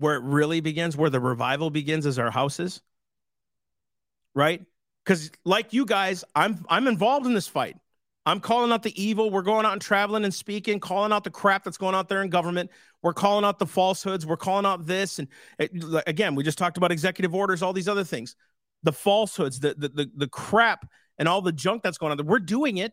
where 0.02 0.16
it 0.16 0.22
really 0.22 0.60
begins, 0.60 0.96
where 0.96 1.10
the 1.10 1.20
revival 1.20 1.70
begins 1.70 2.04
is 2.04 2.18
our 2.18 2.30
houses? 2.30 2.82
Right? 4.34 4.64
Because 5.04 5.30
like 5.44 5.72
you 5.72 5.86
guys, 5.86 6.24
I'm 6.34 6.64
I'm 6.68 6.86
involved 6.86 7.26
in 7.26 7.34
this 7.34 7.48
fight. 7.48 7.76
I'm 8.24 8.40
calling 8.40 8.70
out 8.70 8.82
the 8.82 9.02
evil. 9.02 9.30
We're 9.30 9.42
going 9.42 9.66
out 9.66 9.72
and 9.72 9.82
traveling 9.82 10.24
and 10.24 10.32
speaking, 10.32 10.78
calling 10.78 11.12
out 11.12 11.24
the 11.24 11.30
crap 11.30 11.64
that's 11.64 11.78
going 11.78 11.94
out 11.94 12.08
there 12.08 12.22
in 12.22 12.30
government. 12.30 12.70
We're 13.02 13.14
calling 13.14 13.44
out 13.44 13.58
the 13.58 13.66
falsehoods. 13.66 14.24
We're 14.24 14.36
calling 14.36 14.64
out 14.64 14.86
this. 14.86 15.18
And 15.18 15.28
eh, 15.58 15.66
it, 15.72 16.04
again, 16.06 16.36
we 16.36 16.44
just 16.44 16.58
talked 16.58 16.76
about 16.76 16.92
executive 16.92 17.34
orders, 17.34 17.62
all 17.62 17.72
these 17.72 17.88
other 17.88 18.04
things, 18.04 18.36
the 18.84 18.92
falsehoods, 18.92 19.58
the, 19.58 19.74
the, 19.76 19.88
the, 19.88 20.10
the 20.16 20.28
crap 20.28 20.88
and 21.18 21.26
all 21.26 21.42
the 21.42 21.52
junk 21.52 21.82
that's 21.82 21.98
going 21.98 22.12
on. 22.12 22.26
We're 22.26 22.38
doing 22.38 22.78
it. 22.78 22.92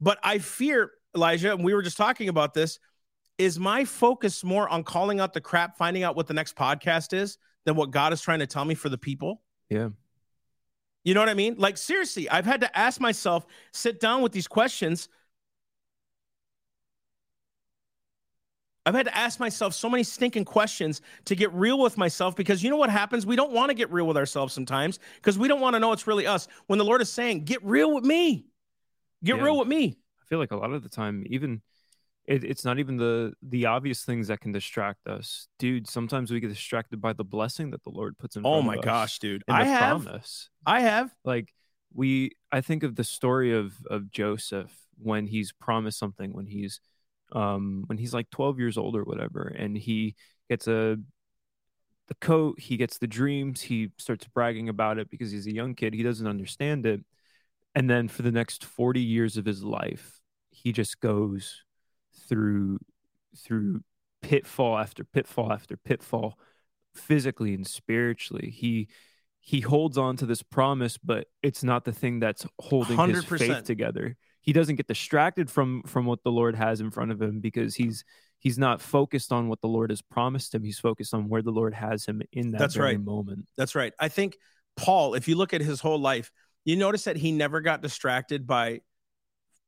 But 0.00 0.18
I 0.22 0.38
fear, 0.38 0.92
Elijah, 1.16 1.52
and 1.52 1.64
we 1.64 1.74
were 1.74 1.82
just 1.82 1.96
talking 1.96 2.28
about 2.28 2.54
this, 2.54 2.78
is 3.40 3.58
my 3.58 3.86
focus 3.86 4.44
more 4.44 4.68
on 4.68 4.84
calling 4.84 5.18
out 5.18 5.32
the 5.32 5.40
crap, 5.40 5.78
finding 5.78 6.02
out 6.02 6.14
what 6.14 6.26
the 6.26 6.34
next 6.34 6.54
podcast 6.54 7.14
is 7.14 7.38
than 7.64 7.74
what 7.74 7.90
God 7.90 8.12
is 8.12 8.20
trying 8.20 8.40
to 8.40 8.46
tell 8.46 8.66
me 8.66 8.74
for 8.74 8.90
the 8.90 8.98
people? 8.98 9.40
Yeah. 9.70 9.88
You 11.04 11.14
know 11.14 11.20
what 11.20 11.30
I 11.30 11.34
mean? 11.34 11.54
Like, 11.56 11.78
seriously, 11.78 12.28
I've 12.28 12.44
had 12.44 12.60
to 12.60 12.78
ask 12.78 13.00
myself, 13.00 13.46
sit 13.72 13.98
down 13.98 14.20
with 14.20 14.32
these 14.32 14.46
questions. 14.46 15.08
I've 18.84 18.94
had 18.94 19.06
to 19.06 19.16
ask 19.16 19.40
myself 19.40 19.72
so 19.72 19.88
many 19.88 20.02
stinking 20.02 20.44
questions 20.44 21.00
to 21.24 21.34
get 21.34 21.50
real 21.54 21.78
with 21.80 21.96
myself 21.96 22.36
because 22.36 22.62
you 22.62 22.68
know 22.68 22.76
what 22.76 22.90
happens? 22.90 23.24
We 23.24 23.36
don't 23.36 23.52
want 23.52 23.70
to 23.70 23.74
get 23.74 23.90
real 23.90 24.06
with 24.06 24.18
ourselves 24.18 24.52
sometimes 24.52 24.98
because 25.16 25.38
we 25.38 25.48
don't 25.48 25.60
want 25.60 25.74
to 25.74 25.80
know 25.80 25.92
it's 25.92 26.06
really 26.06 26.26
us. 26.26 26.46
When 26.66 26.78
the 26.78 26.84
Lord 26.84 27.00
is 27.00 27.10
saying, 27.10 27.44
get 27.44 27.64
real 27.64 27.94
with 27.94 28.04
me, 28.04 28.44
get 29.24 29.38
Yeah. 29.38 29.44
real 29.44 29.58
with 29.58 29.68
me. 29.68 29.96
I 30.20 30.26
feel 30.26 30.38
like 30.38 30.50
a 30.50 30.56
lot 30.56 30.72
of 30.72 30.82
the 30.82 30.90
time, 30.90 31.24
even 31.30 31.62
it, 32.26 32.44
it's 32.44 32.64
not 32.64 32.78
even 32.78 32.96
the 32.96 33.32
the 33.42 33.66
obvious 33.66 34.04
things 34.04 34.28
that 34.28 34.40
can 34.40 34.52
distract 34.52 35.06
us, 35.06 35.48
dude. 35.58 35.88
Sometimes 35.88 36.30
we 36.30 36.40
get 36.40 36.48
distracted 36.48 37.00
by 37.00 37.12
the 37.12 37.24
blessing 37.24 37.70
that 37.70 37.82
the 37.82 37.90
Lord 37.90 38.18
puts 38.18 38.36
in. 38.36 38.42
Oh 38.44 38.62
my 38.62 38.76
gosh, 38.76 39.18
dude. 39.18 39.42
I 39.48 39.64
have. 39.64 40.04
promise. 40.04 40.48
I 40.64 40.80
have. 40.80 41.10
Like 41.24 41.52
we, 41.92 42.32
I 42.52 42.60
think 42.60 42.82
of 42.82 42.94
the 42.96 43.04
story 43.04 43.52
of 43.52 43.74
of 43.88 44.10
Joseph 44.10 44.72
when 45.02 45.26
he's 45.26 45.52
promised 45.52 45.98
something 45.98 46.32
when 46.32 46.46
he's 46.46 46.80
um 47.32 47.84
when 47.86 47.98
he's 47.98 48.12
like 48.12 48.28
12 48.30 48.58
years 48.58 48.76
old 48.76 48.96
or 48.96 49.04
whatever 49.04 49.42
and 49.56 49.76
he 49.76 50.14
gets 50.48 50.66
a 50.66 50.96
the 52.08 52.14
coat 52.20 52.58
he 52.58 52.76
gets 52.76 52.98
the 52.98 53.06
dreams 53.06 53.62
he 53.62 53.88
starts 53.98 54.26
bragging 54.26 54.68
about 54.68 54.98
it 54.98 55.08
because 55.10 55.30
he's 55.30 55.46
a 55.46 55.54
young 55.54 55.74
kid 55.74 55.94
he 55.94 56.02
doesn't 56.02 56.26
understand 56.26 56.84
it 56.84 57.00
and 57.74 57.88
then 57.88 58.08
for 58.08 58.22
the 58.22 58.32
next 58.32 58.64
40 58.64 59.00
years 59.00 59.36
of 59.36 59.44
his 59.44 59.62
life 59.62 60.20
he 60.50 60.72
just 60.72 61.00
goes 61.00 61.62
through 62.28 62.78
through 63.36 63.80
pitfall 64.22 64.78
after 64.78 65.04
pitfall 65.04 65.52
after 65.52 65.76
pitfall 65.76 66.38
physically 66.94 67.54
and 67.54 67.66
spiritually 67.66 68.50
he 68.50 68.88
he 69.40 69.60
holds 69.60 69.96
on 69.96 70.16
to 70.16 70.26
this 70.26 70.42
promise 70.42 70.98
but 70.98 71.28
it's 71.42 71.64
not 71.64 71.84
the 71.84 71.92
thing 71.92 72.20
that's 72.20 72.46
holding 72.58 72.98
his 73.08 73.24
100%. 73.24 73.38
faith 73.38 73.64
together 73.64 74.16
he 74.42 74.52
doesn't 74.52 74.76
get 74.76 74.86
distracted 74.86 75.50
from 75.50 75.82
from 75.84 76.04
what 76.04 76.22
the 76.24 76.30
lord 76.30 76.54
has 76.54 76.80
in 76.80 76.90
front 76.90 77.10
of 77.12 77.22
him 77.22 77.40
because 77.40 77.74
he's 77.74 78.04
he's 78.38 78.58
not 78.58 78.80
focused 78.82 79.32
on 79.32 79.48
what 79.48 79.60
the 79.60 79.68
lord 79.68 79.90
has 79.90 80.02
promised 80.02 80.54
him 80.54 80.62
he's 80.62 80.78
focused 80.78 81.14
on 81.14 81.28
where 81.28 81.42
the 81.42 81.52
lord 81.52 81.72
has 81.72 82.04
him 82.04 82.20
in 82.32 82.50
that 82.50 82.58
That's 82.58 82.74
very 82.74 82.96
right. 82.96 83.04
moment 83.04 83.46
That's 83.56 83.74
right. 83.74 83.92
I 83.98 84.08
think 84.08 84.36
Paul, 84.76 85.14
if 85.14 85.28
you 85.28 85.36
look 85.36 85.52
at 85.52 85.60
his 85.60 85.80
whole 85.80 85.98
life, 86.00 86.30
you 86.64 86.76
notice 86.76 87.04
that 87.04 87.16
he 87.16 87.32
never 87.32 87.60
got 87.60 87.82
distracted 87.82 88.46
by 88.46 88.80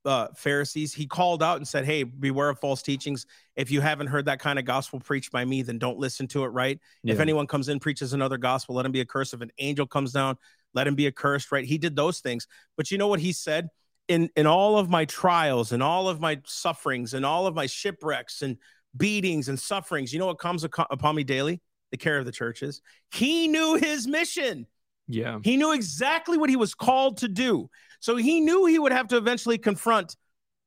uh, 0.04 0.28
Pharisees. 0.34 0.92
He 0.92 1.06
called 1.06 1.42
out 1.42 1.56
and 1.58 1.66
said, 1.66 1.84
Hey, 1.84 2.02
beware 2.02 2.48
of 2.48 2.58
false 2.58 2.82
teachings. 2.82 3.26
If 3.56 3.70
you 3.70 3.80
haven't 3.80 4.08
heard 4.08 4.24
that 4.26 4.40
kind 4.40 4.58
of 4.58 4.64
gospel 4.64 5.00
preached 5.00 5.30
by 5.30 5.44
me, 5.44 5.62
then 5.62 5.78
don't 5.78 5.98
listen 5.98 6.26
to 6.28 6.44
it, 6.44 6.48
right? 6.48 6.78
If 7.04 7.20
anyone 7.20 7.46
comes 7.46 7.68
in, 7.68 7.78
preaches 7.80 8.12
another 8.12 8.38
gospel, 8.38 8.74
let 8.74 8.86
him 8.86 8.92
be 8.92 9.00
accursed. 9.00 9.34
If 9.34 9.40
an 9.40 9.52
angel 9.58 9.86
comes 9.86 10.12
down, 10.12 10.36
let 10.74 10.86
him 10.86 10.94
be 10.94 11.06
accursed, 11.06 11.52
right? 11.52 11.64
He 11.64 11.78
did 11.78 11.94
those 11.96 12.20
things. 12.20 12.46
But 12.76 12.90
you 12.90 12.98
know 12.98 13.08
what 13.08 13.20
he 13.20 13.32
said? 13.32 13.68
In, 14.08 14.30
in 14.36 14.46
all 14.46 14.78
of 14.78 14.90
my 14.90 15.04
trials 15.04 15.72
and 15.72 15.82
all 15.82 16.08
of 16.08 16.20
my 16.20 16.40
sufferings 16.44 17.14
and 17.14 17.24
all 17.24 17.46
of 17.46 17.54
my 17.54 17.66
shipwrecks 17.66 18.42
and 18.42 18.56
beatings 18.96 19.48
and 19.48 19.58
sufferings, 19.58 20.12
you 20.12 20.18
know 20.18 20.26
what 20.26 20.38
comes 20.38 20.64
upon 20.64 21.14
me 21.14 21.24
daily? 21.24 21.60
The 21.92 21.98
care 21.98 22.18
of 22.18 22.24
the 22.24 22.32
churches. 22.32 22.80
He 23.12 23.48
knew 23.48 23.76
his 23.76 24.06
mission. 24.06 24.66
yeah 25.06 25.38
He 25.42 25.56
knew 25.56 25.72
exactly 25.72 26.38
what 26.38 26.50
he 26.50 26.56
was 26.56 26.74
called 26.74 27.18
to 27.18 27.28
do. 27.28 27.68
So 28.02 28.16
he 28.16 28.40
knew 28.40 28.66
he 28.66 28.80
would 28.80 28.90
have 28.90 29.06
to 29.08 29.16
eventually 29.16 29.58
confront 29.58 30.16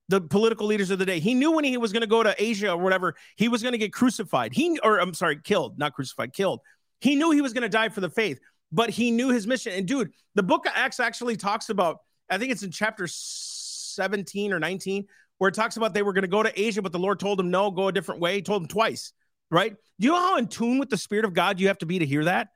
the 0.08 0.22
political 0.22 0.68
leaders 0.68 0.90
of 0.90 1.00
the 1.00 1.06
day. 1.06 1.20
He 1.20 1.34
knew 1.34 1.52
when 1.52 1.66
he 1.66 1.76
was 1.76 1.92
going 1.92 2.02
to 2.02 2.08
go 2.08 2.24
to 2.24 2.34
Asia 2.42 2.72
or 2.72 2.78
whatever, 2.78 3.16
he 3.36 3.50
was 3.50 3.62
going 3.62 3.74
to 3.74 3.78
get 3.78 3.92
crucified. 3.92 4.54
He 4.54 4.80
or 4.82 5.00
I'm 5.00 5.14
sorry, 5.14 5.42
killed, 5.44 5.78
not 5.78 5.94
crucified, 5.94 6.32
killed. 6.32 6.62
He 7.02 7.16
knew 7.16 7.32
he 7.32 7.42
was 7.42 7.52
going 7.52 7.64
to 7.64 7.70
die 7.70 7.90
for 7.90 8.00
the 8.00 8.10
faith, 8.10 8.40
but 8.72 8.90
he 8.90 9.12
knew 9.12 9.32
his 9.32 9.46
mission. 9.46 9.74
And 9.74 9.86
dude, 9.86 10.12
the 10.36 10.44
book 10.44 10.66
of 10.66 10.72
Acts 10.76 11.02
actually 11.02 11.36
talks 11.36 11.70
about 11.70 11.98
I 12.30 12.38
think 12.38 12.54
it's 12.54 12.64
in 12.64 12.72
chapter 12.72 13.06
17 13.06 14.54
or 14.54 14.60
19 14.60 15.06
where 15.38 15.50
it 15.50 15.56
talks 15.56 15.76
about 15.76 15.94
they 15.94 16.04
were 16.04 16.14
going 16.14 16.22
to 16.22 16.30
go 16.30 16.42
to 16.42 16.60
Asia, 16.60 16.82
but 16.82 16.94
the 16.94 17.00
Lord 17.00 17.20
told 17.20 17.38
them 17.38 17.52
no, 17.52 17.70
go 17.70 17.90
a 17.90 17.92
different 17.92 18.22
way. 18.22 18.36
He 18.36 18.42
told 18.44 18.62
them 18.62 18.70
twice, 18.70 19.12
right? 19.52 19.76
Do 20.00 20.08
you 20.08 20.14
know 20.14 20.20
how 20.20 20.38
in 20.38 20.48
tune 20.48 20.80
with 20.80 20.90
the 20.90 20.98
Spirit 20.98 21.26
of 21.26 21.34
God 21.34 21.60
you 21.60 21.68
have 21.68 21.80
to 21.80 21.86
be 21.86 22.00
to 22.00 22.06
hear 22.06 22.24
that? 22.24 22.48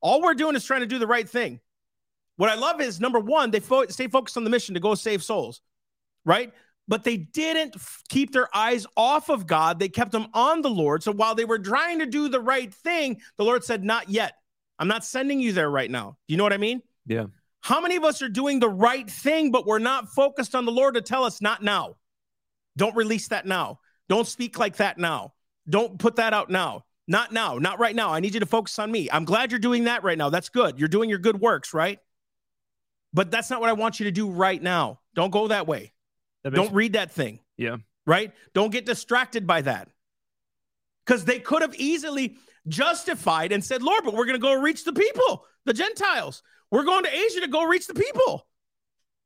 All 0.00 0.22
we're 0.22 0.34
doing 0.34 0.54
is 0.54 0.64
trying 0.64 0.82
to 0.82 0.86
do 0.86 1.00
the 1.00 1.08
right 1.08 1.28
thing. 1.28 1.58
What 2.38 2.50
I 2.50 2.54
love 2.54 2.80
is 2.80 3.00
number 3.00 3.18
one, 3.18 3.50
they 3.50 3.58
fo- 3.58 3.88
stay 3.88 4.06
focused 4.06 4.36
on 4.36 4.44
the 4.44 4.50
mission 4.50 4.74
to 4.74 4.80
go 4.80 4.94
save 4.94 5.24
souls, 5.24 5.60
right? 6.24 6.52
But 6.86 7.02
they 7.02 7.16
didn't 7.16 7.74
f- 7.74 8.02
keep 8.08 8.32
their 8.32 8.48
eyes 8.56 8.86
off 8.96 9.28
of 9.28 9.46
God. 9.46 9.80
They 9.80 9.88
kept 9.88 10.12
them 10.12 10.28
on 10.32 10.62
the 10.62 10.70
Lord. 10.70 11.02
So 11.02 11.12
while 11.12 11.34
they 11.34 11.44
were 11.44 11.58
trying 11.58 11.98
to 11.98 12.06
do 12.06 12.28
the 12.28 12.40
right 12.40 12.72
thing, 12.72 13.20
the 13.38 13.44
Lord 13.44 13.64
said, 13.64 13.82
Not 13.82 14.08
yet. 14.08 14.34
I'm 14.78 14.86
not 14.86 15.04
sending 15.04 15.40
you 15.40 15.52
there 15.52 15.68
right 15.68 15.90
now. 15.90 16.16
Do 16.28 16.32
you 16.32 16.38
know 16.38 16.44
what 16.44 16.52
I 16.52 16.58
mean? 16.58 16.80
yeah 17.06 17.26
How 17.60 17.80
many 17.80 17.96
of 17.96 18.04
us 18.04 18.22
are 18.22 18.28
doing 18.28 18.60
the 18.60 18.68
right 18.68 19.10
thing, 19.10 19.50
but 19.50 19.66
we're 19.66 19.80
not 19.80 20.08
focused 20.08 20.54
on 20.54 20.64
the 20.64 20.72
Lord 20.72 20.94
to 20.94 21.02
tell 21.02 21.24
us, 21.24 21.42
Not 21.42 21.62
now? 21.62 21.96
Don't 22.76 22.94
release 22.94 23.26
that 23.28 23.46
now. 23.46 23.80
Don't 24.08 24.28
speak 24.28 24.60
like 24.60 24.76
that 24.76 24.96
now. 24.96 25.34
Don't 25.68 25.98
put 25.98 26.16
that 26.16 26.32
out 26.32 26.50
now. 26.50 26.84
Not 27.08 27.32
now. 27.32 27.58
Not 27.58 27.80
right 27.80 27.96
now. 27.96 28.12
I 28.12 28.20
need 28.20 28.34
you 28.34 28.40
to 28.40 28.46
focus 28.46 28.78
on 28.78 28.92
me. 28.92 29.10
I'm 29.10 29.24
glad 29.24 29.50
you're 29.50 29.58
doing 29.58 29.84
that 29.84 30.04
right 30.04 30.16
now. 30.16 30.30
That's 30.30 30.50
good. 30.50 30.78
You're 30.78 30.88
doing 30.88 31.10
your 31.10 31.18
good 31.18 31.40
works, 31.40 31.74
right? 31.74 31.98
But 33.12 33.30
that's 33.30 33.50
not 33.50 33.60
what 33.60 33.70
I 33.70 33.74
want 33.74 34.00
you 34.00 34.04
to 34.04 34.10
do 34.10 34.30
right 34.30 34.62
now. 34.62 35.00
Don't 35.14 35.30
go 35.30 35.48
that 35.48 35.66
way. 35.66 35.92
That 36.44 36.54
Don't 36.54 36.72
read 36.72 36.92
that 36.92 37.10
thing. 37.10 37.40
Yeah. 37.56 37.78
Right? 38.06 38.32
Don't 38.54 38.70
get 38.70 38.86
distracted 38.86 39.46
by 39.46 39.62
that. 39.62 39.88
Because 41.04 41.24
they 41.24 41.38
could 41.38 41.62
have 41.62 41.74
easily 41.74 42.36
justified 42.66 43.52
and 43.52 43.64
said, 43.64 43.82
Lord, 43.82 44.04
but 44.04 44.14
we're 44.14 44.26
going 44.26 44.38
to 44.38 44.42
go 44.42 44.54
reach 44.54 44.84
the 44.84 44.92
people, 44.92 45.44
the 45.64 45.72
Gentiles. 45.72 46.42
We're 46.70 46.84
going 46.84 47.04
to 47.04 47.14
Asia 47.14 47.40
to 47.40 47.48
go 47.48 47.64
reach 47.64 47.86
the 47.86 47.94
people. 47.94 48.46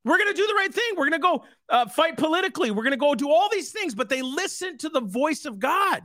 We're 0.04 0.18
going 0.18 0.32
to 0.32 0.40
do 0.40 0.46
the 0.46 0.54
right 0.54 0.72
thing. 0.72 0.94
We're 0.96 1.08
going 1.08 1.12
to 1.12 1.18
go 1.18 1.44
uh, 1.68 1.86
fight 1.88 2.16
politically. 2.16 2.70
We're 2.70 2.82
going 2.82 2.92
to 2.92 2.96
go 2.96 3.14
do 3.14 3.30
all 3.30 3.48
these 3.50 3.70
things, 3.70 3.94
but 3.94 4.08
they 4.08 4.22
listen 4.22 4.78
to 4.78 4.88
the 4.88 5.00
voice 5.00 5.44
of 5.44 5.58
God. 5.58 6.02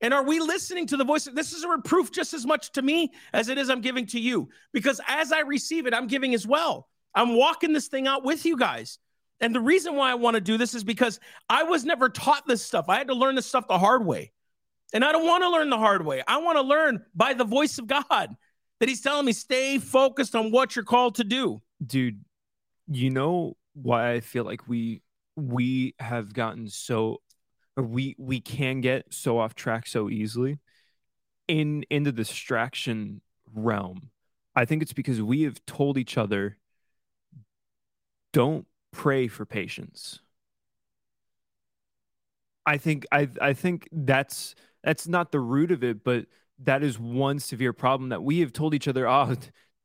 And 0.00 0.14
are 0.14 0.22
we 0.24 0.38
listening 0.40 0.86
to 0.88 0.96
the 0.96 1.04
voice? 1.04 1.26
Of 1.26 1.34
this 1.34 1.52
is 1.52 1.64
a 1.64 1.68
reproof 1.68 2.12
just 2.12 2.34
as 2.34 2.46
much 2.46 2.72
to 2.72 2.82
me 2.82 3.12
as 3.32 3.48
it 3.48 3.58
is 3.58 3.68
I'm 3.68 3.80
giving 3.80 4.06
to 4.06 4.20
you. 4.20 4.48
Because 4.72 5.00
as 5.08 5.32
I 5.32 5.40
receive 5.40 5.86
it, 5.86 5.94
I'm 5.94 6.06
giving 6.06 6.34
as 6.34 6.46
well. 6.46 6.88
I'm 7.14 7.36
walking 7.36 7.72
this 7.72 7.88
thing 7.88 8.06
out 8.06 8.24
with 8.24 8.44
you 8.44 8.56
guys. 8.56 8.98
And 9.40 9.54
the 9.54 9.60
reason 9.60 9.96
why 9.96 10.10
I 10.10 10.14
want 10.14 10.34
to 10.34 10.40
do 10.40 10.56
this 10.56 10.74
is 10.74 10.84
because 10.84 11.20
I 11.48 11.64
was 11.64 11.84
never 11.84 12.08
taught 12.08 12.46
this 12.46 12.64
stuff. 12.64 12.88
I 12.88 12.98
had 12.98 13.08
to 13.08 13.14
learn 13.14 13.34
this 13.34 13.46
stuff 13.46 13.68
the 13.68 13.78
hard 13.78 14.04
way. 14.04 14.32
And 14.92 15.04
I 15.04 15.12
don't 15.12 15.26
want 15.26 15.42
to 15.42 15.50
learn 15.50 15.70
the 15.70 15.78
hard 15.78 16.04
way. 16.04 16.22
I 16.26 16.38
want 16.38 16.56
to 16.56 16.62
learn 16.62 17.04
by 17.14 17.34
the 17.34 17.44
voice 17.44 17.78
of 17.78 17.86
God 17.86 18.34
that 18.80 18.88
He's 18.88 19.00
telling 19.00 19.26
me, 19.26 19.32
stay 19.32 19.78
focused 19.78 20.34
on 20.34 20.50
what 20.50 20.76
you're 20.76 20.84
called 20.84 21.16
to 21.16 21.24
do. 21.24 21.60
dude 21.84 22.20
you 22.90 23.10
know 23.10 23.56
why 23.74 24.12
i 24.12 24.20
feel 24.20 24.44
like 24.44 24.66
we 24.66 25.02
we 25.36 25.94
have 25.98 26.32
gotten 26.32 26.68
so 26.68 27.18
we 27.82 28.14
we 28.18 28.40
can 28.40 28.80
get 28.80 29.12
so 29.12 29.38
off 29.38 29.54
track 29.54 29.86
so 29.86 30.10
easily 30.10 30.58
in 31.46 31.84
in 31.90 32.02
the 32.02 32.12
distraction 32.12 33.20
realm. 33.54 34.10
I 34.54 34.64
think 34.64 34.82
it's 34.82 34.92
because 34.92 35.22
we 35.22 35.42
have 35.42 35.64
told 35.66 35.98
each 35.98 36.18
other 36.18 36.58
don't 38.32 38.66
pray 38.92 39.28
for 39.28 39.46
patience. 39.46 40.20
I 42.66 42.76
think 42.76 43.06
I 43.10 43.28
I 43.40 43.52
think 43.54 43.88
that's 43.90 44.54
that's 44.84 45.08
not 45.08 45.32
the 45.32 45.40
root 45.40 45.70
of 45.70 45.82
it, 45.82 46.04
but 46.04 46.26
that 46.60 46.82
is 46.82 46.98
one 46.98 47.38
severe 47.38 47.72
problem 47.72 48.10
that 48.10 48.22
we 48.22 48.40
have 48.40 48.52
told 48.52 48.74
each 48.74 48.88
other, 48.88 49.08
oh, 49.08 49.34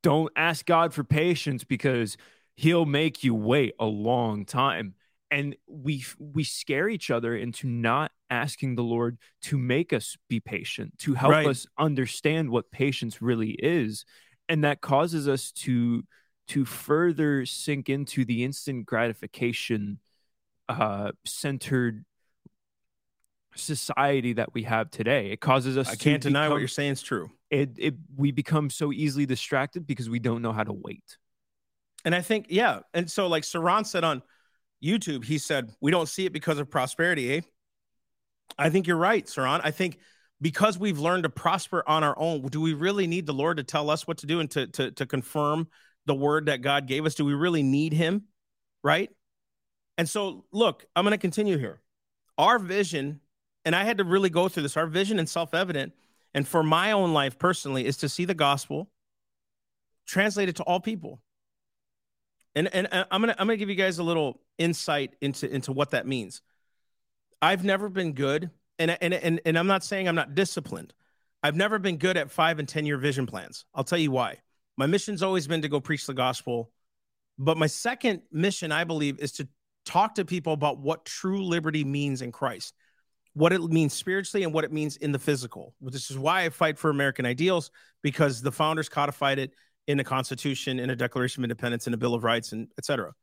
don't 0.01 0.31
ask 0.35 0.65
God 0.65 0.93
for 0.93 1.03
patience 1.03 1.63
because 1.63 2.17
he'll 2.55 2.85
make 2.85 3.23
you 3.23 3.33
wait 3.33 3.73
a 3.79 3.85
long 3.85 4.45
time 4.45 4.95
and 5.33 5.55
we 5.67 6.05
we 6.19 6.43
scare 6.43 6.87
each 6.87 7.09
other 7.09 7.35
into 7.35 7.67
not 7.67 8.11
asking 8.29 8.75
the 8.75 8.83
lord 8.83 9.17
to 9.41 9.57
make 9.57 9.91
us 9.91 10.15
be 10.29 10.39
patient 10.39 10.95
to 10.99 11.15
help 11.15 11.31
right. 11.31 11.47
us 11.47 11.65
understand 11.77 12.51
what 12.51 12.69
patience 12.71 13.21
really 13.21 13.51
is. 13.51 14.05
And 14.47 14.63
that 14.63 14.79
causes 14.79 15.27
us 15.27 15.51
to 15.63 16.03
to 16.49 16.65
further 16.65 17.45
sink 17.47 17.89
into 17.89 18.23
the 18.25 18.43
instant 18.43 18.85
gratification 18.85 19.99
uh 20.69 21.11
centered 21.25 22.05
society 23.55 24.33
that 24.33 24.53
we 24.53 24.63
have 24.63 24.91
today. 24.91 25.31
It 25.31 25.41
causes 25.41 25.77
us 25.77 25.89
i 25.89 25.95
can't 25.95 26.21
deny 26.21 26.41
become, 26.41 26.51
what 26.51 26.59
you're 26.59 26.67
saying 26.67 26.91
is 26.91 27.01
true. 27.01 27.31
it, 27.49 27.71
it 27.77 27.95
we 28.15 28.31
become 28.31 28.69
so 28.69 28.91
easily 28.91 29.25
distracted 29.25 29.87
because 29.87 30.09
we 30.09 30.19
don't 30.19 30.43
know 30.43 30.53
how 30.53 30.63
to 30.63 30.73
wait. 30.73 31.17
And 32.05 32.13
i 32.13 32.21
think 32.21 32.47
yeah. 32.49 32.81
And 32.93 33.09
so 33.09 33.25
like 33.25 33.43
saran 33.43 33.87
said 33.87 34.03
on 34.03 34.21
YouTube, 34.83 35.23
he 35.23 35.37
said, 35.37 35.73
We 35.81 35.91
don't 35.91 36.09
see 36.09 36.25
it 36.25 36.33
because 36.33 36.59
of 36.59 36.69
prosperity, 36.69 37.37
eh? 37.37 37.41
I 38.57 38.69
think 38.69 38.87
you're 38.87 38.97
right, 38.97 39.25
Saran. 39.25 39.61
I 39.63 39.71
think 39.71 39.99
because 40.41 40.77
we've 40.77 40.99
learned 40.99 41.23
to 41.23 41.29
prosper 41.29 41.83
on 41.87 42.03
our 42.03 42.15
own, 42.17 42.41
do 42.47 42.59
we 42.59 42.73
really 42.73 43.07
need 43.07 43.25
the 43.25 43.33
Lord 43.33 43.57
to 43.57 43.63
tell 43.63 43.89
us 43.89 44.05
what 44.05 44.17
to 44.19 44.25
do 44.25 44.39
and 44.39 44.51
to, 44.51 44.67
to, 44.67 44.91
to 44.91 45.05
confirm 45.05 45.67
the 46.05 46.13
word 46.13 46.47
that 46.47 46.61
God 46.61 46.85
gave 46.85 47.05
us? 47.05 47.15
Do 47.15 47.23
we 47.23 47.33
really 47.33 47.63
need 47.63 47.93
him? 47.93 48.23
Right. 48.83 49.09
And 49.97 50.09
so, 50.09 50.45
look, 50.51 50.85
I'm 50.95 51.05
going 51.05 51.11
to 51.11 51.17
continue 51.17 51.57
here. 51.57 51.81
Our 52.37 52.59
vision, 52.59 53.21
and 53.63 53.75
I 53.75 53.85
had 53.85 53.99
to 53.99 54.03
really 54.03 54.29
go 54.29 54.49
through 54.49 54.63
this, 54.63 54.75
our 54.75 54.87
vision 54.87 55.17
and 55.17 55.29
self 55.29 55.53
evident, 55.53 55.93
and 56.33 56.47
for 56.47 56.63
my 56.63 56.91
own 56.91 57.13
life 57.13 57.39
personally, 57.39 57.85
is 57.85 57.97
to 57.97 58.09
see 58.09 58.25
the 58.25 58.33
gospel 58.33 58.89
translated 60.05 60.57
to 60.57 60.63
all 60.63 60.79
people. 60.79 61.21
And, 62.55 62.73
and 62.73 62.87
uh, 62.91 63.05
I'm 63.09 63.21
gonna 63.21 63.35
I'm 63.37 63.47
gonna 63.47 63.57
give 63.57 63.69
you 63.69 63.75
guys 63.75 63.99
a 63.99 64.03
little 64.03 64.41
insight 64.57 65.15
into 65.21 65.49
into 65.51 65.71
what 65.71 65.91
that 65.91 66.05
means. 66.05 66.41
I've 67.41 67.63
never 67.63 67.89
been 67.89 68.13
good, 68.13 68.51
and 68.79 68.97
and 69.01 69.13
and 69.13 69.41
and 69.45 69.57
I'm 69.57 69.67
not 69.67 69.83
saying 69.83 70.07
I'm 70.07 70.15
not 70.15 70.35
disciplined. 70.35 70.93
I've 71.41 71.55
never 71.55 71.79
been 71.79 71.97
good 71.97 72.15
at 72.15 72.31
five 72.31 72.59
and 72.59 72.67
ten 72.67 72.85
year 72.85 72.97
vision 72.97 73.25
plans. 73.25 73.65
I'll 73.73 73.83
tell 73.83 73.97
you 73.97 74.11
why. 74.11 74.39
My 74.77 74.85
mission's 74.85 75.23
always 75.23 75.47
been 75.47 75.61
to 75.63 75.69
go 75.69 75.79
preach 75.79 76.05
the 76.05 76.13
gospel, 76.13 76.71
but 77.37 77.57
my 77.57 77.67
second 77.67 78.21
mission, 78.31 78.71
I 78.71 78.83
believe, 78.83 79.19
is 79.19 79.33
to 79.33 79.47
talk 79.85 80.15
to 80.15 80.25
people 80.25 80.53
about 80.53 80.79
what 80.79 81.05
true 81.05 81.43
liberty 81.43 81.83
means 81.83 82.21
in 82.21 82.31
Christ, 82.31 82.73
what 83.33 83.51
it 83.51 83.61
means 83.61 83.93
spiritually, 83.93 84.43
and 84.43 84.53
what 84.53 84.63
it 84.63 84.71
means 84.71 84.97
in 84.97 85.11
the 85.11 85.19
physical. 85.19 85.73
This 85.81 86.09
is 86.09 86.17
why 86.17 86.45
I 86.45 86.49
fight 86.49 86.77
for 86.77 86.89
American 86.89 87.25
ideals 87.25 87.71
because 88.01 88.41
the 88.41 88.51
founders 88.51 88.89
codified 88.89 89.39
it 89.39 89.53
in 89.87 89.97
the 89.97 90.03
Constitution, 90.03 90.79
in 90.79 90.89
a 90.89 90.95
Declaration 90.95 91.41
of 91.41 91.45
Independence, 91.45 91.87
in 91.87 91.93
a 91.93 91.97
Bill 91.97 92.13
of 92.13 92.23
Rights, 92.23 92.51
and 92.51 92.67
et 92.77 92.85
cetera. 92.85 93.13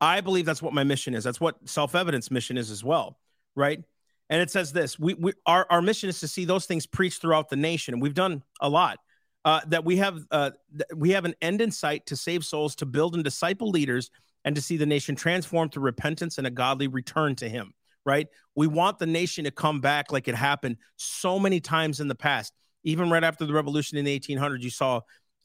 I 0.00 0.20
believe 0.20 0.46
that's 0.46 0.62
what 0.62 0.72
my 0.72 0.84
mission 0.84 1.14
is. 1.14 1.24
That's 1.24 1.40
what 1.40 1.56
self 1.68 1.94
evidence 1.94 2.30
mission 2.30 2.56
is 2.56 2.70
as 2.70 2.82
well, 2.82 3.18
right? 3.54 3.82
And 4.30 4.40
it 4.40 4.50
says 4.50 4.72
this: 4.72 4.98
we, 4.98 5.14
we 5.14 5.32
our 5.44 5.66
our 5.70 5.82
mission 5.82 6.08
is 6.08 6.20
to 6.20 6.28
see 6.28 6.44
those 6.44 6.66
things 6.66 6.86
preached 6.86 7.20
throughout 7.20 7.50
the 7.50 7.56
nation, 7.56 7.94
and 7.94 8.02
we've 8.02 8.14
done 8.14 8.42
a 8.60 8.68
lot. 8.68 8.98
Uh, 9.44 9.60
that 9.68 9.84
we 9.84 9.96
have 9.96 10.18
uh, 10.30 10.50
we 10.94 11.10
have 11.10 11.24
an 11.24 11.34
end 11.42 11.60
in 11.60 11.70
sight 11.70 12.06
to 12.06 12.16
save 12.16 12.44
souls, 12.44 12.74
to 12.76 12.86
build 12.86 13.14
and 13.14 13.24
disciple 13.24 13.70
leaders, 13.70 14.10
and 14.44 14.54
to 14.54 14.62
see 14.62 14.76
the 14.76 14.86
nation 14.86 15.16
transformed 15.16 15.72
through 15.72 15.82
repentance 15.82 16.38
and 16.38 16.46
a 16.46 16.50
godly 16.50 16.88
return 16.88 17.34
to 17.36 17.48
Him. 17.48 17.72
Right? 18.06 18.28
We 18.54 18.66
want 18.66 18.98
the 18.98 19.06
nation 19.06 19.44
to 19.44 19.50
come 19.50 19.80
back 19.80 20.10
like 20.10 20.28
it 20.28 20.34
happened 20.34 20.76
so 20.96 21.38
many 21.38 21.60
times 21.60 22.00
in 22.00 22.08
the 22.08 22.14
past. 22.14 22.52
Even 22.82 23.10
right 23.10 23.22
after 23.22 23.44
the 23.44 23.52
revolution 23.52 23.98
in 23.98 24.06
the 24.06 24.18
1800s, 24.18 24.62
you 24.62 24.70
saw 24.70 25.00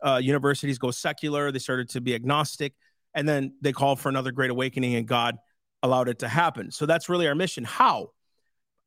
uh, 0.06 0.18
universities 0.18 0.78
go 0.78 0.91
secular. 0.91 1.51
They 1.51 1.60
started 1.60 1.89
to 1.89 2.01
be 2.01 2.14
agnostic 2.16 2.74
and 3.16 3.28
then 3.28 3.53
they 3.62 3.72
called 3.72 3.99
for 3.99 4.10
another 4.10 4.32
great 4.32 4.51
awakening 4.51 4.95
and 4.95 5.08
God 5.08 5.38
allowed 5.82 6.10
it 6.10 6.20
to 6.20 6.28
happen. 6.28 6.72
So 6.72 6.86
that's 6.86 7.10
really 7.10 7.28
our 7.28 7.36
mission. 7.36 7.64
How? 7.64 8.12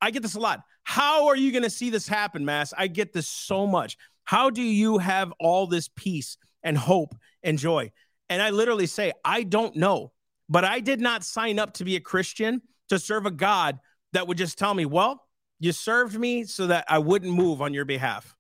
I 0.01 0.11
get 0.11 0.23
this 0.23 0.35
a 0.35 0.41
lot. 0.41 0.61
How 0.85 1.27
are 1.27 1.37
you 1.37 1.51
going 1.51 1.65
to 1.65 1.71
see 1.71 1.91
this 1.91 2.07
happen, 2.07 2.45
Mass? 2.45 2.73
I 2.77 2.87
get 2.87 3.13
this 3.13 3.29
so 3.29 3.67
much. 3.67 3.97
How 4.25 4.51
do 4.51 4.63
you 4.63 4.99
have 4.99 5.33
all 5.41 5.67
this 5.67 5.89
peace 5.89 6.37
and 6.63 6.77
hope 6.77 7.15
and 7.43 7.59
joy? 7.59 7.91
And 8.29 8.43
I 8.43 8.51
literally 8.51 8.87
say, 8.87 9.13
I 9.25 9.43
don't 9.43 9.75
know, 9.75 10.13
but 10.49 10.65
I 10.65 10.81
did 10.81 11.01
not 11.01 11.25
sign 11.25 11.59
up 11.59 11.75
to 11.75 11.85
be 11.85 11.97
a 11.97 12.01
Christian 12.01 12.63
to 12.91 12.99
serve 12.99 13.27
a 13.27 13.31
God 13.31 13.79
that 14.13 14.29
would 14.29 14.39
just 14.39 14.59
tell 14.59 14.75
me, 14.75 14.87
well, 14.87 15.25
you 15.61 15.73
served 15.73 16.19
me 16.19 16.45
so 16.45 16.69
that 16.69 16.85
I 16.89 16.99
wouldn't 16.99 17.35
move 17.35 17.61
on 17.61 17.75
your 17.75 17.85
behalf. 17.85 18.37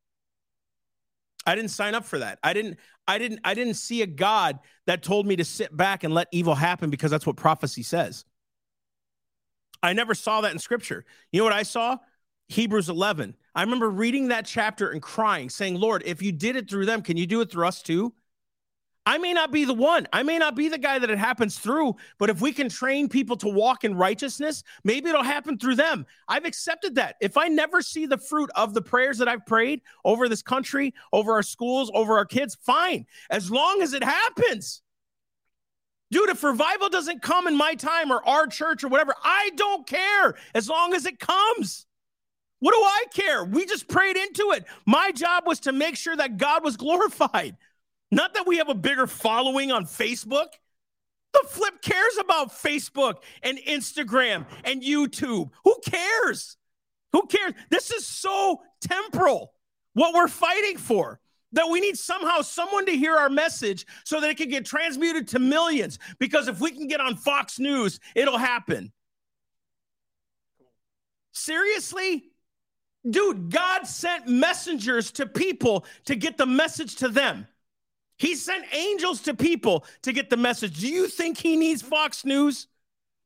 I 1.48 1.54
didn't 1.54 1.70
sign 1.70 1.94
up 1.94 2.04
for 2.04 2.18
that. 2.18 2.38
I 2.42 2.52
didn't 2.52 2.76
I 3.06 3.16
didn't 3.16 3.40
I 3.42 3.54
didn't 3.54 3.74
see 3.74 4.02
a 4.02 4.06
God 4.06 4.58
that 4.86 5.02
told 5.02 5.26
me 5.26 5.34
to 5.36 5.46
sit 5.46 5.74
back 5.74 6.04
and 6.04 6.12
let 6.12 6.28
evil 6.30 6.54
happen 6.54 6.90
because 6.90 7.10
that's 7.10 7.26
what 7.26 7.36
prophecy 7.36 7.82
says. 7.82 8.26
I 9.82 9.94
never 9.94 10.14
saw 10.14 10.42
that 10.42 10.52
in 10.52 10.58
scripture. 10.58 11.06
You 11.32 11.40
know 11.40 11.44
what 11.44 11.54
I 11.54 11.62
saw? 11.62 11.96
Hebrews 12.48 12.90
11. 12.90 13.34
I 13.54 13.62
remember 13.62 13.88
reading 13.88 14.28
that 14.28 14.44
chapter 14.44 14.90
and 14.90 15.00
crying, 15.00 15.48
saying, 15.48 15.76
Lord, 15.76 16.02
if 16.04 16.20
you 16.20 16.32
did 16.32 16.54
it 16.54 16.68
through 16.68 16.84
them, 16.84 17.00
can 17.00 17.16
you 17.16 17.26
do 17.26 17.40
it 17.40 17.50
through 17.50 17.66
us 17.66 17.80
too? 17.80 18.12
I 19.08 19.16
may 19.16 19.32
not 19.32 19.50
be 19.50 19.64
the 19.64 19.72
one. 19.72 20.06
I 20.12 20.22
may 20.22 20.36
not 20.36 20.54
be 20.54 20.68
the 20.68 20.76
guy 20.76 20.98
that 20.98 21.08
it 21.08 21.16
happens 21.16 21.58
through, 21.58 21.96
but 22.18 22.28
if 22.28 22.42
we 22.42 22.52
can 22.52 22.68
train 22.68 23.08
people 23.08 23.38
to 23.38 23.48
walk 23.48 23.82
in 23.84 23.94
righteousness, 23.94 24.62
maybe 24.84 25.08
it'll 25.08 25.22
happen 25.22 25.56
through 25.56 25.76
them. 25.76 26.04
I've 26.28 26.44
accepted 26.44 26.96
that. 26.96 27.16
If 27.18 27.38
I 27.38 27.48
never 27.48 27.80
see 27.80 28.04
the 28.04 28.18
fruit 28.18 28.50
of 28.54 28.74
the 28.74 28.82
prayers 28.82 29.16
that 29.16 29.26
I've 29.26 29.46
prayed 29.46 29.80
over 30.04 30.28
this 30.28 30.42
country, 30.42 30.92
over 31.10 31.32
our 31.32 31.42
schools, 31.42 31.90
over 31.94 32.18
our 32.18 32.26
kids, 32.26 32.58
fine, 32.60 33.06
as 33.30 33.50
long 33.50 33.80
as 33.80 33.94
it 33.94 34.04
happens. 34.04 34.82
Dude, 36.10 36.28
if 36.28 36.44
revival 36.44 36.90
doesn't 36.90 37.22
come 37.22 37.46
in 37.46 37.56
my 37.56 37.76
time 37.76 38.12
or 38.12 38.22
our 38.28 38.46
church 38.46 38.84
or 38.84 38.88
whatever, 38.88 39.14
I 39.24 39.52
don't 39.56 39.86
care 39.86 40.34
as 40.54 40.68
long 40.68 40.92
as 40.92 41.06
it 41.06 41.18
comes. 41.18 41.86
What 42.60 42.74
do 42.74 42.78
I 42.78 43.04
care? 43.14 43.42
We 43.42 43.64
just 43.64 43.88
prayed 43.88 44.18
into 44.18 44.52
it. 44.52 44.66
My 44.84 45.12
job 45.12 45.44
was 45.46 45.60
to 45.60 45.72
make 45.72 45.96
sure 45.96 46.16
that 46.16 46.36
God 46.36 46.62
was 46.62 46.76
glorified. 46.76 47.56
Not 48.10 48.34
that 48.34 48.46
we 48.46 48.58
have 48.58 48.68
a 48.68 48.74
bigger 48.74 49.06
following 49.06 49.70
on 49.70 49.84
Facebook. 49.84 50.48
The 51.32 51.44
flip 51.48 51.82
cares 51.82 52.16
about 52.18 52.50
Facebook 52.50 53.16
and 53.42 53.58
Instagram 53.58 54.46
and 54.64 54.82
YouTube. 54.82 55.50
Who 55.64 55.76
cares? 55.84 56.56
Who 57.12 57.26
cares? 57.26 57.52
This 57.70 57.90
is 57.90 58.06
so 58.06 58.62
temporal, 58.80 59.52
what 59.94 60.14
we're 60.14 60.28
fighting 60.28 60.78
for. 60.78 61.20
That 61.52 61.70
we 61.70 61.80
need 61.80 61.96
somehow 61.96 62.42
someone 62.42 62.84
to 62.86 62.92
hear 62.92 63.16
our 63.16 63.30
message 63.30 63.86
so 64.04 64.20
that 64.20 64.28
it 64.28 64.36
can 64.36 64.50
get 64.50 64.66
transmuted 64.66 65.28
to 65.28 65.38
millions. 65.38 65.98
Because 66.18 66.46
if 66.46 66.60
we 66.60 66.70
can 66.70 66.88
get 66.88 67.00
on 67.00 67.16
Fox 67.16 67.58
News, 67.58 68.00
it'll 68.14 68.36
happen. 68.36 68.92
Seriously? 71.32 72.24
Dude, 73.08 73.50
God 73.50 73.86
sent 73.86 74.28
messengers 74.28 75.10
to 75.12 75.26
people 75.26 75.86
to 76.04 76.16
get 76.16 76.36
the 76.36 76.44
message 76.44 76.96
to 76.96 77.08
them. 77.08 77.46
He 78.18 78.34
sent 78.34 78.64
angels 78.72 79.22
to 79.22 79.34
people 79.34 79.84
to 80.02 80.12
get 80.12 80.28
the 80.28 80.36
message. 80.36 80.80
Do 80.80 80.88
you 80.88 81.08
think 81.08 81.38
he 81.38 81.56
needs 81.56 81.82
Fox 81.82 82.24
News? 82.24 82.66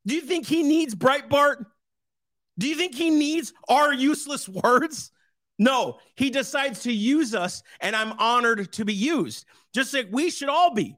Do 0.07 0.15
you 0.15 0.21
think 0.21 0.47
he 0.47 0.63
needs 0.63 0.95
Breitbart? 0.95 1.67
Do 2.59 2.69
you 2.69 2.75
think 2.75 2.95
he 2.95 3.11
needs 3.11 3.53
our 3.69 3.93
useless 3.93 4.49
words? 4.65 5.11
No, 5.59 5.99
he 6.17 6.31
decides 6.31 6.81
to 6.81 6.93
use 6.93 7.35
us, 7.35 7.63
and 7.81 7.95
I'm 7.95 8.13
honored 8.19 8.73
to 8.75 8.85
be 8.85 8.95
used, 8.95 9.45
just 9.73 9.95
like 9.95 10.09
we 10.11 10.31
should 10.31 10.49
all 10.49 10.75
be. 10.75 10.97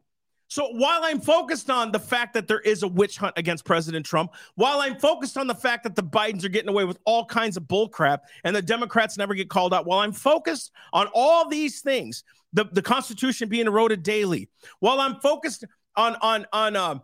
So 0.49 0.69
while 0.73 1.01
I'm 1.03 1.21
focused 1.21 1.71
on 1.71 1.91
the 1.91 1.99
fact 1.99 2.35
that 2.35 2.47
there 2.47 2.61
is 2.61 2.83
a 2.83 2.89
witch 2.89 3.17
hunt 3.17 3.35
against 3.37 3.65
President 3.65 4.05
Trump, 4.05 4.35
while 4.55 4.81
I'm 4.81 4.97
focused 4.97 5.37
on 5.37 5.47
the 5.47 5.55
fact 5.55 5.85
that 5.85 5.97
the 5.97 6.03
Bidens 6.03 6.45
are 6.45 6.49
getting 6.49 6.69
away 6.69 6.85
with 6.85 6.99
all 7.05 7.25
kinds 7.25 7.57
of 7.57 7.65
bullcrap 7.65 8.21
and 8.45 8.55
the 8.55 8.63
Democrats 8.63 9.17
never 9.17 9.35
get 9.35 9.49
called 9.49 9.73
out, 9.73 9.87
while 9.87 10.01
I'm 10.01 10.13
focused 10.13 10.71
on 10.93 11.09
all 11.15 11.49
these 11.49 11.81
things, 11.81 12.25
the, 12.53 12.65
the 12.73 12.83
Constitution 12.83 13.49
being 13.49 13.67
eroded 13.67 14.03
daily, 14.03 14.49
while 14.81 15.01
I'm 15.01 15.17
focused 15.21 15.65
on 15.97 16.17
on 16.17 16.47
on 16.53 16.77
uh, 16.77 16.99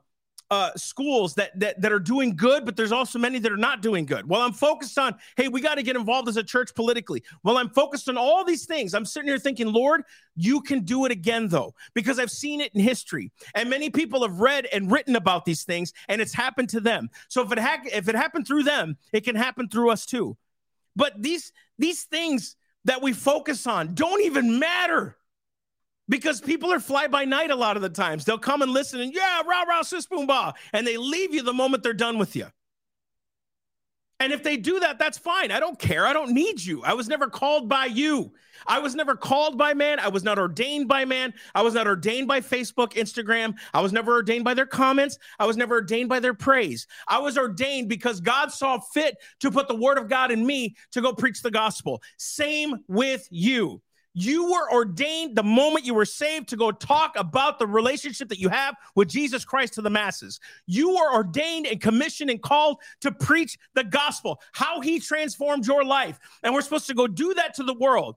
uh, 0.50 0.70
schools 0.76 1.34
that, 1.34 1.58
that 1.58 1.80
that 1.80 1.92
are 1.92 2.00
doing 2.00 2.34
good, 2.34 2.64
but 2.64 2.76
there's 2.76 2.92
also 2.92 3.18
many 3.18 3.38
that 3.38 3.52
are 3.52 3.56
not 3.56 3.82
doing 3.82 4.04
good. 4.04 4.28
Well, 4.28 4.40
I'm 4.40 4.52
focused 4.52 4.98
on, 4.98 5.14
hey, 5.36 5.48
we 5.48 5.60
got 5.60 5.76
to 5.76 5.82
get 5.82 5.96
involved 5.96 6.28
as 6.28 6.36
a 6.36 6.42
church 6.42 6.74
politically. 6.74 7.22
Well, 7.44 7.56
I'm 7.56 7.70
focused 7.70 8.08
on 8.08 8.16
all 8.16 8.44
these 8.44 8.66
things. 8.66 8.92
I'm 8.92 9.04
sitting 9.04 9.28
here 9.28 9.38
thinking, 9.38 9.72
Lord, 9.72 10.02
you 10.34 10.60
can 10.60 10.80
do 10.80 11.04
it 11.04 11.12
again, 11.12 11.48
though, 11.48 11.74
because 11.94 12.18
I've 12.18 12.30
seen 12.30 12.60
it 12.60 12.74
in 12.74 12.80
history, 12.80 13.30
and 13.54 13.70
many 13.70 13.90
people 13.90 14.22
have 14.22 14.40
read 14.40 14.66
and 14.72 14.90
written 14.90 15.16
about 15.16 15.44
these 15.44 15.62
things, 15.64 15.92
and 16.08 16.20
it's 16.20 16.34
happened 16.34 16.68
to 16.70 16.80
them. 16.80 17.10
So 17.28 17.42
if 17.42 17.52
it 17.52 17.58
ha- 17.58 17.82
if 17.84 18.08
it 18.08 18.14
happened 18.14 18.46
through 18.46 18.64
them, 18.64 18.96
it 19.12 19.24
can 19.24 19.36
happen 19.36 19.68
through 19.68 19.90
us 19.90 20.04
too. 20.06 20.36
But 20.96 21.22
these 21.22 21.52
these 21.78 22.02
things 22.04 22.56
that 22.86 23.02
we 23.02 23.12
focus 23.12 23.66
on 23.66 23.94
don't 23.94 24.22
even 24.22 24.58
matter 24.58 25.16
because 26.10 26.40
people 26.40 26.70
are 26.70 26.80
fly 26.80 27.06
by 27.06 27.24
night 27.24 27.50
a 27.50 27.56
lot 27.56 27.76
of 27.76 27.82
the 27.82 27.88
times. 27.88 28.26
They'll 28.26 28.38
come 28.38 28.60
and 28.60 28.72
listen 28.72 29.00
and 29.00 29.14
yeah, 29.14 29.40
rah 29.46 29.62
rah 29.62 29.82
sis 29.82 30.06
boom 30.06 30.26
bah, 30.26 30.52
and 30.74 30.86
they 30.86 30.98
leave 30.98 31.32
you 31.32 31.42
the 31.42 31.54
moment 31.54 31.82
they're 31.82 31.94
done 31.94 32.18
with 32.18 32.36
you. 32.36 32.46
And 34.18 34.34
if 34.34 34.42
they 34.42 34.58
do 34.58 34.80
that, 34.80 34.98
that's 34.98 35.16
fine. 35.16 35.50
I 35.50 35.60
don't 35.60 35.78
care. 35.78 36.06
I 36.06 36.12
don't 36.12 36.32
need 36.32 36.62
you. 36.62 36.82
I 36.84 36.92
was 36.92 37.08
never 37.08 37.30
called 37.30 37.70
by 37.70 37.86
you. 37.86 38.32
I 38.66 38.78
was 38.78 38.94
never 38.94 39.16
called 39.16 39.56
by 39.56 39.72
man. 39.72 39.98
I 39.98 40.08
was 40.08 40.22
not 40.22 40.38
ordained 40.38 40.88
by 40.88 41.06
man. 41.06 41.32
I 41.54 41.62
was 41.62 41.72
not 41.72 41.86
ordained 41.86 42.28
by 42.28 42.40
Facebook, 42.40 42.92
Instagram. 42.92 43.54
I 43.72 43.80
was 43.80 43.94
never 43.94 44.12
ordained 44.12 44.44
by 44.44 44.52
their 44.52 44.66
comments. 44.66 45.18
I 45.38 45.46
was 45.46 45.56
never 45.56 45.76
ordained 45.76 46.10
by 46.10 46.20
their 46.20 46.34
praise. 46.34 46.86
I 47.08 47.18
was 47.18 47.38
ordained 47.38 47.88
because 47.88 48.20
God 48.20 48.52
saw 48.52 48.78
fit 48.78 49.16
to 49.38 49.50
put 49.50 49.68
the 49.68 49.74
word 49.74 49.96
of 49.96 50.10
God 50.10 50.30
in 50.30 50.44
me 50.44 50.76
to 50.92 51.00
go 51.00 51.14
preach 51.14 51.40
the 51.40 51.50
gospel. 51.50 52.02
Same 52.18 52.84
with 52.88 53.26
you. 53.30 53.80
You 54.12 54.50
were 54.50 54.72
ordained 54.72 55.36
the 55.36 55.42
moment 55.42 55.86
you 55.86 55.94
were 55.94 56.04
saved 56.04 56.48
to 56.48 56.56
go 56.56 56.72
talk 56.72 57.14
about 57.16 57.58
the 57.58 57.66
relationship 57.66 58.28
that 58.30 58.40
you 58.40 58.48
have 58.48 58.74
with 58.96 59.08
Jesus 59.08 59.44
Christ 59.44 59.74
to 59.74 59.82
the 59.82 59.90
masses. 59.90 60.40
You 60.66 60.90
were 60.90 61.14
ordained 61.14 61.66
and 61.66 61.80
commissioned 61.80 62.30
and 62.30 62.42
called 62.42 62.78
to 63.02 63.12
preach 63.12 63.56
the 63.74 63.84
gospel, 63.84 64.40
how 64.52 64.80
he 64.80 64.98
transformed 64.98 65.66
your 65.66 65.84
life. 65.84 66.18
And 66.42 66.52
we're 66.52 66.62
supposed 66.62 66.88
to 66.88 66.94
go 66.94 67.06
do 67.06 67.34
that 67.34 67.54
to 67.54 67.62
the 67.62 67.74
world. 67.74 68.16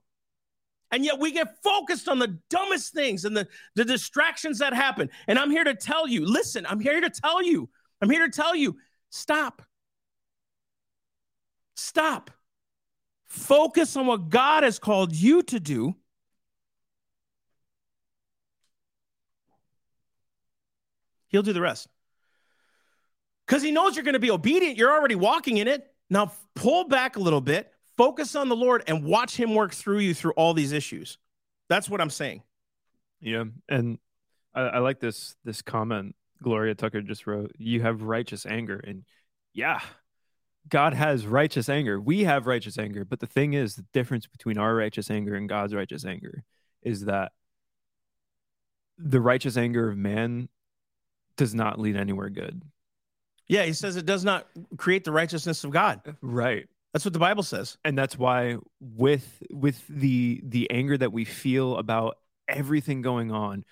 And 0.89 1.05
yet 1.05 1.19
we 1.19 1.31
get 1.31 1.61
focused 1.63 2.07
on 2.07 2.19
the 2.19 2.39
dumbest 2.49 2.93
things 2.93 3.25
and 3.25 3.35
the, 3.35 3.47
the 3.75 3.85
distractions 3.85 4.59
that 4.59 4.73
happen. 4.73 5.09
And 5.27 5.39
I'm 5.39 5.51
here 5.51 5.63
to 5.63 5.75
tell 5.75 6.07
you 6.07 6.25
listen, 6.25 6.65
I'm 6.67 6.79
here 6.79 7.01
to 7.01 7.09
tell 7.09 7.43
you, 7.43 7.69
I'm 8.01 8.09
here 8.09 8.25
to 8.25 8.31
tell 8.31 8.55
you 8.55 8.77
stop. 9.09 9.61
Stop. 11.75 12.31
Focus 13.34 13.97
on 13.97 14.05
what 14.05 14.29
God 14.29 14.61
has 14.61 14.77
called 14.77 15.11
you 15.11 15.41
to 15.41 15.59
do. 15.59 15.95
He'll 21.29 21.41
do 21.41 21.51
the 21.51 21.59
rest. 21.59 21.88
Because 23.47 23.63
he 23.63 23.71
knows 23.71 23.95
you're 23.95 24.05
going 24.05 24.13
to 24.13 24.19
be 24.19 24.29
obedient. 24.29 24.77
You're 24.77 24.91
already 24.91 25.15
walking 25.15 25.57
in 25.57 25.67
it. 25.67 25.91
Now 26.11 26.31
pull 26.53 26.88
back 26.88 27.15
a 27.15 27.19
little 27.19 27.41
bit, 27.41 27.73
focus 27.97 28.36
on 28.36 28.49
the 28.49 28.55
Lord, 28.55 28.84
and 28.86 29.03
watch 29.03 29.36
him 29.36 29.55
work 29.55 29.73
through 29.73 29.99
you 29.99 30.13
through 30.13 30.34
all 30.34 30.53
these 30.53 30.71
issues. 30.71 31.17
That's 31.69 31.89
what 31.89 32.01
I'm 32.01 32.11
saying. 32.11 32.43
Yeah. 33.19 33.45
And 33.67 33.97
I, 34.53 34.61
I 34.61 34.77
like 34.77 34.99
this 34.99 35.36
this 35.43 35.63
comment 35.63 36.15
Gloria 36.43 36.75
Tucker 36.75 37.01
just 37.01 37.25
wrote. 37.25 37.51
You 37.57 37.81
have 37.81 38.03
righteous 38.03 38.45
anger. 38.45 38.77
And 38.77 39.05
yeah, 39.55 39.79
God 40.68 40.93
has 40.93 41.28
righteous 41.28 41.70
anger. 41.70 41.99
We 41.99 42.24
have 42.24 42.47
righteous 42.47 42.78
anger. 42.78 43.05
But 43.05 43.20
the 43.20 43.28
thing 43.28 43.53
is, 43.53 43.76
the 43.76 43.86
difference 43.93 44.28
between 44.28 44.57
our 44.57 44.74
righteous 44.74 45.11
anger 45.11 45.36
and 45.36 45.49
God's 45.49 45.74
righteous 45.74 46.05
anger 46.05 46.43
is 46.82 47.05
that 47.05 47.32
the 48.97 49.22
righteous 49.22 49.57
anger 49.57 49.89
of 49.89 49.97
man 49.97 50.49
does 51.36 51.53
not 51.53 51.80
lead 51.80 51.95
anywhere 51.95 52.30
good. 52.30 52.61
Yeah, 53.47 53.64
he 53.64 53.74
says 53.74 53.97
it 53.97 54.05
does 54.05 54.24
not 54.24 54.47
create 54.78 55.03
the 55.03 55.11
righteousness 55.11 55.64
of 55.64 55.72
God. 55.72 56.01
Uh, 56.07 56.14
right. 56.22 56.68
That's 56.93 57.03
what 57.03 57.14
the 57.14 57.20
Bible 57.20 57.43
says. 57.43 57.78
And 57.84 57.97
that's 57.97 58.18
why 58.18 58.57
with 58.80 59.41
with 59.51 59.84
the 59.88 60.41
the 60.43 60.70
anger 60.72 60.97
that 60.97 61.11
we 61.11 61.26
feel 61.26 61.78
about 61.78 62.18
everything 62.47 63.01
going 63.01 63.32
on, 63.32 63.66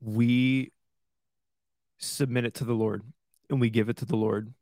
we 0.00 0.70
submit 1.98 2.44
it 2.44 2.54
to 2.54 2.64
the 2.64 2.74
Lord 2.74 3.02
and 3.48 3.60
we 3.60 3.70
give 3.70 3.88
it 3.88 3.96
to 3.98 4.04
the 4.04 4.16
Lord 4.16 4.52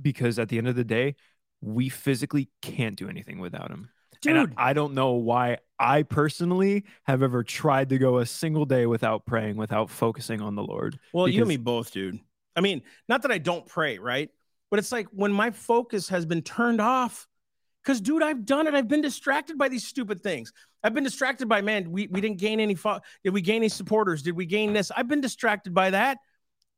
because 0.00 0.38
at 0.38 0.48
the 0.48 0.58
end 0.58 0.68
of 0.68 0.76
the 0.76 0.84
day, 0.84 1.16
we 1.60 1.88
physically 1.88 2.48
can't 2.60 2.96
do 2.96 3.08
anything 3.08 3.38
without 3.38 3.70
him. 3.70 3.88
Dude, 4.20 4.36
And 4.36 4.54
I, 4.56 4.70
I 4.70 4.72
don't 4.72 4.94
know 4.94 5.12
why 5.12 5.58
I 5.78 6.02
personally 6.04 6.84
have 7.04 7.22
ever 7.22 7.42
tried 7.42 7.88
to 7.90 7.98
go 7.98 8.18
a 8.18 8.26
single 8.26 8.64
day 8.64 8.86
without 8.86 9.26
praying, 9.26 9.56
without 9.56 9.90
focusing 9.90 10.40
on 10.40 10.54
the 10.54 10.62
Lord. 10.62 10.98
well, 11.12 11.26
you 11.26 11.40
and 11.40 11.48
me 11.48 11.56
both, 11.56 11.92
dude. 11.92 12.20
I 12.54 12.60
mean, 12.60 12.82
not 13.08 13.22
that 13.22 13.32
I 13.32 13.38
don't 13.38 13.66
pray, 13.66 13.98
right? 13.98 14.30
But 14.70 14.78
it's 14.78 14.92
like 14.92 15.08
when 15.10 15.32
my 15.32 15.50
focus 15.50 16.08
has 16.08 16.24
been 16.24 16.42
turned 16.42 16.80
off. 16.80 17.26
Because, 17.82 18.00
dude, 18.00 18.22
I've 18.22 18.46
done 18.46 18.68
it. 18.68 18.74
I've 18.74 18.86
been 18.86 19.00
distracted 19.00 19.58
by 19.58 19.68
these 19.68 19.84
stupid 19.84 20.22
things. 20.22 20.52
I've 20.84 20.94
been 20.94 21.02
distracted 21.02 21.48
by, 21.48 21.62
man, 21.62 21.90
we, 21.90 22.06
we 22.06 22.20
didn't 22.20 22.38
gain 22.38 22.60
any, 22.60 22.76
fo- 22.76 23.00
did 23.24 23.34
we 23.34 23.40
gain 23.40 23.56
any 23.56 23.68
supporters? 23.68 24.22
Did 24.22 24.36
we 24.36 24.46
gain 24.46 24.72
this? 24.72 24.92
I've 24.96 25.08
been 25.08 25.20
distracted 25.20 25.74
by 25.74 25.90
that. 25.90 26.18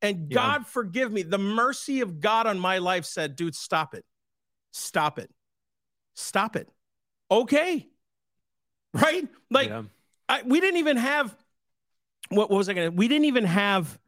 And 0.05 0.30
Yeah. 0.30 0.34
God 0.34 0.66
forgive 0.66 1.11
me. 1.11 1.22
The 1.22 1.38
mercy 1.38 2.00
of 2.00 2.20
God 2.20 2.46
on 2.46 2.59
my 2.59 2.78
life 2.78 3.05
said, 3.05 3.36
dude, 3.36 3.55
stop 3.55 3.94
it. 3.94 4.05
Stop 4.72 5.18
it. 5.18 5.30
Stop 6.14 6.57
it. 6.57 6.68
Okay. 7.30 7.88
Right? 8.92 9.28
Like, 9.50 9.68
Yeah. 9.68 9.82
I, 10.28 10.42
we 10.42 10.61
didn't 10.61 10.78
even 10.78 10.96
have 10.96 11.36
what, 12.30 12.50
what 12.50 12.57
was 12.57 12.68
I 12.68 12.74
gonna 12.74 12.90
we 12.90 13.09
didn't 13.09 13.26
even 13.26 13.44
have 13.44 13.98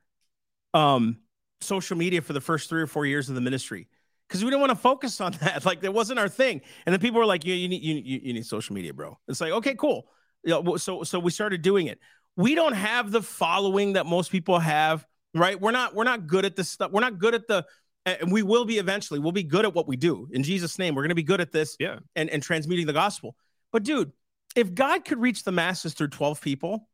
um 0.74 1.18
social 1.60 1.96
media 1.96 2.22
for 2.22 2.32
the 2.32 2.40
first 2.40 2.68
three 2.68 2.82
or 2.82 2.86
four 2.86 3.06
years 3.06 3.28
of 3.28 3.34
the 3.34 3.40
ministry 3.40 3.88
because 4.28 4.42
we 4.42 4.50
didn't 4.50 4.60
want 4.60 4.70
to 4.70 4.76
focus 4.76 5.20
on 5.20 5.32
that 5.40 5.64
like 5.64 5.80
that 5.80 5.92
wasn't 5.92 6.18
our 6.18 6.28
thing 6.28 6.60
and 6.84 6.92
then 6.92 7.00
people 7.00 7.18
were 7.18 7.26
like 7.26 7.44
you, 7.44 7.54
you 7.54 7.68
need 7.68 7.82
you, 7.82 7.94
you, 7.96 8.20
you 8.24 8.32
need 8.32 8.46
social 8.46 8.74
media 8.74 8.92
bro 8.92 9.18
it's 9.28 9.40
like 9.40 9.52
okay 9.52 9.74
cool 9.74 10.08
Yeah, 10.44 10.58
well, 10.58 10.78
so 10.78 11.02
so 11.02 11.18
we 11.18 11.30
started 11.30 11.62
doing 11.62 11.86
it 11.86 11.98
we 12.36 12.54
don't 12.54 12.74
have 12.74 13.10
the 13.10 13.22
following 13.22 13.94
that 13.94 14.06
most 14.06 14.30
people 14.30 14.58
have 14.58 15.06
right 15.38 15.60
we're 15.60 15.70
not 15.70 15.94
we're 15.94 16.04
not 16.04 16.26
good 16.26 16.44
at 16.44 16.56
this 16.56 16.68
stuff 16.68 16.90
we're 16.92 17.00
not 17.00 17.18
good 17.18 17.34
at 17.34 17.46
the 17.46 17.64
and 18.04 18.30
we 18.30 18.42
will 18.42 18.64
be 18.64 18.78
eventually 18.78 19.18
we'll 19.18 19.32
be 19.32 19.42
good 19.42 19.64
at 19.64 19.74
what 19.74 19.88
we 19.88 19.96
do 19.96 20.28
in 20.32 20.42
jesus 20.42 20.78
name 20.78 20.94
we're 20.94 21.02
going 21.02 21.08
to 21.08 21.14
be 21.16 21.22
good 21.22 21.40
at 21.40 21.50
this 21.52 21.76
Yeah. 21.80 21.98
and, 22.14 22.30
and 22.30 22.42
transmuting 22.42 22.86
the 22.86 22.92
gospel. 22.92 23.34
But 23.72 23.82
dude, 23.82 24.12
if 24.54 24.72
God 24.72 25.04
could 25.04 25.18
reach 25.18 25.42
the 25.42 25.52
masses 25.52 25.92
through 25.92 26.08
12 26.08 26.40
people, 26.40 26.88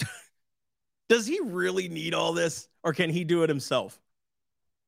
does 1.08 1.26
he 1.26 1.40
really 1.42 1.88
need 1.88 2.14
all 2.14 2.32
this 2.32 2.68
or 2.82 2.92
can 2.92 3.10
he 3.10 3.24
do 3.24 3.42
it 3.42 3.48
himself? 3.48 4.00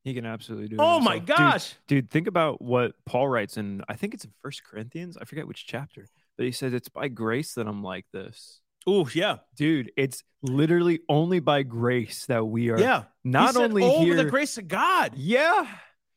He 0.04 0.14
can 0.14 0.24
absolutely 0.24 0.68
do 0.68 0.76
it. 0.76 0.80
Oh 0.80 1.00
my 1.00 1.16
himself. 1.16 1.26
Dude, 1.26 1.36
gosh. 1.36 1.74
dude 1.88 2.10
think 2.10 2.26
about 2.28 2.62
what 2.62 2.92
paul 3.06 3.26
writes 3.28 3.56
in 3.56 3.82
i 3.88 3.94
think 3.94 4.14
it's 4.14 4.24
in 4.24 4.30
first 4.40 4.62
corinthians 4.64 5.16
i 5.16 5.24
forget 5.24 5.48
which 5.48 5.66
chapter 5.66 6.06
but 6.36 6.46
he 6.46 6.52
says 6.52 6.72
it's 6.72 6.88
by 6.88 7.08
grace 7.08 7.54
that 7.54 7.66
i'm 7.66 7.82
like 7.82 8.06
this 8.12 8.60
Oh, 8.86 9.08
yeah. 9.14 9.38
dude 9.56 9.90
it's 9.96 10.22
literally 10.42 11.00
only 11.08 11.40
by 11.40 11.62
grace 11.64 12.26
that 12.26 12.44
we 12.44 12.70
are 12.70 12.78
Yeah. 12.78 13.04
not 13.24 13.54
said, 13.54 13.70
only 13.70 13.82
over 13.82 14.04
here 14.04 14.16
the 14.16 14.24
grace 14.30 14.58
of 14.58 14.68
God. 14.68 15.12
yeah 15.16 15.66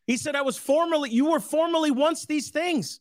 He 0.07 0.17
said, 0.17 0.35
I 0.35 0.41
was 0.41 0.57
formerly, 0.57 1.09
you 1.11 1.29
were 1.31 1.39
formerly 1.39 1.91
once 1.91 2.25
these 2.25 2.49
things. 2.49 2.99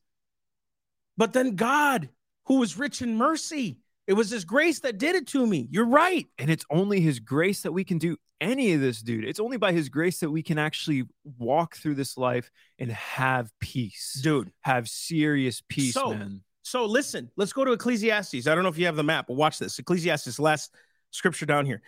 But 1.16 1.32
then 1.32 1.56
God, 1.56 2.08
who 2.46 2.58
was 2.58 2.78
rich 2.78 3.02
in 3.02 3.16
mercy, 3.16 3.78
it 4.06 4.12
was 4.14 4.30
his 4.30 4.44
grace 4.44 4.80
that 4.80 4.98
did 4.98 5.16
it 5.16 5.26
to 5.28 5.46
me. 5.46 5.68
You're 5.70 5.86
right. 5.86 6.26
and 6.38 6.50
it's 6.50 6.64
only 6.70 7.00
his 7.00 7.18
grace 7.20 7.62
that 7.62 7.72
we 7.72 7.84
can 7.84 7.98
do 7.98 8.16
any 8.40 8.72
of 8.72 8.80
this 8.80 9.02
dude 9.02 9.24
it's 9.24 9.40
only 9.40 9.56
by 9.56 9.72
his 9.72 9.88
grace 9.88 10.20
that 10.20 10.30
we 10.30 10.44
can 10.44 10.58
actually 10.58 11.02
walk 11.38 11.74
through 11.74 11.96
this 11.96 12.16
life 12.16 12.52
and 12.78 12.88
have 12.92 13.50
peace 13.58 14.20
Dude. 14.22 14.52
have 14.60 14.88
serious 14.88 15.60
peace 15.68 15.94
So, 15.94 16.10
man 16.14 16.42
So 16.68 16.84
listen, 16.84 17.30
let's 17.36 17.54
go 17.54 17.64
to 17.64 17.72
Ecclesiastes. 17.72 18.46
I 18.46 18.54
don't 18.54 18.62
know 18.62 18.68
if 18.68 18.76
you 18.76 18.84
have 18.86 18.96
the 18.96 19.02
map, 19.02 19.26
but 19.26 19.36
watch 19.38 19.58
this. 19.58 19.78
Ecclesiastes, 19.78 20.38
last 20.38 20.74
scripture 21.12 21.46
down 21.46 21.64
here. 21.64 21.80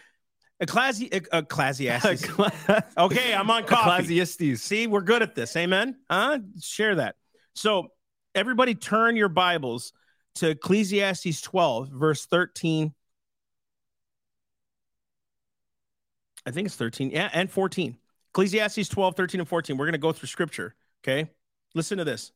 Ecclesi- 0.63 1.13
Ec- 1.13 1.29
Ecclesiastes. 1.31 2.27
okay, 2.99 3.35
I'm 3.35 3.51
on 3.51 3.65
coffee. 3.65 4.15
Ecclesiastes. 4.15 4.63
See, 4.63 4.87
we're 4.87 5.03
good 5.03 5.21
at 5.21 5.35
this. 5.35 5.55
Amen. 5.55 5.97
Huh? 6.09 6.39
Share 6.63 6.95
that. 6.95 7.17
So 7.55 7.89
everybody 8.35 8.75
turn 8.75 9.17
your 9.17 9.29
Bibles 9.29 9.93
to 10.37 10.49
Ecclesiastes 10.49 11.43
12, 11.43 11.91
verse 11.91 12.25
13. 12.25 12.95
I 16.47 16.51
think 16.53 16.65
it's 16.65 16.77
13. 16.77 17.11
Yeah, 17.11 17.29
and 17.35 17.51
14. 17.51 17.99
Ecclesiastes 18.33 18.89
12, 18.89 19.15
13, 19.15 19.41
and 19.41 19.49
14. 19.49 19.77
We're 19.77 19.85
going 19.85 19.93
to 19.93 19.99
go 19.99 20.13
through 20.13 20.29
scripture. 20.29 20.75
Okay. 21.05 21.29
Listen 21.75 21.99
to 21.99 22.05
this. 22.05 22.33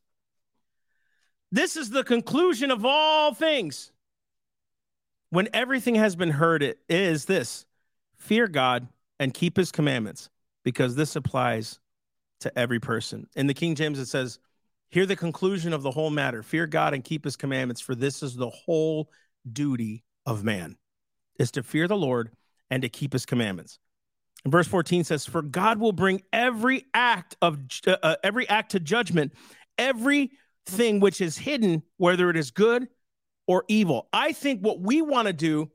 This 1.55 1.77
is 1.77 1.89
the 1.89 2.03
conclusion 2.03 2.69
of 2.69 2.83
all 2.83 3.33
things. 3.33 3.93
When 5.29 5.47
everything 5.53 5.95
has 5.95 6.13
been 6.13 6.31
heard, 6.31 6.61
it 6.61 6.79
is 6.89 7.23
this 7.23 7.65
fear 8.17 8.49
God 8.49 8.89
and 9.21 9.33
keep 9.33 9.55
his 9.55 9.71
commandments, 9.71 10.29
because 10.65 10.97
this 10.97 11.15
applies 11.15 11.79
to 12.41 12.59
every 12.59 12.81
person. 12.81 13.27
In 13.37 13.47
the 13.47 13.53
King 13.53 13.75
James, 13.75 13.99
it 13.99 14.07
says, 14.07 14.37
Hear 14.89 15.05
the 15.05 15.15
conclusion 15.15 15.71
of 15.71 15.81
the 15.81 15.91
whole 15.91 16.09
matter. 16.09 16.43
Fear 16.43 16.67
God 16.67 16.93
and 16.93 17.05
keep 17.05 17.23
his 17.23 17.37
commandments, 17.37 17.79
for 17.79 17.95
this 17.95 18.21
is 18.21 18.35
the 18.35 18.49
whole 18.49 19.09
duty 19.49 20.03
of 20.25 20.43
man, 20.43 20.75
is 21.39 21.51
to 21.51 21.63
fear 21.63 21.87
the 21.87 21.95
Lord 21.95 22.31
and 22.69 22.81
to 22.81 22.89
keep 22.89 23.13
his 23.13 23.25
commandments. 23.25 23.79
And 24.43 24.51
verse 24.51 24.67
14 24.67 25.05
says, 25.05 25.25
For 25.25 25.41
God 25.41 25.79
will 25.79 25.93
bring 25.93 26.21
every 26.33 26.83
act 26.93 27.37
of 27.41 27.59
uh, 27.87 27.95
uh, 28.03 28.15
every 28.25 28.45
act 28.49 28.71
to 28.71 28.81
judgment, 28.81 29.31
everything 30.67 30.99
which 30.99 31.21
is 31.21 31.37
hidden, 31.37 31.83
whether 31.97 32.29
it 32.29 32.37
is 32.37 32.51
good 32.51 32.87
or 33.47 33.63
evil. 33.67 34.07
I 34.11 34.31
think 34.31 34.61
what 34.61 34.79
we 34.79 35.01
want 35.01 35.27
to 35.27 35.33
do 35.33 35.71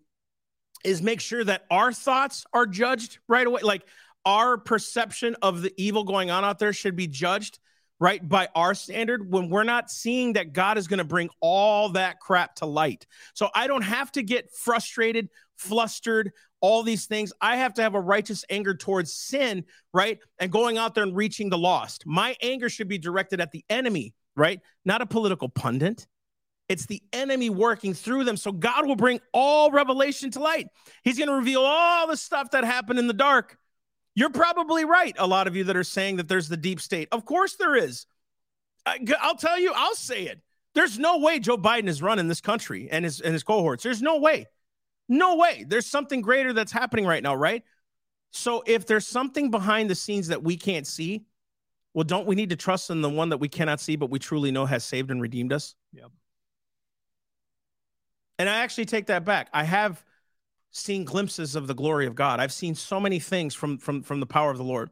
is 0.84 1.03
make 1.03 1.20
sure 1.20 1.45
that 1.45 1.64
our 1.70 1.93
thoughts 1.93 2.45
are 2.53 2.66
judged 2.66 3.18
right 3.28 3.47
away. 3.47 3.61
Like 3.62 3.82
our 4.24 4.57
perception 4.59 5.36
of 5.43 5.62
the 5.62 5.72
evil 5.76 6.05
going 6.05 6.30
on 6.30 6.45
out 6.45 6.59
there 6.59 6.72
should 6.72 6.97
be 6.97 7.07
judged 7.07 7.59
right 8.01 8.26
by 8.26 8.49
our 8.55 8.74
standard 8.74 9.30
when 9.30 9.51
we're 9.51 9.62
not 9.62 9.91
seeing 9.91 10.32
that 10.32 10.55
God 10.55 10.78
is 10.78 10.88
going 10.88 10.99
to 10.99 11.05
bring 11.05 11.28
all 11.41 11.91
that 11.91 12.18
crap 12.18 12.57
to 12.57 12.66
light. 12.66 13.07
So 13.34 13.51
I 13.55 13.66
don't 13.66 13.82
have 13.82 14.11
to 14.12 14.22
get 14.22 14.51
frustrated, 14.53 15.28
flustered, 15.57 16.32
all 16.62 16.82
these 16.82 17.07
things. 17.07 17.32
I 17.41 17.57
have 17.57 17.74
to 17.74 17.82
have 17.82 17.95
a 17.95 18.01
righteous 18.01 18.45
anger 18.49 18.74
towards 18.74 19.12
sin, 19.12 19.64
right? 19.93 20.18
And 20.38 20.51
going 20.51 20.78
out 20.78 20.95
there 20.95 21.05
and 21.05 21.14
reaching 21.14 21.51
the 21.51 21.59
lost. 21.59 22.05
My 22.07 22.36
anger 22.43 22.70
should 22.70 22.88
be 22.88 22.99
directed 22.99 23.41
at 23.41 23.53
the 23.53 23.64
enemy, 23.68 24.14
right? 24.36 24.60
Not 24.84 25.02
a 25.02 25.06
political 25.06 25.48
pundit. 25.48 26.06
It's 26.68 26.86
the 26.86 27.02
enemy 27.12 27.50
working 27.50 27.94
through 27.94 28.24
them. 28.24 28.36
So 28.36 28.52
God 28.52 28.86
will 28.86 28.96
bring 28.96 29.20
all 29.32 29.70
revelation 29.70 30.30
to 30.32 30.40
light. 30.40 30.68
He's 31.02 31.18
going 31.18 31.28
to 31.28 31.34
reveal 31.34 31.62
all 31.62 32.06
the 32.06 32.16
stuff 32.16 32.52
that 32.52 32.64
happened 32.64 32.98
in 32.98 33.06
the 33.06 33.12
dark 33.12 33.58
you're 34.14 34.30
probably 34.30 34.84
right. 34.84 35.14
A 35.18 35.26
lot 35.26 35.46
of 35.46 35.56
you 35.56 35.64
that 35.64 35.76
are 35.76 35.84
saying 35.84 36.16
that 36.16 36.28
there's 36.28 36.48
the 36.48 36.56
deep 36.56 36.80
state. 36.80 37.08
Of 37.12 37.24
course 37.24 37.56
there 37.56 37.76
is. 37.76 38.06
I'll 38.86 39.36
tell 39.36 39.58
you, 39.58 39.72
I'll 39.74 39.94
say 39.94 40.24
it. 40.24 40.40
There's 40.74 40.98
no 40.98 41.18
way 41.18 41.38
Joe 41.38 41.56
Biden 41.56 41.88
is 41.88 42.02
running 42.02 42.28
this 42.28 42.40
country 42.40 42.88
and 42.90 43.04
his 43.04 43.20
and 43.20 43.32
his 43.32 43.42
cohorts. 43.42 43.82
There's 43.82 44.02
no 44.02 44.18
way. 44.18 44.46
No 45.08 45.36
way. 45.36 45.64
There's 45.66 45.86
something 45.86 46.20
greater 46.20 46.52
that's 46.52 46.72
happening 46.72 47.06
right 47.06 47.22
now, 47.22 47.34
right? 47.34 47.62
So 48.30 48.62
if 48.66 48.86
there's 48.86 49.06
something 49.06 49.50
behind 49.50 49.90
the 49.90 49.94
scenes 49.94 50.28
that 50.28 50.42
we 50.42 50.56
can't 50.56 50.86
see, 50.86 51.24
well, 51.95 52.05
don't 52.05 52.26
we 52.26 52.34
need 52.34 52.51
to 52.51 52.57
trust 52.57 52.91
in 52.91 53.01
the 53.01 53.11
one 53.11 53.30
that 53.30 53.38
we 53.38 53.49
cannot 53.49 53.80
see, 53.80 53.97
but 53.97 54.11
we 54.11 54.18
truly 54.18 54.51
know 54.51 54.66
has 54.66 54.84
saved 54.84 55.11
and 55.11 55.20
redeemed 55.20 55.53
us? 55.53 55.74
Yep. 55.93 56.11
And 58.38 58.49
I 58.49 58.59
actually 58.59 58.86
take 58.86 59.07
that 59.07 59.24
back. 59.24 59.49
I 59.53 59.64
have 59.64 60.03
seen 60.70 61.05
glimpses 61.05 61.57
of 61.57 61.66
the 61.66 61.74
glory 61.74 62.07
of 62.07 62.14
God. 62.14 62.41
I've 62.41 62.53
seen 62.53 62.74
so 62.74 63.01
many 63.01 63.18
things 63.18 63.55
from 63.55 63.78
from 63.78 64.03
from 64.03 64.20
the 64.20 64.26
power 64.26 64.51
of 64.51 64.57
the 64.57 64.64
Lord. 64.64 64.91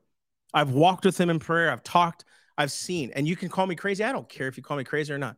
I've 0.52 0.70
walked 0.70 1.04
with 1.04 1.18
him 1.18 1.30
in 1.30 1.38
prayer, 1.38 1.70
I've 1.70 1.82
talked, 1.82 2.24
I've 2.56 2.72
seen. 2.72 3.12
And 3.14 3.28
you 3.28 3.36
can 3.36 3.48
call 3.48 3.66
me 3.66 3.74
crazy. 3.74 4.02
I 4.02 4.12
don't 4.12 4.28
care 4.28 4.48
if 4.48 4.56
you 4.56 4.62
call 4.62 4.76
me 4.76 4.84
crazy 4.84 5.12
or 5.12 5.18
not. 5.18 5.36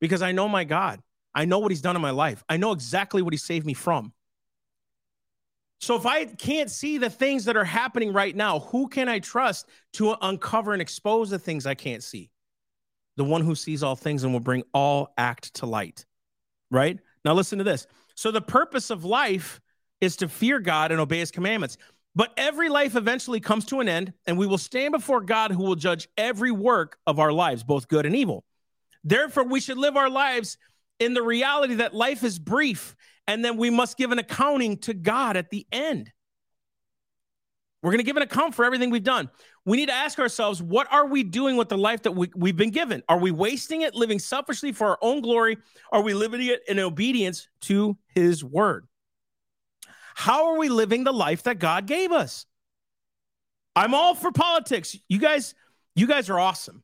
Because 0.00 0.22
I 0.22 0.32
know 0.32 0.48
my 0.48 0.64
God. 0.64 1.00
I 1.34 1.44
know 1.44 1.58
what 1.58 1.70
he's 1.70 1.80
done 1.80 1.96
in 1.96 2.02
my 2.02 2.10
life. 2.10 2.42
I 2.48 2.56
know 2.56 2.72
exactly 2.72 3.22
what 3.22 3.32
he 3.32 3.38
saved 3.38 3.66
me 3.66 3.74
from. 3.74 4.12
So 5.80 5.96
if 5.96 6.04
I 6.04 6.26
can't 6.26 6.70
see 6.70 6.98
the 6.98 7.08
things 7.08 7.46
that 7.46 7.56
are 7.56 7.64
happening 7.64 8.12
right 8.12 8.36
now, 8.36 8.60
who 8.60 8.86
can 8.86 9.08
I 9.08 9.18
trust 9.18 9.66
to 9.94 10.14
uncover 10.20 10.74
and 10.74 10.82
expose 10.82 11.30
the 11.30 11.38
things 11.38 11.66
I 11.66 11.74
can't 11.74 12.02
see? 12.02 12.30
The 13.16 13.24
one 13.24 13.42
who 13.42 13.54
sees 13.54 13.82
all 13.82 13.96
things 13.96 14.22
and 14.22 14.32
will 14.32 14.40
bring 14.40 14.62
all 14.74 15.12
act 15.16 15.54
to 15.54 15.66
light. 15.66 16.04
Right? 16.70 16.98
Now 17.24 17.32
listen 17.32 17.58
to 17.58 17.64
this. 17.64 17.86
So 18.14 18.30
the 18.30 18.42
purpose 18.42 18.90
of 18.90 19.04
life 19.04 19.60
is 20.02 20.16
to 20.16 20.28
fear 20.28 20.60
God 20.60 20.92
and 20.92 21.00
obey 21.00 21.18
his 21.18 21.30
commandments. 21.30 21.78
But 22.14 22.32
every 22.36 22.68
life 22.68 22.96
eventually 22.96 23.40
comes 23.40 23.64
to 23.66 23.80
an 23.80 23.88
end, 23.88 24.12
and 24.26 24.36
we 24.36 24.46
will 24.46 24.58
stand 24.58 24.92
before 24.92 25.20
God 25.20 25.52
who 25.52 25.62
will 25.62 25.76
judge 25.76 26.08
every 26.18 26.50
work 26.50 26.98
of 27.06 27.18
our 27.18 27.32
lives, 27.32 27.62
both 27.62 27.88
good 27.88 28.04
and 28.04 28.16
evil. 28.16 28.44
Therefore, 29.04 29.44
we 29.44 29.60
should 29.60 29.78
live 29.78 29.96
our 29.96 30.10
lives 30.10 30.58
in 30.98 31.14
the 31.14 31.22
reality 31.22 31.76
that 31.76 31.94
life 31.94 32.22
is 32.24 32.38
brief, 32.38 32.94
and 33.30 33.44
then 33.44 33.56
we 33.56 33.70
must 33.70 33.96
give 33.96 34.10
an 34.10 34.18
accounting 34.18 34.76
to 34.78 34.92
God 34.92 35.36
at 35.36 35.50
the 35.50 35.64
end. 35.70 36.10
We're 37.80 37.92
going 37.92 38.00
to 38.00 38.04
give 38.04 38.16
an 38.16 38.24
account 38.24 38.56
for 38.56 38.64
everything 38.64 38.90
we've 38.90 39.04
done. 39.04 39.30
We 39.64 39.76
need 39.76 39.86
to 39.86 39.94
ask 39.94 40.18
ourselves, 40.18 40.60
what 40.60 40.92
are 40.92 41.06
we 41.06 41.22
doing 41.22 41.56
with 41.56 41.68
the 41.68 41.78
life 41.78 42.02
that 42.02 42.10
we, 42.10 42.28
we've 42.34 42.56
been 42.56 42.72
given? 42.72 43.04
Are 43.08 43.18
we 43.18 43.30
wasting 43.30 43.82
it, 43.82 43.94
living 43.94 44.18
selfishly 44.18 44.72
for 44.72 44.88
our 44.88 44.98
own 45.00 45.20
glory? 45.20 45.58
Are 45.92 46.02
we 46.02 46.12
living 46.12 46.44
it 46.44 46.62
in 46.66 46.80
obedience 46.80 47.46
to 47.62 47.96
his 48.08 48.42
word? 48.42 48.88
How 50.16 50.48
are 50.48 50.58
we 50.58 50.68
living 50.68 51.04
the 51.04 51.12
life 51.12 51.44
that 51.44 51.60
God 51.60 51.86
gave 51.86 52.10
us? 52.10 52.46
I'm 53.76 53.94
all 53.94 54.16
for 54.16 54.32
politics. 54.32 54.96
You 55.08 55.20
guys, 55.20 55.54
you 55.94 56.08
guys 56.08 56.30
are 56.30 56.38
awesome. 56.40 56.82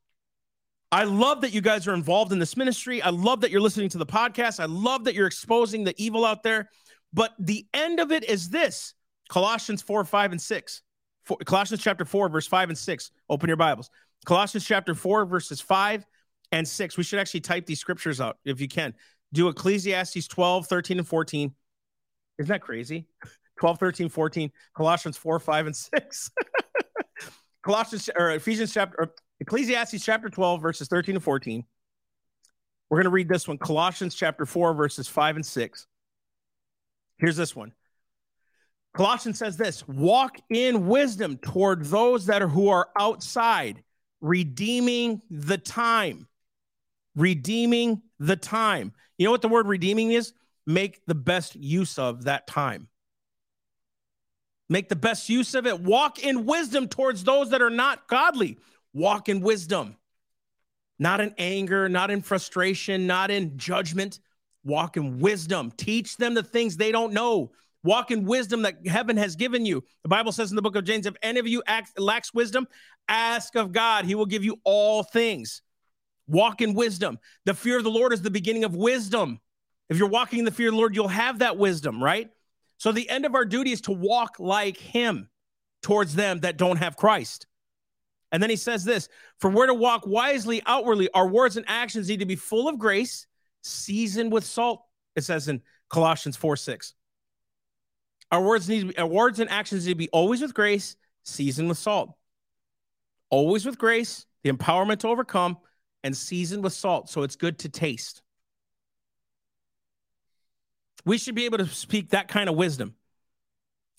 I 0.93 1.05
love 1.05 1.41
that 1.41 1.53
you 1.53 1.61
guys 1.61 1.89
are 1.89 1.95
involved 1.95 2.33
in 2.33 2.39
this 2.39 2.57
ministry. 2.57 3.03
I 3.03 3.11
love 3.11 3.41
that 3.41 3.51
you're 3.51 3.61
listening 3.61 3.89
to 3.91 3.99
the 3.99 4.07
podcast. 4.07 4.61
I 4.61 4.67
love 4.67 5.05
that 5.05 5.15
you're 5.15 5.27
exposing 5.27 5.85
the 5.85 5.95
evil 6.03 6.25
out 6.25 6.43
there. 6.43 6.71
But 7.13 7.33
the 7.39 7.67
end 7.75 7.99
of 7.99 8.13
it 8.13 8.25
is 8.25 8.49
this 8.49 8.95
Colossians 9.29 9.83
4, 9.83 10.05
5, 10.05 10.33
and 10.33 10.41
6. 10.41 10.83
For, 11.25 11.37
Colossians 11.39 11.83
chapter 11.83 12.05
4, 12.05 12.29
verse 12.29 12.47
5 12.47 12.69
and 12.69 12.79
6. 12.79 13.11
Open 13.29 13.49
your 13.49 13.57
Bibles. 13.57 13.91
Colossians 14.25 14.65
chapter 14.65 14.95
4, 14.95 15.27
verses 15.27 15.61
5 15.61 16.07
and 16.53 16.67
6. 16.67 16.97
We 16.97 17.03
should 17.03 17.19
actually 17.19 17.41
type 17.41 17.67
these 17.67 17.81
scriptures 17.81 18.21
out 18.21 18.39
if 18.45 18.61
you 18.61 18.69
can. 18.69 18.95
Do 19.33 19.49
Ecclesiastes 19.49 20.29
12, 20.29 20.69
13, 20.69 20.99
and 20.99 21.09
14. 21.09 21.53
Isn't 22.39 22.49
that 22.49 22.63
crazy? 22.63 23.09
12, 23.59 23.79
13, 23.79 24.09
14, 24.09 24.53
Colossians 24.77 25.17
4, 25.17 25.41
5, 25.41 25.67
and 25.67 25.77
6. 25.77 26.31
Colossians 27.63 28.11
or 28.15 28.31
Ephesians 28.31 28.73
chapter 28.73 28.97
or 29.01 29.15
Ecclesiastes 29.47 30.05
chapter 30.05 30.29
12, 30.29 30.61
verses 30.61 30.89
13 30.89 31.15
to 31.17 31.21
14. 31.21 31.65
We're 32.89 32.99
going 32.99 33.05
to 33.05 33.11
read 33.11 33.29
this 33.29 33.49
one, 33.49 33.59
Colossians 33.59 34.15
chapter 34.15 34.47
4, 34.47 34.75
verses 34.75 35.09
5 35.09 35.37
and 35.37 35.47
6. 35.47 35.87
Here's 37.19 37.37
this 37.37 37.55
one. 37.55 37.73
Colossians 38.95 39.39
says 39.39 39.57
this 39.57 39.87
walk 39.87 40.39
in 40.49 40.87
wisdom 40.87 41.37
toward 41.39 41.85
those 41.85 42.27
that 42.27 42.43
are 42.43 42.49
who 42.49 42.69
are 42.69 42.89
outside, 42.99 43.83
redeeming 44.21 45.21
the 45.31 45.59
time. 45.59 46.27
Redeeming 47.15 48.03
the 48.19 48.37
time. 48.37 48.93
You 49.19 49.27
know 49.27 49.31
what 49.31 49.43
the 49.43 49.49
word 49.49 49.67
redeeming 49.67 50.13
is? 50.13 50.33
make 50.67 51.05
the 51.07 51.15
best 51.15 51.55
use 51.55 51.99
of 51.99 52.25
that 52.25 52.47
time. 52.47 52.89
Make 54.69 54.89
the 54.89 54.97
best 54.97 55.29
use 55.29 55.55
of 55.55 55.67
it. 55.67 55.81
Walk 55.81 56.19
in 56.19 56.45
wisdom 56.45 56.89
towards 56.89 57.23
those 57.23 57.51
that 57.51 57.63
are 57.63 57.71
not 57.71 58.09
godly. 58.09 58.59
Walk 58.97 59.29
in 59.29 59.41
wisdom, 59.43 59.95
not 60.99 61.21
in 61.21 61.35
anger, 61.37 61.87
not 61.87 62.11
in 62.11 62.23
frustration, 62.23 63.07
not 63.07 63.31
in 63.31 63.59
judgment. 63.59 64.21
Walk 64.65 64.97
in 64.97 65.19
wisdom. 65.19 65.71
Teach 65.77 66.17
them 66.17 66.33
the 66.33 66.43
things 66.43 66.79
they 66.79 66.93
don't 66.93 67.13
know. 67.13 67.53
Walk 67.85 68.11
in 68.11 68.25
wisdom 68.25 68.63
that 68.63 68.87
heaven 68.87 69.19
has 69.19 69.37
given 69.37 69.67
you. 69.67 69.85
The 70.03 70.09
Bible 70.09 70.33
says 70.33 70.49
in 70.51 70.57
the 70.57 70.63
book 70.63 70.77
of 70.77 70.85
James 70.85 71.05
if 71.05 71.15
any 71.23 71.39
of 71.39 71.47
you 71.47 71.63
lacks 71.99 72.33
wisdom, 72.33 72.67
ask 73.07 73.55
of 73.55 73.71
God. 73.71 74.07
He 74.07 74.15
will 74.15 74.25
give 74.25 74.45
you 74.45 74.57
all 74.65 75.03
things. 75.03 75.61
Walk 76.27 76.63
in 76.63 76.73
wisdom. 76.73 77.19
The 77.45 77.53
fear 77.53 77.77
of 77.77 77.85
the 77.85 77.91
Lord 77.91 78.15
is 78.15 78.23
the 78.23 78.31
beginning 78.31 78.65
of 78.65 78.75
wisdom. 78.75 79.41
If 79.91 79.99
you're 79.99 80.09
walking 80.09 80.39
in 80.39 80.47
the 80.47 80.51
fear 80.51 80.69
of 80.69 80.73
the 80.73 80.79
Lord, 80.79 80.97
you'll 80.97 81.09
have 81.09 81.41
that 81.41 81.59
wisdom, 81.59 82.03
right? 82.03 82.31
So 82.79 82.93
the 82.93 83.11
end 83.11 83.27
of 83.27 83.35
our 83.35 83.45
duty 83.45 83.73
is 83.73 83.83
to 83.83 83.93
walk 83.93 84.37
like 84.39 84.79
him 84.79 85.29
towards 85.83 86.15
them 86.15 86.41
that 86.41 86.57
don't 86.57 86.79
have 86.79 86.97
Christ. 86.97 87.47
And 88.33 88.43
then 88.43 88.51
he 88.51 88.57
says 88.57 88.85
this 88.85 89.09
for 89.39 89.51
we're 89.51 89.67
to 89.67 89.75
walk 89.75 90.07
wisely 90.07 90.63
outwardly, 90.67 91.09
our 91.15 91.29
words 91.29 91.57
and 91.57 91.67
actions 91.69 92.09
need 92.09 92.21
to 92.21 92.27
be 92.27 92.37
full 92.37 92.69
of 92.69 92.79
grace, 92.79 93.27
seasoned 93.63 94.33
with 94.33 94.45
salt. 94.45 94.83
It 95.15 95.25
says 95.25 95.49
in 95.49 95.63
Colossians 95.89 96.37
4 96.37 96.57
6. 96.57 96.95
Our 98.33 98.43
words 98.43 98.69
need 98.69 98.81
to 98.81 98.87
be, 98.89 98.99
our 98.99 99.07
words 99.07 99.39
and 99.39 99.49
actions 99.49 99.87
need 99.87 99.93
to 99.93 99.99
be 99.99 100.09
always 100.11 100.43
with 100.43 100.55
grace, 100.55 100.97
seasoned 101.23 101.69
with 101.69 101.79
salt. 101.79 102.15
Always 103.31 103.65
with 103.65 103.79
grace, 103.79 104.27
the 104.43 104.53
empowerment 104.53 104.99
to 105.01 105.09
overcome, 105.09 105.59
and 106.03 106.17
seasoned 106.17 106.63
with 106.63 106.73
salt. 106.73 107.09
So 107.09 107.23
it's 107.23 107.37
good 107.37 107.59
to 107.61 107.69
taste. 107.69 108.23
We 111.05 111.19
should 111.19 111.35
be 111.35 111.45
able 111.45 111.59
to 111.59 111.67
speak 111.67 112.11
that 112.11 112.29
kind 112.29 112.49
of 112.49 112.57
wisdom. 112.57 112.95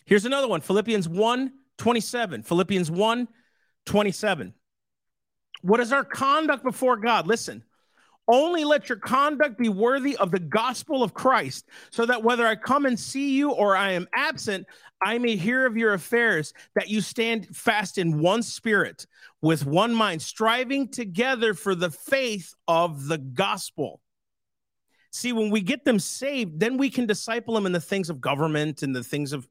Here's 0.05 0.25
another 0.25 0.47
one 0.47 0.61
Philippians 0.61 1.07
1 1.07 1.51
27. 1.77 2.43
Philippians 2.43 2.91
1 2.91 3.27
27. 3.87 4.53
What 5.63 5.79
is 5.79 5.91
our 5.91 6.03
conduct 6.03 6.63
before 6.63 6.97
God? 6.97 7.25
Listen, 7.25 7.63
only 8.27 8.63
let 8.63 8.89
your 8.89 8.97
conduct 8.97 9.57
be 9.57 9.69
worthy 9.69 10.15
of 10.17 10.31
the 10.31 10.39
gospel 10.39 11.01
of 11.01 11.13
Christ, 11.13 11.65
so 11.89 12.05
that 12.05 12.23
whether 12.23 12.45
I 12.45 12.55
come 12.55 12.85
and 12.85 12.99
see 12.99 13.35
you 13.35 13.51
or 13.51 13.75
I 13.75 13.93
am 13.93 14.07
absent, 14.13 14.67
I 15.01 15.17
may 15.17 15.35
hear 15.35 15.65
of 15.65 15.77
your 15.77 15.93
affairs, 15.93 16.53
that 16.75 16.89
you 16.89 17.01
stand 17.01 17.55
fast 17.55 17.97
in 17.97 18.19
one 18.19 18.43
spirit, 18.43 19.07
with 19.41 19.65
one 19.65 19.93
mind, 19.93 20.21
striving 20.21 20.89
together 20.89 21.53
for 21.53 21.73
the 21.73 21.89
faith 21.89 22.53
of 22.67 23.07
the 23.07 23.17
gospel. 23.17 24.01
See, 25.11 25.31
when 25.31 25.49
we 25.49 25.61
get 25.61 25.85
them 25.85 25.99
saved, 25.99 26.59
then 26.59 26.77
we 26.77 26.89
can 26.89 27.05
disciple 27.05 27.55
them 27.55 27.65
in 27.65 27.71
the 27.71 27.79
things 27.79 28.09
of 28.09 28.19
government 28.19 28.83
and 28.83 28.95
the 28.95 29.03
things 29.03 29.31
of, 29.31 29.47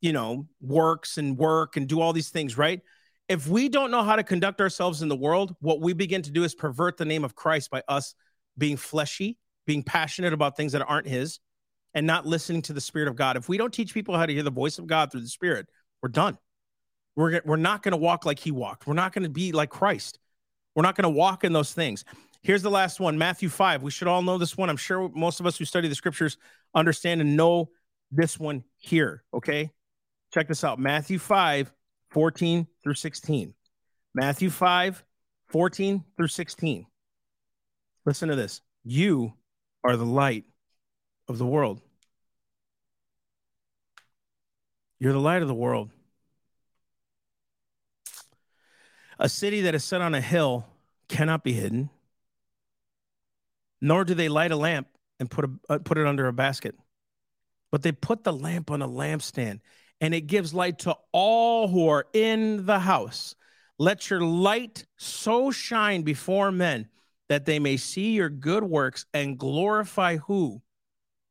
you 0.00 0.12
know, 0.12 0.46
works 0.60 1.18
and 1.18 1.36
work 1.36 1.76
and 1.76 1.88
do 1.88 2.00
all 2.00 2.12
these 2.12 2.30
things, 2.30 2.56
right? 2.56 2.80
If 3.30 3.46
we 3.46 3.68
don't 3.68 3.92
know 3.92 4.02
how 4.02 4.16
to 4.16 4.24
conduct 4.24 4.60
ourselves 4.60 5.02
in 5.02 5.08
the 5.08 5.14
world, 5.14 5.54
what 5.60 5.80
we 5.80 5.92
begin 5.92 6.20
to 6.22 6.32
do 6.32 6.42
is 6.42 6.52
pervert 6.52 6.96
the 6.96 7.04
name 7.04 7.22
of 7.22 7.36
Christ 7.36 7.70
by 7.70 7.80
us 7.86 8.16
being 8.58 8.76
fleshy, 8.76 9.38
being 9.68 9.84
passionate 9.84 10.32
about 10.32 10.56
things 10.56 10.72
that 10.72 10.82
aren't 10.82 11.06
His, 11.06 11.38
and 11.94 12.04
not 12.04 12.26
listening 12.26 12.60
to 12.62 12.72
the 12.72 12.80
Spirit 12.80 13.06
of 13.06 13.14
God. 13.14 13.36
If 13.36 13.48
we 13.48 13.56
don't 13.56 13.72
teach 13.72 13.94
people 13.94 14.16
how 14.16 14.26
to 14.26 14.32
hear 14.32 14.42
the 14.42 14.50
voice 14.50 14.80
of 14.80 14.88
God 14.88 15.12
through 15.12 15.20
the 15.20 15.28
Spirit, 15.28 15.68
we're 16.02 16.08
done. 16.08 16.38
We're, 17.14 17.40
we're 17.44 17.54
not 17.54 17.84
going 17.84 17.92
to 17.92 17.98
walk 17.98 18.26
like 18.26 18.40
he 18.40 18.50
walked. 18.50 18.88
We're 18.88 18.94
not 18.94 19.12
going 19.12 19.22
to 19.22 19.30
be 19.30 19.52
like 19.52 19.70
Christ. 19.70 20.18
We're 20.74 20.82
not 20.82 20.96
going 20.96 21.04
to 21.04 21.16
walk 21.16 21.44
in 21.44 21.52
those 21.52 21.72
things. 21.72 22.04
Here's 22.42 22.62
the 22.62 22.70
last 22.70 22.98
one 22.98 23.16
Matthew 23.16 23.48
5. 23.48 23.84
We 23.84 23.92
should 23.92 24.08
all 24.08 24.22
know 24.22 24.38
this 24.38 24.56
one. 24.56 24.68
I'm 24.68 24.76
sure 24.76 25.08
most 25.14 25.38
of 25.38 25.46
us 25.46 25.56
who 25.56 25.64
study 25.64 25.86
the 25.86 25.94
scriptures 25.94 26.36
understand 26.74 27.20
and 27.20 27.36
know 27.36 27.70
this 28.10 28.40
one 28.40 28.64
here. 28.76 29.22
Okay. 29.32 29.70
Check 30.34 30.48
this 30.48 30.64
out 30.64 30.80
Matthew 30.80 31.20
5, 31.20 31.72
14 32.10 32.66
through 32.82 32.94
16. 32.94 33.54
Matthew 34.14 34.50
5, 34.50 35.04
14 35.48 36.04
through 36.16 36.28
16. 36.28 36.86
Listen 38.04 38.28
to 38.28 38.36
this. 38.36 38.60
You 38.84 39.34
are 39.84 39.96
the 39.96 40.06
light 40.06 40.44
of 41.28 41.38
the 41.38 41.46
world. 41.46 41.80
You're 44.98 45.12
the 45.12 45.18
light 45.18 45.42
of 45.42 45.48
the 45.48 45.54
world. 45.54 45.90
A 49.18 49.28
city 49.28 49.62
that 49.62 49.74
is 49.74 49.84
set 49.84 50.00
on 50.00 50.14
a 50.14 50.20
hill 50.20 50.66
cannot 51.08 51.44
be 51.44 51.52
hidden, 51.52 51.90
nor 53.80 54.04
do 54.04 54.14
they 54.14 54.28
light 54.28 54.50
a 54.50 54.56
lamp 54.56 54.88
and 55.18 55.30
put, 55.30 55.44
a, 55.44 55.50
uh, 55.68 55.78
put 55.78 55.98
it 55.98 56.06
under 56.06 56.26
a 56.26 56.32
basket, 56.32 56.74
but 57.70 57.82
they 57.82 57.92
put 57.92 58.24
the 58.24 58.32
lamp 58.32 58.70
on 58.70 58.80
a 58.80 58.88
lampstand, 58.88 59.60
and 60.00 60.14
it 60.14 60.22
gives 60.22 60.54
light 60.54 60.80
to 60.80 60.96
all 61.12 61.68
who 61.68 61.88
are 61.88 62.06
in 62.12 62.64
the 62.66 62.78
house. 62.78 63.34
Let 63.78 64.10
your 64.10 64.20
light 64.20 64.84
so 64.96 65.50
shine 65.50 66.02
before 66.02 66.50
men 66.52 66.88
that 67.28 67.44
they 67.44 67.58
may 67.58 67.76
see 67.76 68.12
your 68.12 68.28
good 68.28 68.64
works 68.64 69.06
and 69.14 69.38
glorify 69.38 70.16
who? 70.16 70.60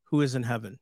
Who 0.04 0.22
is 0.22 0.34
in 0.34 0.42
heaven. 0.42 0.78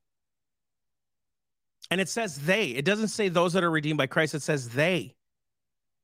And 1.90 2.00
it 2.00 2.08
says 2.08 2.36
they. 2.36 2.68
It 2.68 2.84
doesn't 2.84 3.08
say 3.08 3.28
those 3.28 3.54
that 3.54 3.64
are 3.64 3.70
redeemed 3.70 3.98
by 3.98 4.06
Christ. 4.06 4.34
It 4.34 4.42
says 4.42 4.68
they. 4.70 5.14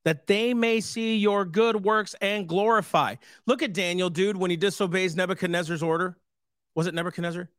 That 0.03 0.27
they 0.27 0.53
may 0.53 0.81
see 0.81 1.17
your 1.17 1.45
good 1.45 1.83
works 1.83 2.15
and 2.21 2.47
glorify. 2.47 3.15
Look 3.47 3.63
at 3.63 3.73
Daniel, 3.73 4.09
dude, 4.09 4.37
when 4.37 4.51
he 4.51 4.57
disobeys 4.57 5.15
Nebuchadnezzar's 5.15 5.81
order. 5.81 6.17
Was 6.75 6.87
it 6.87 6.93
Nebuchadnezzar? 6.93 7.49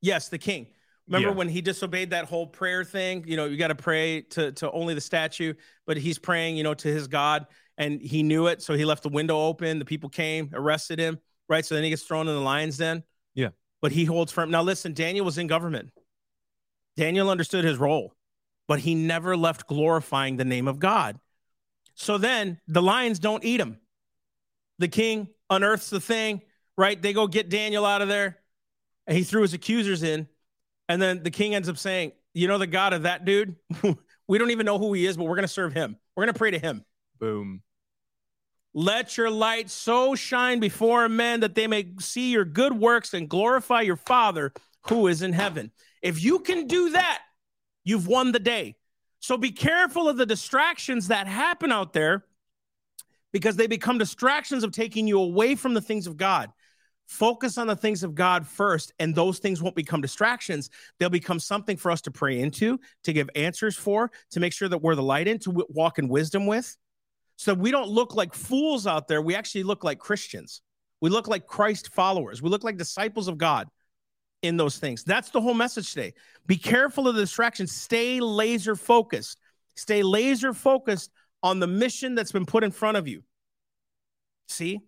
Yes, 0.00 0.28
the 0.28 0.38
king. 0.38 0.68
Remember 1.12 1.28
Yeah. 1.30 1.36
when 1.36 1.48
he 1.48 1.60
disobeyed 1.60 2.10
that 2.10 2.24
whole 2.24 2.46
prayer 2.46 2.84
thing? 2.84 3.24
You 3.26 3.36
know, 3.36 3.44
you 3.44 3.58
got 3.58 3.68
to 3.68 3.74
pray 3.74 4.22
to, 4.30 4.50
to 4.52 4.70
only 4.70 4.94
the 4.94 5.00
statue, 5.00 5.52
but 5.86 5.98
he's 5.98 6.18
praying, 6.18 6.56
you 6.56 6.62
know, 6.62 6.72
to 6.72 6.88
his 6.88 7.06
God, 7.06 7.46
and 7.76 8.00
he 8.00 8.22
knew 8.22 8.46
it. 8.46 8.62
So 8.62 8.74
he 8.74 8.86
left 8.86 9.02
the 9.02 9.10
window 9.10 9.38
open. 9.38 9.78
The 9.78 9.84
people 9.84 10.08
came, 10.08 10.50
arrested 10.54 10.98
him, 10.98 11.18
right? 11.50 11.64
So 11.64 11.74
then 11.74 11.84
he 11.84 11.90
gets 11.90 12.02
thrown 12.02 12.28
in 12.28 12.34
the 12.34 12.40
lion's 12.40 12.78
den. 12.78 13.02
Yeah. 13.34 13.50
But 13.82 13.92
he 13.92 14.06
holds 14.06 14.32
firm. 14.32 14.50
Now, 14.50 14.62
listen, 14.62 14.94
Daniel 14.94 15.24
was 15.24 15.36
in 15.36 15.48
government. 15.48 15.90
Daniel 16.96 17.28
understood 17.28 17.64
his 17.64 17.76
role, 17.76 18.14
but 18.66 18.78
he 18.80 18.94
never 18.94 19.36
left 19.36 19.66
glorifying 19.66 20.36
the 20.38 20.44
name 20.44 20.66
of 20.66 20.78
God. 20.78 21.18
So 21.94 22.16
then 22.16 22.58
the 22.66 22.80
lions 22.82 23.18
don't 23.18 23.44
eat 23.44 23.60
him. 23.60 23.78
The 24.78 24.88
king 24.88 25.28
unearths 25.50 25.90
the 25.90 26.00
thing, 26.00 26.40
right? 26.78 27.00
They 27.00 27.12
go 27.12 27.26
get 27.26 27.50
Daniel 27.50 27.84
out 27.84 28.00
of 28.00 28.08
there, 28.08 28.38
and 29.06 29.16
he 29.16 29.24
threw 29.24 29.42
his 29.42 29.52
accusers 29.52 30.02
in. 30.02 30.26
And 30.88 31.00
then 31.00 31.22
the 31.22 31.30
king 31.30 31.54
ends 31.54 31.68
up 31.68 31.78
saying, 31.78 32.12
You 32.34 32.48
know, 32.48 32.58
the 32.58 32.66
God 32.66 32.92
of 32.92 33.02
that 33.02 33.24
dude, 33.24 33.56
we 34.28 34.38
don't 34.38 34.50
even 34.50 34.66
know 34.66 34.78
who 34.78 34.92
he 34.92 35.06
is, 35.06 35.16
but 35.16 35.24
we're 35.24 35.36
going 35.36 35.42
to 35.42 35.48
serve 35.48 35.72
him. 35.72 35.96
We're 36.16 36.24
going 36.24 36.34
to 36.34 36.38
pray 36.38 36.50
to 36.50 36.58
him. 36.58 36.84
Boom. 37.18 37.62
Let 38.74 39.18
your 39.18 39.30
light 39.30 39.68
so 39.68 40.14
shine 40.14 40.58
before 40.58 41.08
men 41.08 41.40
that 41.40 41.54
they 41.54 41.66
may 41.66 41.92
see 42.00 42.30
your 42.30 42.44
good 42.44 42.72
works 42.72 43.12
and 43.12 43.28
glorify 43.28 43.82
your 43.82 43.96
Father 43.96 44.52
who 44.88 45.08
is 45.08 45.22
in 45.22 45.32
heaven. 45.32 45.70
If 46.00 46.22
you 46.22 46.38
can 46.38 46.66
do 46.66 46.90
that, 46.90 47.22
you've 47.84 48.06
won 48.06 48.32
the 48.32 48.38
day. 48.38 48.76
So 49.20 49.36
be 49.36 49.52
careful 49.52 50.08
of 50.08 50.16
the 50.16 50.26
distractions 50.26 51.08
that 51.08 51.28
happen 51.28 51.70
out 51.70 51.92
there 51.92 52.24
because 53.32 53.56
they 53.56 53.66
become 53.66 53.98
distractions 53.98 54.64
of 54.64 54.72
taking 54.72 55.06
you 55.06 55.20
away 55.20 55.54
from 55.54 55.74
the 55.74 55.80
things 55.80 56.06
of 56.06 56.16
God. 56.16 56.50
Focus 57.12 57.58
on 57.58 57.66
the 57.66 57.76
things 57.76 58.02
of 58.02 58.14
God 58.14 58.46
first, 58.46 58.90
and 58.98 59.14
those 59.14 59.38
things 59.38 59.60
won't 59.62 59.76
become 59.76 60.00
distractions. 60.00 60.70
They'll 60.98 61.10
become 61.10 61.38
something 61.38 61.76
for 61.76 61.90
us 61.90 62.00
to 62.02 62.10
pray 62.10 62.40
into, 62.40 62.80
to 63.04 63.12
give 63.12 63.28
answers 63.36 63.76
for, 63.76 64.10
to 64.30 64.40
make 64.40 64.54
sure 64.54 64.66
that 64.66 64.78
we're 64.78 64.94
the 64.94 65.02
light 65.02 65.28
in, 65.28 65.38
to 65.40 65.66
walk 65.68 65.98
in 65.98 66.08
wisdom 66.08 66.46
with. 66.46 66.74
So 67.36 67.52
we 67.52 67.70
don't 67.70 67.90
look 67.90 68.14
like 68.14 68.32
fools 68.32 68.86
out 68.86 69.08
there. 69.08 69.20
We 69.20 69.34
actually 69.34 69.64
look 69.64 69.84
like 69.84 69.98
Christians. 69.98 70.62
We 71.02 71.10
look 71.10 71.28
like 71.28 71.46
Christ 71.46 71.92
followers. 71.92 72.40
We 72.40 72.48
look 72.48 72.64
like 72.64 72.78
disciples 72.78 73.28
of 73.28 73.36
God 73.36 73.68
in 74.40 74.56
those 74.56 74.78
things. 74.78 75.04
That's 75.04 75.28
the 75.28 75.40
whole 75.42 75.52
message 75.52 75.92
today. 75.92 76.14
Be 76.46 76.56
careful 76.56 77.08
of 77.08 77.14
the 77.14 77.20
distractions. 77.20 77.72
Stay 77.72 78.20
laser 78.20 78.74
focused. 78.74 79.38
Stay 79.76 80.02
laser 80.02 80.54
focused 80.54 81.10
on 81.42 81.60
the 81.60 81.66
mission 81.66 82.14
that's 82.14 82.32
been 82.32 82.46
put 82.46 82.64
in 82.64 82.70
front 82.70 82.96
of 82.96 83.06
you. 83.06 83.22
See? 84.48 84.80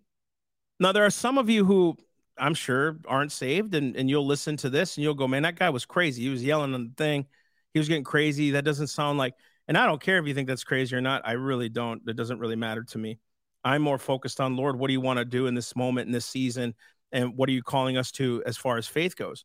Now, 0.79 0.91
there 0.91 1.05
are 1.05 1.11
some 1.11 1.37
of 1.37 1.49
you 1.49 1.63
who 1.65 1.95
I'm 2.37 2.53
sure 2.53 2.97
aren't 3.07 3.31
saved, 3.31 3.75
and, 3.75 3.95
and 3.95 4.09
you'll 4.09 4.25
listen 4.25 4.57
to 4.57 4.69
this 4.69 4.97
and 4.97 5.03
you'll 5.03 5.13
go, 5.13 5.27
man, 5.27 5.43
that 5.43 5.57
guy 5.57 5.69
was 5.69 5.85
crazy. 5.85 6.23
He 6.23 6.29
was 6.29 6.43
yelling 6.43 6.73
on 6.73 6.83
the 6.83 6.93
thing. 7.03 7.25
He 7.73 7.79
was 7.79 7.87
getting 7.87 8.03
crazy. 8.03 8.51
That 8.51 8.65
doesn't 8.65 8.87
sound 8.87 9.17
like, 9.17 9.33
and 9.67 9.77
I 9.77 9.85
don't 9.85 10.01
care 10.01 10.17
if 10.19 10.27
you 10.27 10.33
think 10.33 10.47
that's 10.47 10.63
crazy 10.63 10.95
or 10.95 11.01
not. 11.01 11.21
I 11.25 11.33
really 11.33 11.69
don't. 11.69 12.01
It 12.07 12.15
doesn't 12.15 12.39
really 12.39 12.55
matter 12.55 12.83
to 12.83 12.97
me. 12.97 13.19
I'm 13.63 13.81
more 13.81 13.97
focused 13.97 14.39
on, 14.39 14.55
Lord, 14.55 14.77
what 14.77 14.87
do 14.87 14.93
you 14.93 15.01
want 15.01 15.17
to 15.17 15.25
do 15.25 15.47
in 15.47 15.55
this 15.55 15.75
moment, 15.75 16.05
in 16.07 16.11
this 16.11 16.25
season? 16.25 16.75
And 17.11 17.35
what 17.35 17.49
are 17.49 17.53
you 17.53 17.63
calling 17.63 17.97
us 17.97 18.11
to 18.13 18.43
as 18.45 18.57
far 18.57 18.77
as 18.77 18.87
faith 18.87 19.15
goes? 19.15 19.43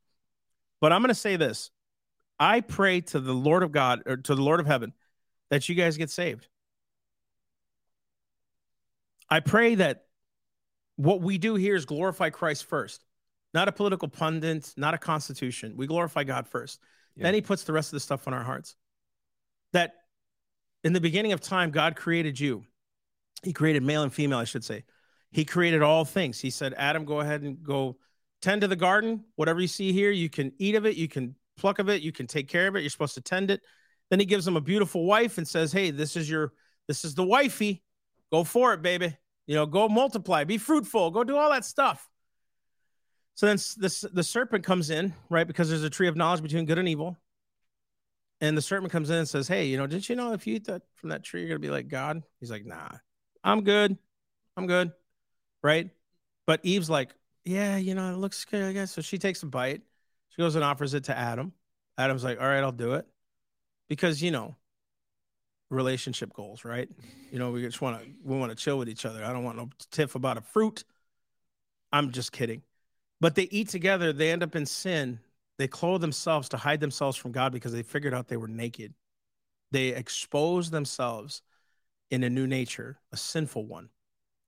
But 0.80 0.92
I'm 0.92 1.00
going 1.00 1.08
to 1.08 1.14
say 1.14 1.36
this 1.36 1.70
I 2.38 2.60
pray 2.60 3.00
to 3.02 3.20
the 3.20 3.34
Lord 3.34 3.62
of 3.62 3.72
God 3.72 4.02
or 4.06 4.16
to 4.16 4.34
the 4.34 4.42
Lord 4.42 4.60
of 4.60 4.66
heaven 4.66 4.92
that 5.50 5.68
you 5.68 5.74
guys 5.74 5.96
get 5.96 6.10
saved. 6.10 6.48
I 9.28 9.40
pray 9.40 9.76
that 9.76 10.04
what 11.00 11.22
we 11.22 11.38
do 11.38 11.54
here 11.54 11.74
is 11.74 11.86
glorify 11.86 12.28
Christ 12.28 12.66
first, 12.66 13.06
not 13.54 13.68
a 13.68 13.72
political 13.72 14.06
pundit, 14.06 14.74
not 14.76 14.92
a 14.92 14.98
constitution. 14.98 15.72
We 15.74 15.86
glorify 15.86 16.24
God 16.24 16.46
first. 16.46 16.78
Yeah. 17.16 17.22
Then 17.22 17.34
he 17.34 17.40
puts 17.40 17.64
the 17.64 17.72
rest 17.72 17.88
of 17.88 17.92
the 17.96 18.00
stuff 18.00 18.28
on 18.28 18.34
our 18.34 18.42
hearts. 18.42 18.76
That 19.72 19.94
in 20.84 20.92
the 20.92 21.00
beginning 21.00 21.32
of 21.32 21.40
time, 21.40 21.70
God 21.70 21.96
created 21.96 22.38
you. 22.38 22.64
He 23.42 23.54
created 23.54 23.82
male 23.82 24.02
and 24.02 24.12
female, 24.12 24.38
I 24.38 24.44
should 24.44 24.62
say. 24.62 24.84
He 25.30 25.46
created 25.46 25.80
all 25.80 26.04
things. 26.04 26.38
He 26.38 26.50
said, 26.50 26.74
Adam, 26.76 27.06
go 27.06 27.20
ahead 27.20 27.40
and 27.40 27.62
go 27.62 27.96
tend 28.42 28.60
to 28.60 28.68
the 28.68 28.76
garden. 28.76 29.24
Whatever 29.36 29.62
you 29.62 29.68
see 29.68 29.92
here, 29.92 30.10
you 30.10 30.28
can 30.28 30.52
eat 30.58 30.74
of 30.74 30.84
it, 30.84 30.96
you 30.96 31.08
can 31.08 31.34
pluck 31.56 31.78
of 31.78 31.88
it, 31.88 32.02
you 32.02 32.12
can 32.12 32.26
take 32.26 32.48
care 32.48 32.68
of 32.68 32.76
it. 32.76 32.80
You're 32.80 32.90
supposed 32.90 33.14
to 33.14 33.22
tend 33.22 33.50
it. 33.50 33.62
Then 34.10 34.20
he 34.20 34.26
gives 34.26 34.46
him 34.46 34.56
a 34.56 34.60
beautiful 34.60 35.06
wife 35.06 35.38
and 35.38 35.48
says, 35.48 35.72
Hey, 35.72 35.92
this 35.92 36.14
is 36.14 36.28
your, 36.28 36.52
this 36.88 37.06
is 37.06 37.14
the 37.14 37.24
wifey. 37.24 37.82
Go 38.30 38.44
for 38.44 38.74
it, 38.74 38.82
baby. 38.82 39.16
You 39.50 39.56
know, 39.56 39.66
go 39.66 39.88
multiply, 39.88 40.44
be 40.44 40.58
fruitful, 40.58 41.10
go 41.10 41.24
do 41.24 41.36
all 41.36 41.50
that 41.50 41.64
stuff. 41.64 42.08
So 43.34 43.46
then 43.46 43.56
this 43.78 44.02
the 44.02 44.22
serpent 44.22 44.64
comes 44.64 44.90
in, 44.90 45.12
right? 45.28 45.44
Because 45.44 45.68
there's 45.68 45.82
a 45.82 45.90
tree 45.90 46.06
of 46.06 46.14
knowledge 46.14 46.40
between 46.40 46.66
good 46.66 46.78
and 46.78 46.88
evil. 46.88 47.18
And 48.40 48.56
the 48.56 48.62
serpent 48.62 48.92
comes 48.92 49.10
in 49.10 49.16
and 49.16 49.28
says, 49.28 49.48
Hey, 49.48 49.66
you 49.66 49.76
know, 49.76 49.88
didn't 49.88 50.08
you 50.08 50.14
know 50.14 50.34
if 50.34 50.46
you 50.46 50.54
eat 50.54 50.68
that 50.68 50.82
from 50.94 51.08
that 51.08 51.24
tree, 51.24 51.40
you're 51.40 51.48
gonna 51.48 51.58
be 51.58 51.68
like 51.68 51.88
God? 51.88 52.22
He's 52.38 52.48
like, 52.48 52.64
Nah, 52.64 52.90
I'm 53.42 53.64
good. 53.64 53.98
I'm 54.56 54.68
good. 54.68 54.92
Right. 55.64 55.90
But 56.46 56.60
Eve's 56.62 56.88
like, 56.88 57.12
Yeah, 57.44 57.76
you 57.76 57.96
know, 57.96 58.12
it 58.12 58.18
looks 58.18 58.44
good, 58.44 58.62
I 58.62 58.72
guess. 58.72 58.92
So 58.92 59.02
she 59.02 59.18
takes 59.18 59.42
a 59.42 59.46
bite. 59.46 59.82
She 60.28 60.42
goes 60.42 60.54
and 60.54 60.62
offers 60.62 60.94
it 60.94 61.04
to 61.06 61.18
Adam. 61.18 61.54
Adam's 61.98 62.22
like, 62.22 62.40
All 62.40 62.46
right, 62.46 62.62
I'll 62.62 62.70
do 62.70 62.92
it. 62.92 63.04
Because, 63.88 64.22
you 64.22 64.30
know, 64.30 64.54
relationship 65.70 66.32
goals, 66.32 66.64
right? 66.64 66.88
You 67.30 67.38
know, 67.38 67.50
we 67.50 67.62
just 67.62 67.80
want 67.80 68.02
to 68.02 68.10
we 68.24 68.36
want 68.36 68.50
to 68.50 68.56
chill 68.56 68.78
with 68.78 68.88
each 68.88 69.06
other. 69.06 69.24
I 69.24 69.32
don't 69.32 69.44
want 69.44 69.56
no 69.56 69.70
tiff 69.90 70.14
about 70.14 70.36
a 70.36 70.42
fruit. 70.42 70.84
I'm 71.92 72.12
just 72.12 72.32
kidding. 72.32 72.62
But 73.20 73.34
they 73.34 73.44
eat 73.44 73.68
together, 73.68 74.12
they 74.12 74.30
end 74.30 74.42
up 74.42 74.56
in 74.56 74.66
sin. 74.66 75.20
They 75.58 75.68
clothe 75.68 76.00
themselves 76.00 76.48
to 76.50 76.56
hide 76.56 76.80
themselves 76.80 77.16
from 77.16 77.32
God 77.32 77.52
because 77.52 77.72
they 77.72 77.82
figured 77.82 78.14
out 78.14 78.28
they 78.28 78.38
were 78.38 78.48
naked. 78.48 78.94
They 79.72 79.88
expose 79.88 80.70
themselves 80.70 81.42
in 82.10 82.24
a 82.24 82.30
new 82.30 82.46
nature, 82.46 82.98
a 83.12 83.16
sinful 83.16 83.66
one. 83.66 83.90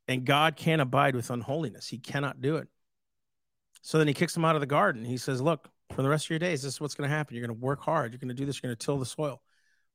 And 0.08 0.24
God 0.24 0.56
can't 0.56 0.80
abide 0.80 1.14
with 1.14 1.30
unholiness. 1.30 1.86
He 1.86 1.98
cannot 1.98 2.40
do 2.40 2.56
it. 2.56 2.68
So 3.82 3.98
then 3.98 4.08
he 4.08 4.14
kicks 4.14 4.34
them 4.34 4.44
out 4.44 4.54
of 4.54 4.60
the 4.60 4.66
garden. 4.66 5.04
He 5.04 5.16
says, 5.16 5.40
Look, 5.40 5.68
for 5.92 6.02
the 6.02 6.08
rest 6.08 6.26
of 6.26 6.30
your 6.30 6.38
days, 6.38 6.62
this 6.62 6.74
is 6.74 6.80
what's 6.80 6.94
going 6.94 7.08
to 7.08 7.14
happen. 7.14 7.36
You're 7.36 7.46
going 7.46 7.58
to 7.58 7.64
work 7.64 7.82
hard. 7.82 8.12
You're 8.12 8.18
going 8.18 8.28
to 8.28 8.34
do 8.34 8.46
this. 8.46 8.62
You're 8.62 8.70
going 8.70 8.76
to 8.76 8.84
till 8.84 8.98
the 8.98 9.06
soil. 9.06 9.42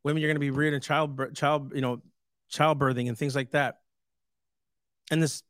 Women, 0.04 0.22
you're 0.22 0.30
going 0.30 0.36
to 0.36 0.40
be 0.40 0.52
reared 0.52 0.74
in 0.74 0.82
child, 0.82 1.36
child, 1.36 1.74
you 1.76 1.82
know, 1.82 2.02
childbirthing 2.52 3.08
and 3.08 3.18
things 3.18 3.36
like 3.36 3.52
that. 3.52 3.80
And 5.12 5.22
this 5.22 5.44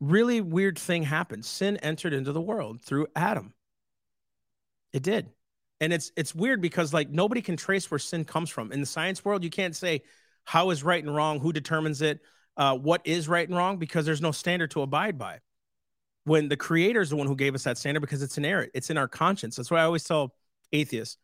really 0.00 0.40
weird 0.40 0.78
thing 0.78 1.02
happened. 1.02 1.44
Sin 1.44 1.76
entered 1.78 2.12
into 2.12 2.32
the 2.32 2.40
world 2.40 2.82
through 2.82 3.06
Adam. 3.14 3.54
It 4.92 5.02
did. 5.02 5.30
And 5.80 5.92
it's 5.92 6.12
it's 6.16 6.34
weird 6.34 6.60
because 6.60 6.92
like 6.92 7.10
nobody 7.10 7.42
can 7.42 7.56
trace 7.56 7.90
where 7.90 7.98
sin 7.98 8.24
comes 8.24 8.50
from. 8.50 8.72
In 8.72 8.80
the 8.80 8.86
science 8.86 9.24
world, 9.24 9.42
you 9.42 9.50
can't 9.50 9.74
say 9.74 10.02
how 10.44 10.70
is 10.70 10.82
right 10.84 11.02
and 11.02 11.14
wrong, 11.14 11.40
who 11.40 11.52
determines 11.52 12.02
it, 12.02 12.20
uh, 12.56 12.76
what 12.76 13.00
is 13.04 13.28
right 13.28 13.48
and 13.48 13.56
wrong, 13.56 13.78
because 13.78 14.04
there's 14.04 14.20
no 14.20 14.32
standard 14.32 14.70
to 14.72 14.82
abide 14.82 15.18
by. 15.18 15.40
When 16.24 16.48
the 16.48 16.56
creator 16.56 17.00
is 17.00 17.10
the 17.10 17.16
one 17.16 17.26
who 17.26 17.34
gave 17.34 17.54
us 17.54 17.64
that 17.64 17.78
standard 17.78 18.00
because 18.00 18.22
it's 18.22 18.38
inerrant, 18.38 18.70
it's 18.74 18.90
in 18.90 18.98
our 18.98 19.08
conscience. 19.08 19.56
That's 19.56 19.70
why 19.70 19.80
I 19.80 19.84
always 19.84 20.04
tell 20.04 20.34
atheists, 20.72 21.16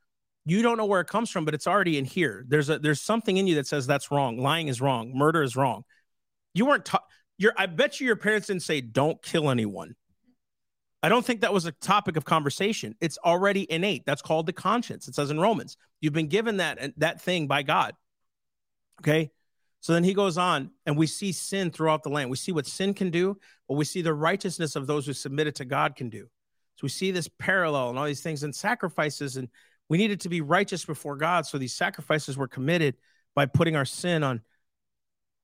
You 0.49 0.62
don't 0.62 0.78
know 0.78 0.86
where 0.86 1.01
it 1.01 1.09
comes 1.09 1.28
from, 1.28 1.44
but 1.44 1.53
it's 1.53 1.66
already 1.66 1.99
in 1.99 2.07
here. 2.07 2.44
There's 2.49 2.70
a 2.70 2.78
there's 2.78 3.03
something 3.03 3.36
in 3.36 3.46
you 3.46 3.57
that 3.57 3.66
says 3.66 3.86
that's 3.86 4.11
wrong. 4.11 4.38
Lying 4.38 4.68
is 4.68 4.80
wrong. 4.80 5.12
Murder 5.14 5.42
is 5.42 5.57
wrong. 5.57 5.84
You 6.55 6.64
weren't 6.64 6.86
taught. 6.86 7.05
Your 7.36 7.53
I 7.57 7.66
bet 7.66 8.01
you 8.01 8.07
your 8.07 8.16
parents 8.16 8.46
didn't 8.46 8.62
say 8.62 8.80
don't 8.80 9.22
kill 9.22 9.51
anyone. 9.51 9.94
I 11.03 11.11
don't 11.11 11.24
think 11.24 11.42
that 11.42 11.53
was 11.53 11.66
a 11.66 11.72
topic 11.72 12.16
of 12.16 12.24
conversation. 12.24 12.96
It's 13.01 13.18
already 13.18 13.70
innate. 13.70 14.05
That's 14.07 14.22
called 14.22 14.46
the 14.46 14.55
conscience. 14.55 15.07
It 15.07 15.14
says 15.14 15.30
in 15.30 15.38
Romans, 15.38 15.76
you've 16.01 16.14
been 16.14 16.28
given 16.28 16.57
that 16.57 16.94
that 16.96 17.20
thing 17.20 17.46
by 17.46 17.62
God. 17.62 17.94
Okay? 19.03 19.30
So 19.80 19.92
then 19.92 20.03
he 20.03 20.14
goes 20.14 20.38
on 20.38 20.70
and 20.86 20.96
we 20.96 21.07
see 21.07 21.30
sin 21.30 21.70
throughout 21.70 22.03
the 22.03 22.09
land. 22.09 22.30
We 22.30 22.36
see 22.36 22.53
what 22.53 22.66
sin 22.66 22.94
can 22.94 23.11
do, 23.11 23.36
but 23.68 23.74
we 23.74 23.84
see 23.84 24.01
the 24.01 24.14
righteousness 24.14 24.76
of 24.76 24.86
those 24.86 25.05
who 25.05 25.12
submit 25.12 25.46
it 25.46 25.57
to 25.57 25.66
God 25.66 25.94
can 25.94 26.09
do. 26.09 26.24
So 26.76 26.84
we 26.84 26.88
see 26.88 27.11
this 27.11 27.28
parallel 27.38 27.90
and 27.90 27.99
all 27.99 28.07
these 28.07 28.22
things 28.22 28.42
and 28.44 28.55
sacrifices 28.55 29.36
and 29.36 29.49
we 29.89 29.99
needed 29.99 30.20
to 30.20 30.28
be 30.28 30.41
righteous 30.41 30.84
before 30.84 31.16
God. 31.16 31.47
So 31.47 31.59
these 31.59 31.74
sacrifices 31.74 32.36
were 32.36 32.49
committed 32.49 32.97
by 33.34 33.47
putting 33.47 33.76
our 33.76 33.84
sin 33.84 34.22
on 34.22 34.43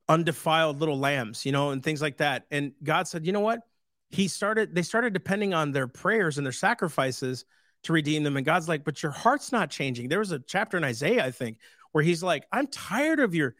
undefiled 0.09 0.81
little 0.81 0.99
lambs, 0.99 1.47
you 1.47 1.53
know, 1.53 1.71
and 1.71 1.83
things 1.83 2.03
like 2.03 2.19
that. 2.19 2.45
And 2.51 2.73
God 2.83 3.09
said, 3.09 3.25
you 3.25 3.33
know 3.33 3.41
what? 3.41 3.61
He 4.11 4.29
started, 4.29 4.75
they 4.75 4.83
started 4.83 5.13
depending 5.13 5.55
on 5.55 5.73
their 5.73 5.89
prayers 5.89 6.37
and 6.37 6.47
their 6.47 6.53
sacrifices 6.53 7.45
to 7.85 7.93
redeem 7.93 8.23
them. 8.23 8.37
And 8.37 8.45
God's 8.45 8.69
like, 8.69 8.85
but 8.85 9.03
your 9.03 9.13
heart's 9.13 9.51
not 9.51 9.71
changing. 9.71 10.09
There 10.09 10.19
was 10.19 10.33
a 10.33 10.39
chapter 10.39 10.77
in 10.77 10.85
Isaiah, 10.85 11.25
I 11.25 11.31
think, 11.31 11.59
where 11.93 12.05
he's 12.05 12.23
like, 12.23 12.45
I'm 12.53 12.67
tired 12.67 13.21
of 13.21 13.35
your 13.35 13.55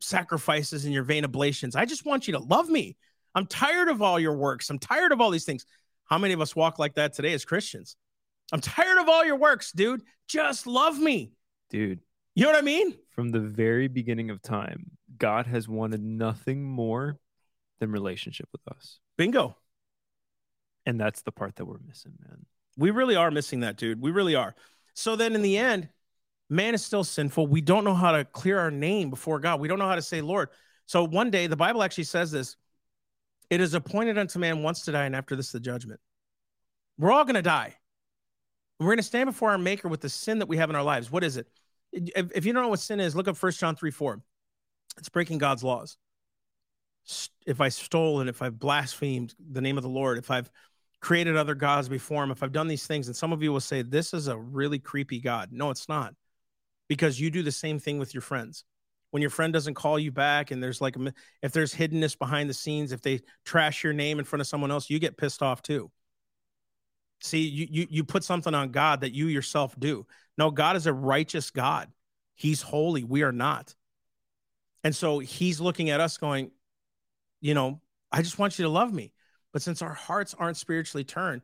sacrifices 0.00 0.84
and 0.84 0.94
your 0.94 1.04
vain 1.04 1.24
oblations. 1.24 1.76
I 1.76 1.84
just 1.84 2.04
want 2.04 2.26
you 2.26 2.32
to 2.34 2.40
love 2.40 2.68
me. 2.68 2.96
I'm 3.34 3.46
tired 3.46 3.88
of 3.88 4.02
all 4.02 4.20
your 4.20 4.36
works. 4.36 4.68
I'm 4.70 4.78
tired 4.78 5.12
of 5.12 5.20
all 5.20 5.30
these 5.30 5.44
things. 5.44 5.64
How 6.04 6.18
many 6.18 6.34
of 6.34 6.40
us 6.40 6.54
walk 6.54 6.78
like 6.78 6.94
that 6.94 7.14
today 7.14 7.32
as 7.32 7.44
Christians? 7.44 7.96
I'm 8.52 8.60
tired 8.60 8.98
of 8.98 9.08
all 9.08 9.24
your 9.24 9.36
works, 9.36 9.72
dude. 9.72 10.02
Just 10.28 10.66
love 10.66 10.98
me. 10.98 11.32
Dude. 11.70 12.00
You 12.34 12.44
know 12.44 12.50
what 12.50 12.58
I 12.58 12.62
mean? 12.62 12.94
From 13.10 13.30
the 13.30 13.40
very 13.40 13.88
beginning 13.88 14.30
of 14.30 14.42
time, 14.42 14.90
God 15.18 15.46
has 15.46 15.68
wanted 15.68 16.02
nothing 16.02 16.62
more 16.62 17.18
than 17.80 17.90
relationship 17.90 18.48
with 18.52 18.60
us. 18.68 19.00
Bingo. 19.16 19.56
And 20.86 21.00
that's 21.00 21.22
the 21.22 21.32
part 21.32 21.56
that 21.56 21.64
we're 21.64 21.78
missing, 21.86 22.12
man. 22.26 22.46
We 22.76 22.90
really 22.90 23.16
are 23.16 23.30
missing 23.30 23.60
that, 23.60 23.76
dude. 23.76 24.00
We 24.00 24.10
really 24.10 24.34
are. 24.34 24.54
So 24.94 25.16
then 25.16 25.34
in 25.34 25.42
the 25.42 25.58
end, 25.58 25.88
man 26.48 26.74
is 26.74 26.84
still 26.84 27.04
sinful. 27.04 27.46
We 27.46 27.60
don't 27.60 27.84
know 27.84 27.94
how 27.94 28.12
to 28.12 28.24
clear 28.24 28.58
our 28.58 28.70
name 28.70 29.10
before 29.10 29.40
God. 29.40 29.60
We 29.60 29.68
don't 29.68 29.78
know 29.78 29.88
how 29.88 29.94
to 29.94 30.02
say, 30.02 30.20
Lord. 30.20 30.48
So 30.86 31.04
one 31.04 31.30
day, 31.30 31.46
the 31.46 31.56
Bible 31.56 31.82
actually 31.82 32.04
says 32.04 32.30
this 32.30 32.56
it 33.50 33.60
is 33.60 33.74
appointed 33.74 34.16
unto 34.16 34.38
man 34.38 34.62
once 34.62 34.82
to 34.82 34.92
die, 34.92 35.04
and 35.04 35.14
after 35.14 35.36
this, 35.36 35.52
the 35.52 35.60
judgment. 35.60 36.00
We're 36.98 37.12
all 37.12 37.24
going 37.24 37.34
to 37.34 37.42
die. 37.42 37.76
We're 38.82 38.90
going 38.90 38.98
to 38.98 39.02
stand 39.02 39.26
before 39.26 39.50
our 39.50 39.58
Maker 39.58 39.88
with 39.88 40.00
the 40.00 40.08
sin 40.08 40.38
that 40.40 40.48
we 40.48 40.56
have 40.56 40.70
in 40.70 40.76
our 40.76 40.82
lives. 40.82 41.10
What 41.10 41.24
is 41.24 41.36
it? 41.36 41.46
If, 41.92 42.46
you 42.46 42.52
don't 42.52 42.62
know 42.62 42.68
what 42.68 42.80
sin 42.80 43.00
is, 43.00 43.14
look 43.14 43.28
up 43.28 43.36
1 43.36 43.52
John 43.52 43.76
3 43.76 43.90
4. 43.90 44.20
It's 44.98 45.08
breaking 45.08 45.38
God's 45.38 45.62
laws. 45.62 45.96
If 47.46 47.60
I 47.60 47.68
stole 47.68 48.20
and 48.20 48.28
if 48.28 48.42
I've 48.42 48.58
blasphemed 48.58 49.34
the 49.50 49.60
name 49.60 49.76
of 49.76 49.82
the 49.82 49.88
Lord, 49.88 50.18
if 50.18 50.30
I've 50.30 50.50
created 51.00 51.36
other 51.36 51.54
gods 51.54 51.88
before 51.88 52.22
him, 52.22 52.30
if 52.30 52.42
I've 52.42 52.52
done 52.52 52.68
these 52.68 52.86
things, 52.86 53.08
and 53.08 53.16
some 53.16 53.32
of 53.32 53.42
you 53.42 53.52
will 53.52 53.60
say, 53.60 53.82
This 53.82 54.14
is 54.14 54.28
a 54.28 54.38
really 54.38 54.78
creepy 54.78 55.20
God. 55.20 55.50
No, 55.52 55.70
it's 55.70 55.88
not. 55.88 56.14
Because 56.88 57.20
you 57.20 57.30
do 57.30 57.42
the 57.42 57.52
same 57.52 57.78
thing 57.78 57.98
with 57.98 58.14
your 58.14 58.20
friends. 58.20 58.64
When 59.10 59.20
your 59.20 59.30
friend 59.30 59.52
doesn't 59.52 59.74
call 59.74 59.98
you 59.98 60.10
back, 60.10 60.50
and 60.50 60.62
there's 60.62 60.80
like, 60.80 60.96
if 61.42 61.52
there's 61.52 61.74
hiddenness 61.74 62.18
behind 62.18 62.48
the 62.48 62.54
scenes, 62.54 62.92
if 62.92 63.02
they 63.02 63.20
trash 63.44 63.84
your 63.84 63.92
name 63.92 64.18
in 64.18 64.24
front 64.24 64.40
of 64.40 64.46
someone 64.46 64.70
else, 64.70 64.88
you 64.88 64.98
get 64.98 65.18
pissed 65.18 65.42
off 65.42 65.60
too. 65.60 65.90
See, 67.22 67.48
you, 67.48 67.68
you, 67.70 67.86
you 67.88 68.04
put 68.04 68.24
something 68.24 68.54
on 68.54 68.70
God 68.70 69.00
that 69.00 69.14
you 69.14 69.28
yourself 69.28 69.78
do. 69.78 70.06
No, 70.36 70.50
God 70.50 70.76
is 70.76 70.86
a 70.86 70.92
righteous 70.92 71.50
God. 71.50 71.88
He's 72.34 72.62
holy. 72.62 73.04
We 73.04 73.22
are 73.22 73.32
not. 73.32 73.74
And 74.82 74.94
so 74.94 75.20
he's 75.20 75.60
looking 75.60 75.90
at 75.90 76.00
us 76.00 76.16
going, 76.16 76.50
you 77.40 77.54
know, 77.54 77.80
I 78.10 78.22
just 78.22 78.38
want 78.38 78.58
you 78.58 78.64
to 78.64 78.68
love 78.68 78.92
me. 78.92 79.12
But 79.52 79.62
since 79.62 79.82
our 79.82 79.94
hearts 79.94 80.34
aren't 80.36 80.56
spiritually 80.56 81.04
turned, 81.04 81.42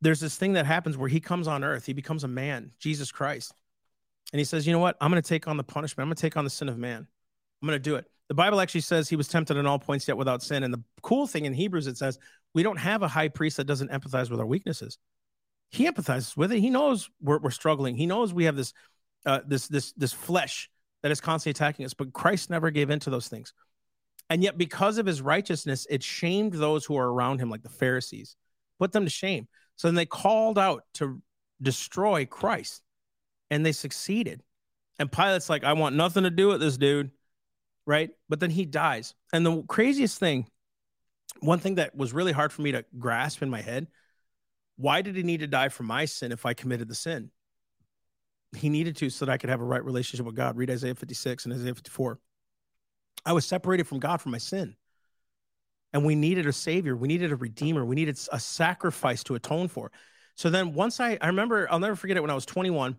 there's 0.00 0.20
this 0.20 0.36
thing 0.36 0.54
that 0.54 0.64
happens 0.64 0.96
where 0.96 1.08
he 1.08 1.20
comes 1.20 1.46
on 1.46 1.64
earth, 1.64 1.84
he 1.84 1.92
becomes 1.92 2.24
a 2.24 2.28
man, 2.28 2.72
Jesus 2.78 3.12
Christ. 3.12 3.52
And 4.32 4.38
he 4.38 4.44
says, 4.44 4.66
you 4.66 4.72
know 4.72 4.78
what? 4.78 4.96
I'm 5.00 5.10
going 5.10 5.22
to 5.22 5.28
take 5.28 5.48
on 5.48 5.56
the 5.56 5.64
punishment. 5.64 6.04
I'm 6.04 6.08
going 6.08 6.16
to 6.16 6.22
take 6.22 6.36
on 6.36 6.44
the 6.44 6.50
sin 6.50 6.68
of 6.68 6.78
man. 6.78 7.06
I'm 7.60 7.68
going 7.68 7.76
to 7.76 7.82
do 7.82 7.96
it. 7.96 8.06
The 8.28 8.34
Bible 8.34 8.60
actually 8.60 8.82
says 8.82 9.08
he 9.08 9.16
was 9.16 9.28
tempted 9.28 9.56
in 9.56 9.66
all 9.66 9.78
points 9.78 10.06
yet 10.06 10.16
without 10.16 10.42
sin. 10.42 10.62
And 10.62 10.72
the 10.72 10.82
cool 11.02 11.26
thing 11.26 11.46
in 11.46 11.52
Hebrews, 11.52 11.88
it 11.88 11.98
says 11.98 12.18
we 12.54 12.62
don't 12.62 12.78
have 12.78 13.02
a 13.02 13.08
high 13.08 13.28
priest 13.28 13.56
that 13.58 13.64
doesn't 13.64 13.90
empathize 13.90 14.30
with 14.30 14.40
our 14.40 14.46
weaknesses. 14.46 14.98
He 15.70 15.86
empathizes 15.86 16.36
with 16.36 16.52
it. 16.52 16.60
He 16.60 16.70
knows 16.70 17.08
we're, 17.20 17.38
we're 17.38 17.50
struggling. 17.50 17.94
He 17.96 18.06
knows 18.06 18.34
we 18.34 18.44
have 18.44 18.56
this, 18.56 18.72
uh, 19.24 19.40
this, 19.46 19.68
this, 19.68 19.92
this 19.92 20.12
flesh 20.12 20.68
that 21.02 21.12
is 21.12 21.20
constantly 21.20 21.50
attacking 21.50 21.84
us. 21.84 21.94
But 21.94 22.12
Christ 22.12 22.50
never 22.50 22.70
gave 22.70 22.90
in 22.90 22.98
to 23.00 23.10
those 23.10 23.28
things. 23.28 23.52
And 24.28 24.42
yet, 24.42 24.58
because 24.58 24.98
of 24.98 25.06
his 25.06 25.22
righteousness, 25.22 25.86
it 25.90 26.02
shamed 26.02 26.52
those 26.52 26.84
who 26.84 26.96
are 26.96 27.12
around 27.12 27.40
him, 27.40 27.50
like 27.50 27.62
the 27.62 27.68
Pharisees, 27.68 28.36
put 28.78 28.92
them 28.92 29.04
to 29.04 29.10
shame. 29.10 29.48
So 29.76 29.88
then 29.88 29.94
they 29.94 30.06
called 30.06 30.58
out 30.58 30.84
to 30.94 31.20
destroy 31.60 32.26
Christ, 32.26 32.82
and 33.50 33.64
they 33.64 33.72
succeeded. 33.72 34.42
And 34.98 35.10
Pilate's 35.10 35.48
like, 35.48 35.64
I 35.64 35.72
want 35.72 35.96
nothing 35.96 36.24
to 36.24 36.30
do 36.30 36.48
with 36.48 36.60
this 36.60 36.76
dude. 36.76 37.10
Right. 37.86 38.10
But 38.28 38.38
then 38.38 38.50
he 38.50 38.66
dies. 38.66 39.14
And 39.32 39.44
the 39.44 39.62
craziest 39.62 40.18
thing, 40.18 40.46
one 41.40 41.58
thing 41.58 41.76
that 41.76 41.96
was 41.96 42.12
really 42.12 42.32
hard 42.32 42.52
for 42.52 42.62
me 42.62 42.72
to 42.72 42.84
grasp 42.98 43.42
in 43.42 43.50
my 43.50 43.60
head 43.60 43.86
why 44.76 45.02
did 45.02 45.14
he 45.14 45.22
need 45.22 45.40
to 45.40 45.46
die 45.46 45.68
for 45.68 45.82
my 45.82 46.06
sin 46.06 46.32
if 46.32 46.46
I 46.46 46.54
committed 46.54 46.88
the 46.88 46.94
sin? 46.94 47.30
he 48.56 48.68
needed 48.68 48.96
to 48.96 49.10
so 49.10 49.24
that 49.24 49.32
I 49.32 49.38
could 49.38 49.50
have 49.50 49.60
a 49.60 49.64
right 49.64 49.84
relationship 49.84 50.26
with 50.26 50.34
God. 50.34 50.56
Read 50.56 50.70
Isaiah 50.70 50.94
56 50.94 51.44
and 51.44 51.54
Isaiah 51.54 51.74
54. 51.74 52.18
I 53.24 53.32
was 53.32 53.46
separated 53.46 53.86
from 53.86 54.00
God 54.00 54.20
for 54.20 54.28
my 54.28 54.38
sin. 54.38 54.76
And 55.92 56.04
we 56.04 56.14
needed 56.14 56.46
a 56.46 56.52
savior. 56.52 56.96
We 56.96 57.08
needed 57.08 57.32
a 57.32 57.36
redeemer. 57.36 57.84
We 57.84 57.96
needed 57.96 58.18
a 58.32 58.40
sacrifice 58.40 59.22
to 59.24 59.34
atone 59.34 59.68
for. 59.68 59.90
So 60.36 60.50
then 60.50 60.74
once 60.74 61.00
I, 61.00 61.18
I 61.20 61.28
remember, 61.28 61.68
I'll 61.70 61.80
never 61.80 61.96
forget 61.96 62.16
it 62.16 62.20
when 62.20 62.30
I 62.30 62.34
was 62.34 62.46
21, 62.46 62.96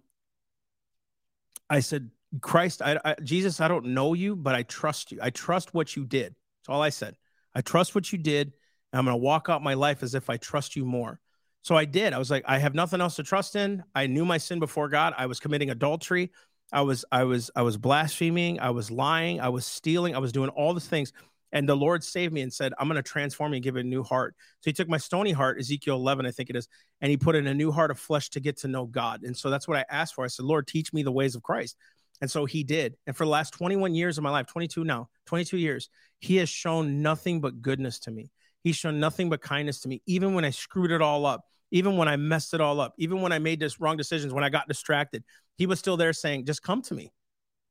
I 1.69 1.79
said, 1.79 2.09
Christ, 2.41 2.81
I, 2.81 2.99
I, 3.03 3.15
Jesus, 3.23 3.59
I 3.59 3.67
don't 3.67 3.87
know 3.87 4.13
you, 4.13 4.35
but 4.35 4.55
I 4.55 4.63
trust 4.63 5.11
you. 5.11 5.19
I 5.21 5.31
trust 5.31 5.73
what 5.73 5.95
you 5.95 6.05
did. 6.05 6.35
That's 6.59 6.69
all 6.69 6.81
I 6.81 6.89
said. 6.89 7.15
I 7.55 7.61
trust 7.61 7.95
what 7.95 8.11
you 8.11 8.17
did. 8.17 8.53
And 8.91 8.99
I'm 8.99 9.05
going 9.05 9.17
to 9.17 9.23
walk 9.23 9.47
out 9.49 9.63
my 9.63 9.73
life 9.73 10.03
as 10.03 10.15
if 10.15 10.29
I 10.29 10.37
trust 10.37 10.75
you 10.75 10.85
more. 10.85 11.19
So 11.63 11.75
I 11.75 11.85
did. 11.85 12.13
I 12.13 12.17
was 12.17 12.31
like, 12.31 12.43
I 12.47 12.57
have 12.57 12.73
nothing 12.73 13.01
else 13.01 13.15
to 13.17 13.23
trust 13.23 13.55
in. 13.55 13.83
I 13.93 14.07
knew 14.07 14.25
my 14.25 14.37
sin 14.37 14.59
before 14.59 14.89
God. 14.89 15.13
I 15.17 15.27
was 15.27 15.39
committing 15.39 15.69
adultery. 15.69 16.31
I 16.73 16.81
was, 16.81 17.05
I 17.11 17.23
was, 17.23 17.51
I 17.55 17.61
was 17.61 17.77
blaspheming. 17.77 18.59
I 18.59 18.71
was 18.71 18.89
lying. 18.89 19.39
I 19.39 19.49
was 19.49 19.65
stealing. 19.65 20.15
I 20.15 20.19
was 20.19 20.31
doing 20.31 20.49
all 20.49 20.73
the 20.73 20.79
things. 20.79 21.13
And 21.51 21.67
the 21.67 21.75
Lord 21.75 22.03
saved 22.03 22.33
me 22.33 22.41
and 22.41 22.51
said, 22.51 22.73
I'm 22.79 22.87
going 22.87 22.95
to 22.95 23.03
transform 23.03 23.51
you 23.51 23.57
and 23.57 23.63
give 23.63 23.75
it 23.75 23.81
a 23.81 23.87
new 23.87 24.03
heart. 24.03 24.35
So 24.61 24.69
he 24.69 24.73
took 24.73 24.87
my 24.87 24.97
stony 24.97 25.31
heart, 25.31 25.59
Ezekiel 25.59 25.95
11, 25.95 26.25
I 26.25 26.31
think 26.31 26.49
it 26.49 26.55
is, 26.55 26.67
and 27.01 27.09
he 27.09 27.17
put 27.17 27.35
in 27.35 27.45
a 27.47 27.53
new 27.53 27.71
heart 27.71 27.91
of 27.91 27.99
flesh 27.99 28.29
to 28.31 28.39
get 28.39 28.57
to 28.59 28.67
know 28.67 28.85
God. 28.85 29.23
And 29.23 29.35
so 29.35 29.49
that's 29.49 29.67
what 29.67 29.77
I 29.77 29.85
asked 29.89 30.15
for. 30.15 30.23
I 30.23 30.27
said, 30.27 30.45
Lord, 30.45 30.65
teach 30.65 30.93
me 30.93 31.03
the 31.03 31.11
ways 31.11 31.35
of 31.35 31.43
Christ. 31.43 31.75
And 32.21 32.29
so 32.29 32.45
he 32.45 32.63
did. 32.63 32.95
And 33.07 33.17
for 33.17 33.25
the 33.25 33.31
last 33.31 33.51
21 33.53 33.95
years 33.95 34.17
of 34.17 34.23
my 34.23 34.29
life, 34.29 34.47
22 34.47 34.83
now, 34.83 35.09
22 35.25 35.57
years, 35.57 35.89
he 36.19 36.37
has 36.37 36.49
shown 36.49 37.01
nothing 37.01 37.41
but 37.41 37.61
goodness 37.61 37.99
to 37.99 38.11
me. 38.11 38.29
He's 38.63 38.75
shown 38.75 38.99
nothing 38.99 39.29
but 39.29 39.41
kindness 39.41 39.81
to 39.81 39.89
me, 39.89 40.03
even 40.05 40.35
when 40.35 40.45
I 40.45 40.51
screwed 40.51 40.91
it 40.91 41.01
all 41.01 41.25
up 41.25 41.45
even 41.71 41.97
when 41.97 42.07
I 42.07 42.17
messed 42.17 42.53
it 42.53 42.61
all 42.61 42.79
up, 42.79 42.93
even 42.97 43.21
when 43.21 43.31
I 43.31 43.39
made 43.39 43.59
this 43.59 43.79
wrong 43.79 43.97
decisions, 43.97 44.33
when 44.33 44.43
I 44.43 44.49
got 44.49 44.67
distracted, 44.67 45.23
he 45.57 45.65
was 45.65 45.79
still 45.79 45.97
there 45.97 46.13
saying, 46.13 46.45
just 46.45 46.61
come 46.61 46.81
to 46.83 46.93
me. 46.93 47.11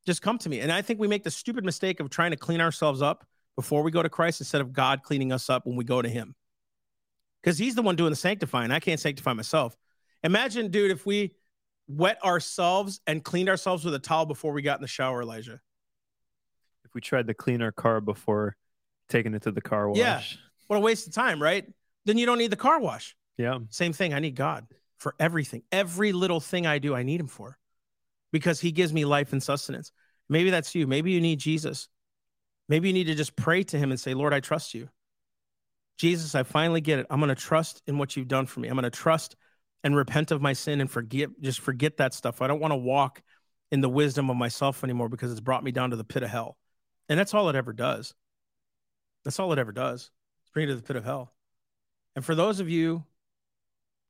Just 0.06 0.22
come 0.22 0.38
to 0.38 0.48
me. 0.48 0.60
And 0.60 0.72
I 0.72 0.80
think 0.80 0.98
we 0.98 1.06
make 1.06 1.22
the 1.22 1.30
stupid 1.30 1.64
mistake 1.64 2.00
of 2.00 2.08
trying 2.08 2.30
to 2.30 2.36
clean 2.36 2.60
ourselves 2.60 3.02
up 3.02 3.26
before 3.56 3.82
we 3.82 3.90
go 3.90 4.02
to 4.02 4.08
Christ 4.08 4.40
instead 4.40 4.62
of 4.62 4.72
God 4.72 5.02
cleaning 5.02 5.32
us 5.32 5.50
up 5.50 5.66
when 5.66 5.76
we 5.76 5.84
go 5.84 6.00
to 6.00 6.08
him. 6.08 6.34
Because 7.42 7.58
he's 7.58 7.74
the 7.74 7.82
one 7.82 7.96
doing 7.96 8.10
the 8.10 8.16
sanctifying. 8.16 8.70
I 8.70 8.80
can't 8.80 9.00
sanctify 9.00 9.34
myself. 9.34 9.76
Imagine, 10.22 10.70
dude, 10.70 10.90
if 10.90 11.04
we 11.04 11.34
wet 11.90 12.24
ourselves 12.24 13.00
and 13.06 13.22
cleaned 13.22 13.48
ourselves 13.48 13.84
with 13.84 13.94
a 13.94 13.98
towel 13.98 14.26
before 14.26 14.52
we 14.52 14.62
got 14.62 14.78
in 14.78 14.82
the 14.82 14.88
shower, 14.88 15.22
Elijah. 15.22 15.60
If 16.84 16.94
we 16.94 17.00
tried 17.00 17.26
to 17.26 17.34
clean 17.34 17.62
our 17.62 17.72
car 17.72 18.00
before 18.00 18.56
taking 19.08 19.34
it 19.34 19.42
to 19.42 19.52
the 19.52 19.60
car 19.60 19.88
wash. 19.88 19.98
Yeah. 19.98 20.22
What 20.68 20.76
a 20.76 20.80
waste 20.80 21.06
of 21.06 21.12
time, 21.12 21.42
right? 21.42 21.66
Then 22.04 22.16
you 22.16 22.26
don't 22.26 22.38
need 22.38 22.50
the 22.50 22.56
car 22.56 22.80
wash. 22.80 23.16
Yeah. 23.36 23.58
Same 23.70 23.92
thing. 23.92 24.14
I 24.14 24.20
need 24.20 24.36
God 24.36 24.66
for 24.98 25.14
everything. 25.18 25.62
Every 25.72 26.12
little 26.12 26.40
thing 26.40 26.66
I 26.66 26.78
do, 26.78 26.94
I 26.94 27.02
need 27.02 27.20
him 27.20 27.26
for 27.26 27.58
because 28.32 28.60
he 28.60 28.70
gives 28.70 28.92
me 28.92 29.04
life 29.04 29.32
and 29.32 29.42
sustenance. 29.42 29.92
Maybe 30.28 30.50
that's 30.50 30.74
you. 30.74 30.86
Maybe 30.86 31.10
you 31.10 31.20
need 31.20 31.40
Jesus. 31.40 31.88
Maybe 32.68 32.88
you 32.88 32.94
need 32.94 33.08
to 33.08 33.14
just 33.14 33.34
pray 33.34 33.64
to 33.64 33.78
him 33.78 33.90
and 33.90 33.98
say, 33.98 34.14
Lord, 34.14 34.32
I 34.32 34.40
trust 34.40 34.74
you. 34.74 34.88
Jesus, 35.98 36.34
I 36.34 36.44
finally 36.44 36.80
get 36.80 37.00
it. 37.00 37.06
I'm 37.10 37.18
going 37.18 37.28
to 37.28 37.34
trust 37.34 37.82
in 37.86 37.98
what 37.98 38.16
you've 38.16 38.28
done 38.28 38.46
for 38.46 38.60
me. 38.60 38.68
I'm 38.68 38.74
going 38.74 38.84
to 38.84 38.90
trust 38.90 39.36
and 39.82 39.96
repent 39.96 40.30
of 40.30 40.42
my 40.42 40.52
sin 40.52 40.80
and 40.80 40.90
forget, 40.90 41.30
just 41.40 41.60
forget 41.60 41.96
that 41.96 42.14
stuff. 42.14 42.42
I 42.42 42.46
don't 42.46 42.60
want 42.60 42.72
to 42.72 42.76
walk 42.76 43.22
in 43.70 43.80
the 43.80 43.88
wisdom 43.88 44.30
of 44.30 44.36
myself 44.36 44.84
anymore 44.84 45.08
because 45.08 45.30
it's 45.30 45.40
brought 45.40 45.64
me 45.64 45.70
down 45.70 45.90
to 45.90 45.96
the 45.96 46.04
pit 46.04 46.22
of 46.22 46.30
hell. 46.30 46.58
And 47.08 47.18
that's 47.18 47.34
all 47.34 47.48
it 47.48 47.56
ever 47.56 47.72
does. 47.72 48.14
That's 49.24 49.38
all 49.38 49.52
it 49.52 49.58
ever 49.58 49.72
does. 49.72 50.10
It's 50.42 50.50
bring 50.50 50.68
you 50.68 50.74
to 50.74 50.76
the 50.76 50.86
pit 50.86 50.96
of 50.96 51.04
hell. 51.04 51.32
And 52.16 52.24
for 52.24 52.34
those 52.34 52.60
of 52.60 52.68
you 52.68 53.04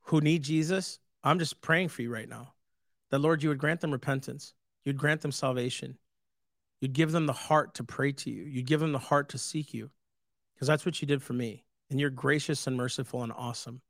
who 0.02 0.20
need 0.20 0.42
Jesus, 0.42 0.98
I'm 1.22 1.38
just 1.38 1.60
praying 1.60 1.88
for 1.88 2.02
you 2.02 2.10
right 2.10 2.28
now. 2.28 2.54
that 3.10 3.18
Lord, 3.18 3.42
you 3.42 3.48
would 3.48 3.58
grant 3.58 3.80
them 3.80 3.90
repentance, 3.90 4.54
you'd 4.84 4.96
grant 4.96 5.20
them 5.20 5.32
salvation, 5.32 5.98
you'd 6.80 6.92
give 6.92 7.12
them 7.12 7.26
the 7.26 7.32
heart 7.32 7.74
to 7.74 7.84
pray 7.84 8.12
to 8.12 8.30
you, 8.30 8.44
you'd 8.44 8.66
give 8.66 8.80
them 8.80 8.92
the 8.92 8.98
heart 8.98 9.28
to 9.30 9.38
seek 9.38 9.74
you, 9.74 9.90
because 10.54 10.68
that's 10.68 10.86
what 10.86 11.00
you 11.00 11.06
did 11.06 11.22
for 11.22 11.32
me. 11.32 11.64
And 11.90 11.98
you're 11.98 12.10
gracious 12.10 12.66
and 12.66 12.76
merciful 12.76 13.22
and 13.22 13.32
awesome. 13.32 13.82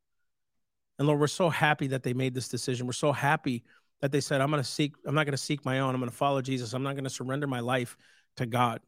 And 1.00 1.06
Lord, 1.08 1.18
we're 1.18 1.28
so 1.28 1.48
happy 1.48 1.86
that 1.88 2.02
they 2.02 2.12
made 2.12 2.34
this 2.34 2.46
decision. 2.46 2.86
We're 2.86 2.92
so 2.92 3.10
happy 3.10 3.64
that 4.02 4.12
they 4.12 4.20
said, 4.20 4.42
I'm 4.42 4.50
going 4.50 4.62
to 4.62 4.68
seek, 4.68 4.92
I'm 5.06 5.14
not 5.14 5.24
going 5.24 5.32
to 5.32 5.38
seek 5.38 5.64
my 5.64 5.80
own. 5.80 5.94
I'm 5.94 6.00
going 6.00 6.10
to 6.10 6.16
follow 6.16 6.42
Jesus. 6.42 6.74
I'm 6.74 6.82
not 6.82 6.92
going 6.92 7.04
to 7.04 7.10
surrender 7.10 7.46
my 7.46 7.60
life 7.60 7.96
to 8.36 8.44
God. 8.44 8.82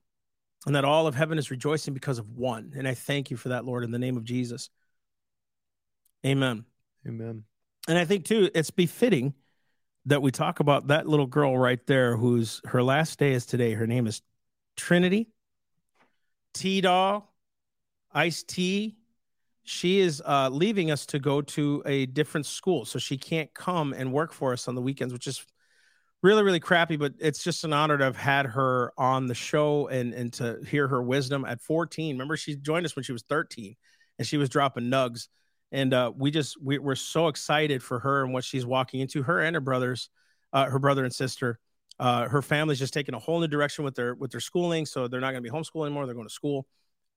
And 0.67 0.77
that 0.77 0.85
all 0.85 1.07
of 1.07 1.15
heaven 1.15 1.39
is 1.39 1.51
rejoicing 1.51 1.95
because 1.95 2.19
of 2.19 2.29
one. 2.29 2.75
And 2.77 2.87
I 2.87 2.93
thank 2.93 3.31
you 3.31 3.39
for 3.39 3.49
that, 3.49 3.65
Lord, 3.65 3.83
in 3.83 3.93
the 3.93 3.99
name 3.99 4.19
of 4.19 4.25
Jesus. 4.25 4.69
Amen. 6.25 6.67
Amen. 7.09 7.45
And 7.89 7.97
I 7.97 8.05
think, 8.05 8.27
too, 8.27 8.51
it's 8.55 8.71
befitting 8.71 9.33
that 10.05 10.21
we 10.21 10.31
talk 10.31 10.61
about 10.61 10.89
that 10.89 11.09
little 11.09 11.27
girl 11.27 11.57
right 11.57 11.81
there 11.87 12.15
whose 12.15 12.61
her 12.67 12.83
last 12.83 13.19
day 13.19 13.33
is 13.33 13.47
today. 13.47 13.73
Her 13.73 13.87
name 13.87 14.07
is 14.07 14.21
Trinity 14.77 15.29
T 16.53 16.83
Doll, 16.83 17.33
Ice 18.13 18.43
T. 18.43 18.99
She 19.65 20.01
is 20.01 20.23
uh, 20.27 20.49
leaving 20.51 20.91
us 20.91 21.07
to 21.07 21.19
go 21.19 21.41
to 21.43 21.83
a 21.87 22.07
different 22.07 22.47
school. 22.47 22.85
So 22.85 22.99
she 22.99 23.17
can't 23.17 23.53
come 23.55 23.93
and 23.93 24.13
work 24.13 24.33
for 24.33 24.53
us 24.53 24.67
on 24.67 24.75
the 24.75 24.83
weekends, 24.83 25.13
which 25.13 25.27
is 25.27 25.45
really, 26.23 26.43
really 26.43 26.61
crappy. 26.61 26.97
But 26.97 27.15
it's 27.19 27.45
just 27.45 27.65
an 27.65 27.73
honor 27.73 27.97
to 27.97 28.05
have 28.05 28.17
had 28.17 28.47
her 28.47 28.93
on 28.99 29.27
the 29.27 29.35
show 29.35 29.89
and, 29.89 30.13
and 30.15 30.33
to 30.35 30.59
hear 30.67 30.89
her 30.89 31.03
wisdom 31.03 31.45
at 31.45 31.61
14. 31.61 32.15
Remember, 32.15 32.37
she 32.37 32.57
joined 32.57 32.87
us 32.87 32.97
when 32.97 33.05
she 33.05 33.13
was 33.13 33.23
13 33.23 33.77
and 34.19 34.27
she 34.27 34.37
was 34.37 34.49
dropping 34.49 34.85
nugs 34.85 35.29
and 35.73 35.95
uh, 35.95 36.13
we 36.15 36.31
just 36.31 36.63
we, 36.63 36.79
are 36.79 36.95
so 36.95 37.29
excited 37.29 37.83
for 37.83 37.99
her 37.99 38.23
and 38.23 38.33
what 38.33 38.45
she's 38.45 38.67
walking 38.67 39.01
into. 39.01 39.23
Her 39.23 39.41
and 39.41 39.57
her 39.57 39.61
brothers, 39.61 40.11
uh, 40.53 40.67
her 40.67 40.79
brother 40.79 41.03
and 41.03 41.13
sister, 41.13 41.59
uh, 41.99 42.29
her 42.29 42.43
family's 42.43 42.79
just 42.79 42.93
taking 42.93 43.15
a 43.15 43.19
whole 43.19 43.41
new 43.41 43.49
direction 43.49 43.85
with 43.85 43.95
their 43.95 44.15
with 44.15 44.31
their 44.31 44.41
schooling. 44.41 44.85
So 44.85 45.09
they're 45.09 45.21
not 45.21 45.33
going 45.33 45.43
to 45.43 45.51
be 45.51 45.57
homeschooling 45.57 45.87
anymore. 45.87 46.05
They're 46.05 46.15
going 46.15 46.29
to 46.29 46.33
school, 46.33 46.67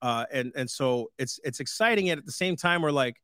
uh, 0.02 0.24
and 0.32 0.52
and 0.56 0.70
so 0.70 1.10
it's 1.18 1.40
it's 1.44 1.60
exciting. 1.60 2.10
And 2.10 2.18
at 2.18 2.26
the 2.26 2.32
same 2.32 2.56
time, 2.56 2.82
we're 2.82 2.90
like, 2.90 3.20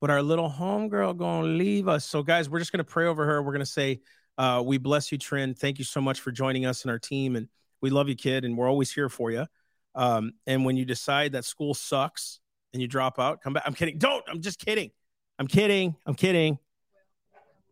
but 0.00 0.10
our 0.10 0.22
little 0.22 0.50
homegirl 0.50 1.16
going 1.16 1.42
to 1.42 1.48
leave 1.48 1.88
us. 1.88 2.04
So 2.04 2.22
guys, 2.22 2.48
we're 2.48 2.58
just 2.58 2.72
going 2.72 2.84
to 2.84 2.90
pray 2.90 3.06
over 3.06 3.24
her. 3.26 3.42
We're 3.42 3.52
going 3.52 3.60
to 3.60 3.66
say, 3.66 4.00
uh, 4.38 4.62
we 4.64 4.78
bless 4.78 5.12
you, 5.12 5.18
Trin. 5.18 5.54
Thank 5.54 5.78
you 5.78 5.84
so 5.84 6.00
much 6.00 6.20
for 6.20 6.32
joining 6.32 6.66
us 6.66 6.82
and 6.82 6.90
our 6.90 6.98
team, 6.98 7.36
and 7.36 7.48
we 7.80 7.90
love 7.90 8.08
you, 8.08 8.16
kid, 8.16 8.44
and 8.44 8.56
we're 8.56 8.68
always 8.68 8.92
here 8.92 9.08
for 9.08 9.30
you. 9.30 9.46
Um, 9.94 10.32
and 10.46 10.64
when 10.64 10.76
you 10.76 10.84
decide 10.84 11.32
that 11.32 11.44
school 11.44 11.74
sucks 11.74 12.40
and 12.72 12.80
you 12.80 12.88
drop 12.88 13.18
out, 13.18 13.42
come 13.42 13.52
back. 13.52 13.64
I'm 13.66 13.74
kidding. 13.74 13.98
Don't. 13.98 14.24
I'm 14.28 14.40
just 14.40 14.58
kidding. 14.58 14.90
I'm 15.38 15.46
kidding. 15.46 15.96
I'm 16.06 16.14
kidding. 16.14 16.58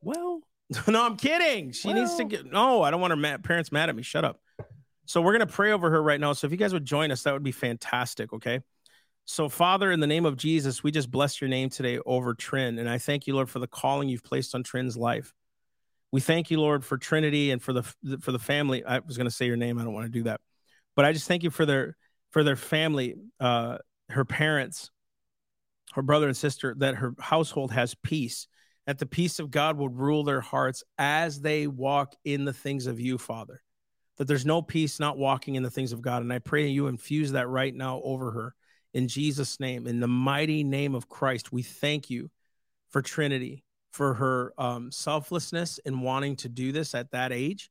Well, 0.02 0.40
no, 0.88 1.04
I'm 1.04 1.16
kidding. 1.16 1.72
She 1.72 1.88
well. 1.88 1.96
needs 1.96 2.16
to 2.16 2.24
get. 2.24 2.46
No, 2.46 2.82
I 2.82 2.90
don't 2.90 3.00
want 3.00 3.12
her 3.12 3.16
mad, 3.16 3.42
parents 3.44 3.72
mad 3.72 3.88
at 3.88 3.96
me. 3.96 4.02
Shut 4.02 4.24
up. 4.24 4.40
So 5.10 5.20
we're 5.20 5.32
gonna 5.32 5.46
pray 5.48 5.72
over 5.72 5.90
her 5.90 6.00
right 6.00 6.20
now. 6.20 6.34
So 6.34 6.46
if 6.46 6.52
you 6.52 6.56
guys 6.56 6.72
would 6.72 6.84
join 6.84 7.10
us, 7.10 7.24
that 7.24 7.32
would 7.32 7.42
be 7.42 7.50
fantastic. 7.50 8.32
Okay. 8.32 8.60
So 9.24 9.48
Father, 9.48 9.90
in 9.90 9.98
the 9.98 10.06
name 10.06 10.24
of 10.24 10.36
Jesus, 10.36 10.84
we 10.84 10.92
just 10.92 11.10
bless 11.10 11.40
your 11.40 11.50
name 11.50 11.68
today 11.68 11.98
over 12.06 12.32
Trin, 12.32 12.78
and 12.78 12.88
I 12.88 12.98
thank 12.98 13.26
you, 13.26 13.34
Lord, 13.34 13.50
for 13.50 13.58
the 13.58 13.66
calling 13.66 14.08
you've 14.08 14.22
placed 14.22 14.54
on 14.54 14.62
Trin's 14.62 14.96
life. 14.96 15.34
We 16.12 16.20
thank 16.20 16.52
you, 16.52 16.60
Lord, 16.60 16.84
for 16.84 16.96
Trinity 16.96 17.50
and 17.50 17.60
for 17.60 17.72
the 17.72 17.82
for 18.20 18.30
the 18.30 18.38
family. 18.38 18.84
I 18.84 19.00
was 19.00 19.16
going 19.16 19.26
to 19.26 19.32
say 19.32 19.46
your 19.46 19.56
name. 19.56 19.78
I 19.78 19.82
don't 19.82 19.92
want 19.92 20.06
to 20.06 20.12
do 20.12 20.22
that, 20.24 20.40
but 20.94 21.04
I 21.04 21.12
just 21.12 21.26
thank 21.26 21.42
you 21.42 21.50
for 21.50 21.66
their 21.66 21.96
for 22.30 22.44
their 22.44 22.54
family, 22.54 23.16
uh, 23.40 23.78
her 24.10 24.24
parents, 24.24 24.92
her 25.94 26.02
brother 26.02 26.28
and 26.28 26.36
sister, 26.36 26.76
that 26.78 26.94
her 26.94 27.14
household 27.18 27.72
has 27.72 27.96
peace, 28.04 28.46
that 28.86 29.00
the 29.00 29.06
peace 29.06 29.40
of 29.40 29.50
God 29.50 29.76
would 29.76 29.98
rule 29.98 30.22
their 30.22 30.40
hearts 30.40 30.84
as 30.98 31.40
they 31.40 31.66
walk 31.66 32.14
in 32.24 32.44
the 32.44 32.52
things 32.52 32.86
of 32.86 33.00
you, 33.00 33.18
Father. 33.18 33.60
That 34.20 34.28
there's 34.28 34.46
no 34.46 34.62
peace 34.62 35.00
not 35.00 35.18
walking 35.18 35.56
in 35.56 35.64
the 35.64 35.70
things 35.70 35.92
of 35.92 36.00
God. 36.00 36.22
And 36.22 36.32
I 36.32 36.38
pray 36.38 36.68
you 36.68 36.86
infuse 36.86 37.32
that 37.32 37.48
right 37.48 37.74
now 37.74 38.00
over 38.04 38.30
her 38.30 38.54
in 38.94 39.08
Jesus' 39.08 39.58
name. 39.58 39.88
In 39.88 39.98
the 39.98 40.06
mighty 40.06 40.62
name 40.62 40.94
of 40.94 41.08
Christ, 41.08 41.52
we 41.52 41.64
thank 41.64 42.08
you 42.08 42.30
for 42.90 43.02
Trinity, 43.02 43.64
for 43.90 44.14
her 44.14 44.52
um, 44.56 44.92
selflessness 44.92 45.78
in 45.84 46.02
wanting 46.02 46.36
to 46.36 46.48
do 46.48 46.70
this 46.70 46.94
at 46.94 47.10
that 47.10 47.32
age. 47.32 47.68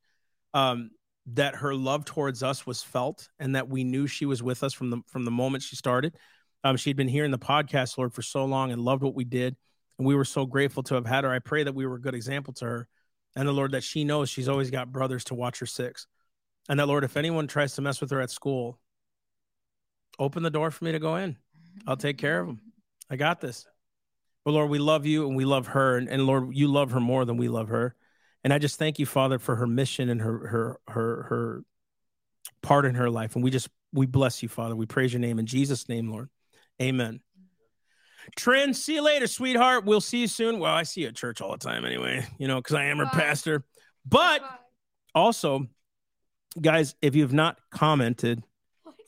Um, 0.54 0.92
that 1.34 1.56
her 1.56 1.74
love 1.74 2.04
towards 2.04 2.44
us 2.44 2.66
was 2.66 2.84
felt 2.84 3.30
and 3.40 3.56
that 3.56 3.70
we 3.70 3.86
knew 3.86 4.08
she 4.08 4.26
was 4.26 4.44
with 4.44 4.64
us 4.64 4.74
from 4.74 4.90
the 4.90 5.00
from 5.06 5.26
the 5.26 5.32
moment 5.32 5.62
she 5.62 5.76
started 5.76 6.16
um, 6.64 6.78
she'd 6.78 6.98
been 6.98 7.08
hearing 7.08 7.32
the 7.32 7.40
podcast, 7.40 7.98
Lord, 7.98 8.14
for 8.14 8.22
so 8.22 8.46
long 8.46 8.72
and 8.72 8.82
loved 8.82 9.04
what 9.04 9.16
we 9.16 9.24
did. 9.24 9.56
And 9.98 10.08
we 10.08 10.16
were 10.16 10.26
so 10.26 10.46
grateful 10.46 10.84
to 10.84 10.96
have 10.96 11.06
had 11.06 11.24
her. 11.24 11.32
I 11.32 11.40
pray 11.40 11.64
that 11.64 11.76
we 11.76 11.86
were 11.86 11.96
a 11.96 12.02
good 12.02 12.16
example 12.16 12.54
to 12.56 12.66
her. 12.66 12.88
And 13.36 13.48
the 13.48 13.54
Lord, 13.54 13.72
that 13.72 13.84
she 13.84 14.04
knows 14.04 14.30
she's 14.30 14.50
always 14.50 14.72
got 14.72 14.92
brothers 14.92 15.24
to 15.26 15.36
watch 15.36 15.60
her 15.60 15.66
six. 15.66 16.08
And 16.70 16.80
that, 16.80 16.86
Lord, 16.86 17.04
if 17.04 17.18
anyone 17.18 17.48
tries 17.48 17.74
to 17.76 17.82
mess 17.82 18.00
with 18.00 18.12
her 18.12 18.22
at 18.22 18.30
school, 18.30 18.80
open 20.20 20.44
the 20.44 20.52
door 20.52 20.70
for 20.70 20.86
me 20.86 20.92
to 20.92 21.00
go 21.00 21.16
in. 21.16 21.36
I'll 21.88 21.98
take 21.98 22.18
care 22.18 22.40
of 22.40 22.48
them. 22.48 22.62
I 23.10 23.16
got 23.16 23.42
this. 23.42 23.66
But 24.46 24.52
Lord, 24.52 24.70
we 24.70 24.80
love 24.80 25.06
you 25.06 25.28
and 25.28 25.36
we 25.36 25.46
love 25.46 25.68
her. 25.68 25.98
And, 25.98 26.08
and 26.08 26.26
Lord, 26.26 26.56
you 26.56 26.68
love 26.68 26.92
her 26.92 27.00
more 27.00 27.26
than 27.26 27.38
we 27.38 27.50
love 27.50 27.70
her. 27.70 27.96
And 28.44 28.54
I 28.54 28.60
just 28.60 28.78
thank 28.78 29.00
you, 29.00 29.06
Father, 29.06 29.40
for 29.40 29.56
her 29.56 29.68
mission 29.68 30.10
and 30.10 30.22
her 30.22 30.48
her 30.48 30.80
her 30.88 31.24
her 31.24 31.64
part 32.62 32.86
in 32.86 32.96
her 32.96 33.10
life. 33.10 33.36
And 33.36 33.44
we 33.44 33.52
just 33.52 33.68
we 33.92 34.06
bless 34.06 34.42
you, 34.42 34.48
Father. 34.48 34.76
We 34.76 34.86
praise 34.86 35.12
your 35.12 35.20
name 35.20 35.40
in 35.40 35.46
Jesus' 35.46 35.90
name, 35.90 36.10
Lord. 36.10 36.30
Amen. 36.82 37.20
Trin, 38.38 38.74
see 38.74 38.96
you 38.96 39.02
later, 39.02 39.28
sweetheart. 39.28 39.86
We'll 39.86 40.02
see 40.02 40.20
you 40.20 40.28
soon. 40.28 40.60
Well, 40.60 40.74
I 40.74 40.84
see 40.84 41.02
you 41.02 41.08
at 41.08 41.16
church 41.16 41.42
all 41.42 41.52
the 41.52 41.58
time 41.58 41.84
anyway, 41.84 42.26
you 42.38 42.48
know, 42.48 42.58
because 42.58 42.76
I 42.76 42.86
am 42.86 43.00
her 43.00 43.06
Bye. 43.06 43.12
pastor. 43.12 43.64
But 44.06 44.42
Bye. 44.42 44.50
also, 45.16 45.68
guys, 46.62 46.96
if 47.02 47.16
you've 47.16 47.34
not 47.34 47.58
commented 47.72 48.44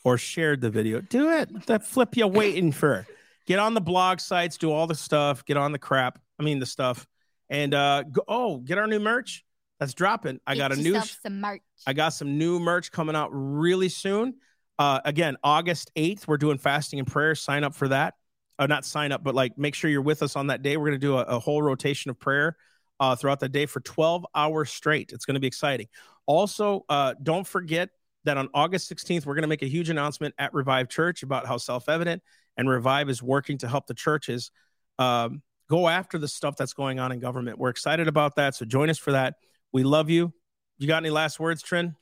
or 0.03 0.17
shared 0.17 0.61
the 0.61 0.69
video, 0.69 1.01
do 1.01 1.29
it. 1.31 1.67
That 1.67 1.85
flip 1.85 2.17
you 2.17 2.27
waiting 2.27 2.71
for. 2.71 3.05
Get 3.47 3.59
on 3.59 3.73
the 3.73 3.81
blog 3.81 4.19
sites, 4.19 4.57
do 4.57 4.71
all 4.71 4.87
the 4.87 4.95
stuff, 4.95 5.45
get 5.45 5.57
on 5.57 5.71
the 5.71 5.79
crap. 5.79 6.19
I 6.39 6.43
mean 6.43 6.59
the 6.59 6.65
stuff. 6.65 7.07
And 7.49 7.73
uh 7.73 8.03
go, 8.03 8.23
oh, 8.27 8.57
get 8.57 8.77
our 8.77 8.87
new 8.87 8.99
merch. 8.99 9.43
That's 9.79 9.93
dropping. 9.93 10.39
I 10.45 10.55
got 10.55 10.71
a 10.71 10.75
new 10.75 10.99
some 11.01 11.41
merch. 11.41 11.61
I 11.87 11.93
got 11.93 12.09
some 12.09 12.37
new 12.37 12.59
merch 12.59 12.91
coming 12.91 13.15
out 13.15 13.29
really 13.31 13.89
soon. 13.89 14.35
Uh, 14.77 14.99
again, 15.05 15.37
August 15.43 15.91
8th, 15.95 16.27
we're 16.27 16.37
doing 16.37 16.57
fasting 16.57 16.99
and 16.99 17.07
prayer. 17.07 17.35
Sign 17.35 17.63
up 17.63 17.73
for 17.73 17.87
that. 17.87 18.13
Uh, 18.59 18.67
not 18.67 18.85
sign 18.85 19.11
up, 19.11 19.23
but 19.23 19.33
like 19.33 19.57
make 19.57 19.73
sure 19.73 19.89
you're 19.89 20.01
with 20.01 20.21
us 20.21 20.35
on 20.35 20.47
that 20.47 20.61
day. 20.61 20.77
We're 20.77 20.89
going 20.89 20.99
to 20.99 21.07
do 21.07 21.17
a, 21.17 21.21
a, 21.23 21.39
whole 21.39 21.63
rotation 21.63 22.11
of 22.11 22.19
prayer 22.19 22.57
uh, 23.01 23.15
throughout 23.15 23.39
the 23.39 23.49
day 23.49 23.65
for 23.65 23.81
12 23.81 24.25
hours 24.33 24.69
straight. 24.69 25.11
It's 25.11 25.25
going 25.25 25.33
to 25.33 25.41
be 25.41 25.47
exciting. 25.47 25.87
Also, 26.27 26.85
uh, 26.87 27.15
don't 27.21 27.45
forget 27.45 27.89
that 28.23 28.37
on 28.37 28.47
August 28.53 28.89
16th, 28.93 29.25
we're 29.25 29.33
going 29.33 29.41
to 29.41 29.47
make 29.47 29.63
a 29.63 29.67
huge 29.67 29.89
announcement 29.89 30.35
at 30.37 30.53
Revive 30.53 30.87
Church 30.87 31.23
about 31.23 31.47
how 31.47 31.57
self 31.57 31.89
evident 31.89 32.21
and 32.55 32.69
Revive 32.69 33.09
is 33.09 33.21
working 33.21 33.57
to 33.57 33.67
help 33.67 33.87
the 33.87 33.95
churches 33.95 34.51
um, 34.99 35.41
go 35.67 35.87
after 35.87 36.19
the 36.19 36.27
stuff 36.27 36.55
that's 36.55 36.73
going 36.73 36.99
on 36.99 37.11
in 37.11 37.19
government. 37.19 37.57
We're 37.57 37.69
excited 37.69 38.07
about 38.07 38.35
that. 38.35 38.53
So 38.53 38.65
join 38.65 38.91
us 38.91 38.99
for 38.99 39.13
that. 39.13 39.33
We 39.73 39.83
love 39.83 40.11
you. 40.11 40.31
You 40.77 40.87
got 40.87 40.97
any 40.97 41.09
last 41.09 41.39
words, 41.39 41.63
Trin? 41.63 41.95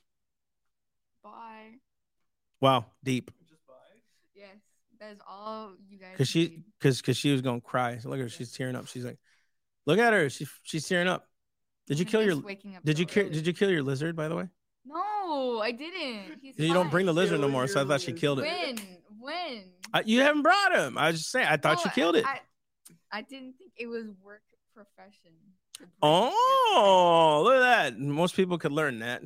Bye. 1.24 1.78
Wow, 2.60 2.86
deep. 3.02 3.30
Yes, 4.34 4.48
that's 4.98 5.20
all 5.26 5.72
you 5.88 5.98
guys. 5.98 6.10
Because 6.12 6.28
she, 6.28 6.62
because 6.78 7.00
because 7.00 7.16
she 7.16 7.32
was 7.32 7.40
gonna 7.40 7.62
cry. 7.62 7.96
So 7.98 8.10
look 8.10 8.18
at 8.18 8.22
her, 8.24 8.28
she's 8.28 8.52
tearing 8.52 8.76
up. 8.76 8.86
She's 8.86 9.04
like, 9.04 9.18
look 9.86 9.98
at 9.98 10.12
her, 10.12 10.28
she 10.30 10.46
she's 10.62 10.86
tearing 10.86 11.08
up. 11.08 11.26
Did 11.86 11.98
you 11.98 12.04
I'm 12.04 12.10
kill 12.10 12.22
your? 12.22 12.36
Waking 12.40 12.76
up 12.76 12.84
did 12.84 12.98
you 12.98 13.06
kill? 13.06 13.28
Did 13.28 13.46
you 13.46 13.52
kill 13.52 13.70
your 13.70 13.82
lizard? 13.82 14.16
By 14.16 14.28
the 14.28 14.36
way. 14.36 14.48
No, 14.84 15.60
I 15.62 15.72
didn't. 15.72 16.38
He's 16.40 16.58
you 16.58 16.72
don't 16.72 16.90
bring 16.90 17.06
the 17.06 17.12
lizard 17.12 17.40
no 17.40 17.48
more, 17.48 17.66
so 17.66 17.82
I 17.82 17.84
thought 17.84 18.00
she 18.00 18.12
killed 18.12 18.40
it. 18.40 18.42
When? 18.42 18.78
When? 19.18 19.64
Uh, 19.92 20.02
you 20.04 20.20
haven't 20.20 20.42
brought 20.42 20.74
him. 20.74 20.96
I 20.96 21.08
was 21.08 21.18
just 21.18 21.30
saying. 21.30 21.46
I 21.48 21.56
thought 21.56 21.78
no, 21.78 21.82
she 21.82 21.88
killed 21.90 22.16
it. 22.16 22.24
I, 22.24 22.40
I 23.12 23.22
didn't 23.22 23.54
think 23.58 23.72
it 23.76 23.86
was 23.86 24.06
work 24.22 24.42
profession. 24.74 25.32
Oh, 26.02 27.40
look 27.44 27.54
at 27.54 27.60
that! 27.60 27.98
Most 27.98 28.36
people 28.36 28.58
could 28.58 28.72
learn 28.72 28.98
that 29.00 29.22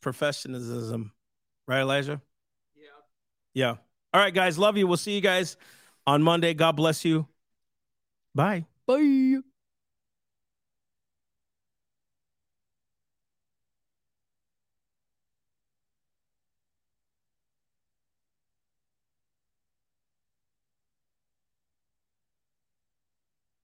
professionalism, 0.00 1.12
right, 1.66 1.80
Elijah? 1.80 2.20
Yeah. 2.76 2.82
Yeah. 3.54 3.74
All 4.12 4.20
right, 4.20 4.34
guys. 4.34 4.58
Love 4.58 4.76
you. 4.76 4.86
We'll 4.86 4.96
see 4.96 5.14
you 5.14 5.20
guys 5.20 5.56
on 6.06 6.22
Monday. 6.22 6.54
God 6.54 6.72
bless 6.76 7.04
you. 7.04 7.26
Bye. 8.34 8.66
Bye. 8.86 9.40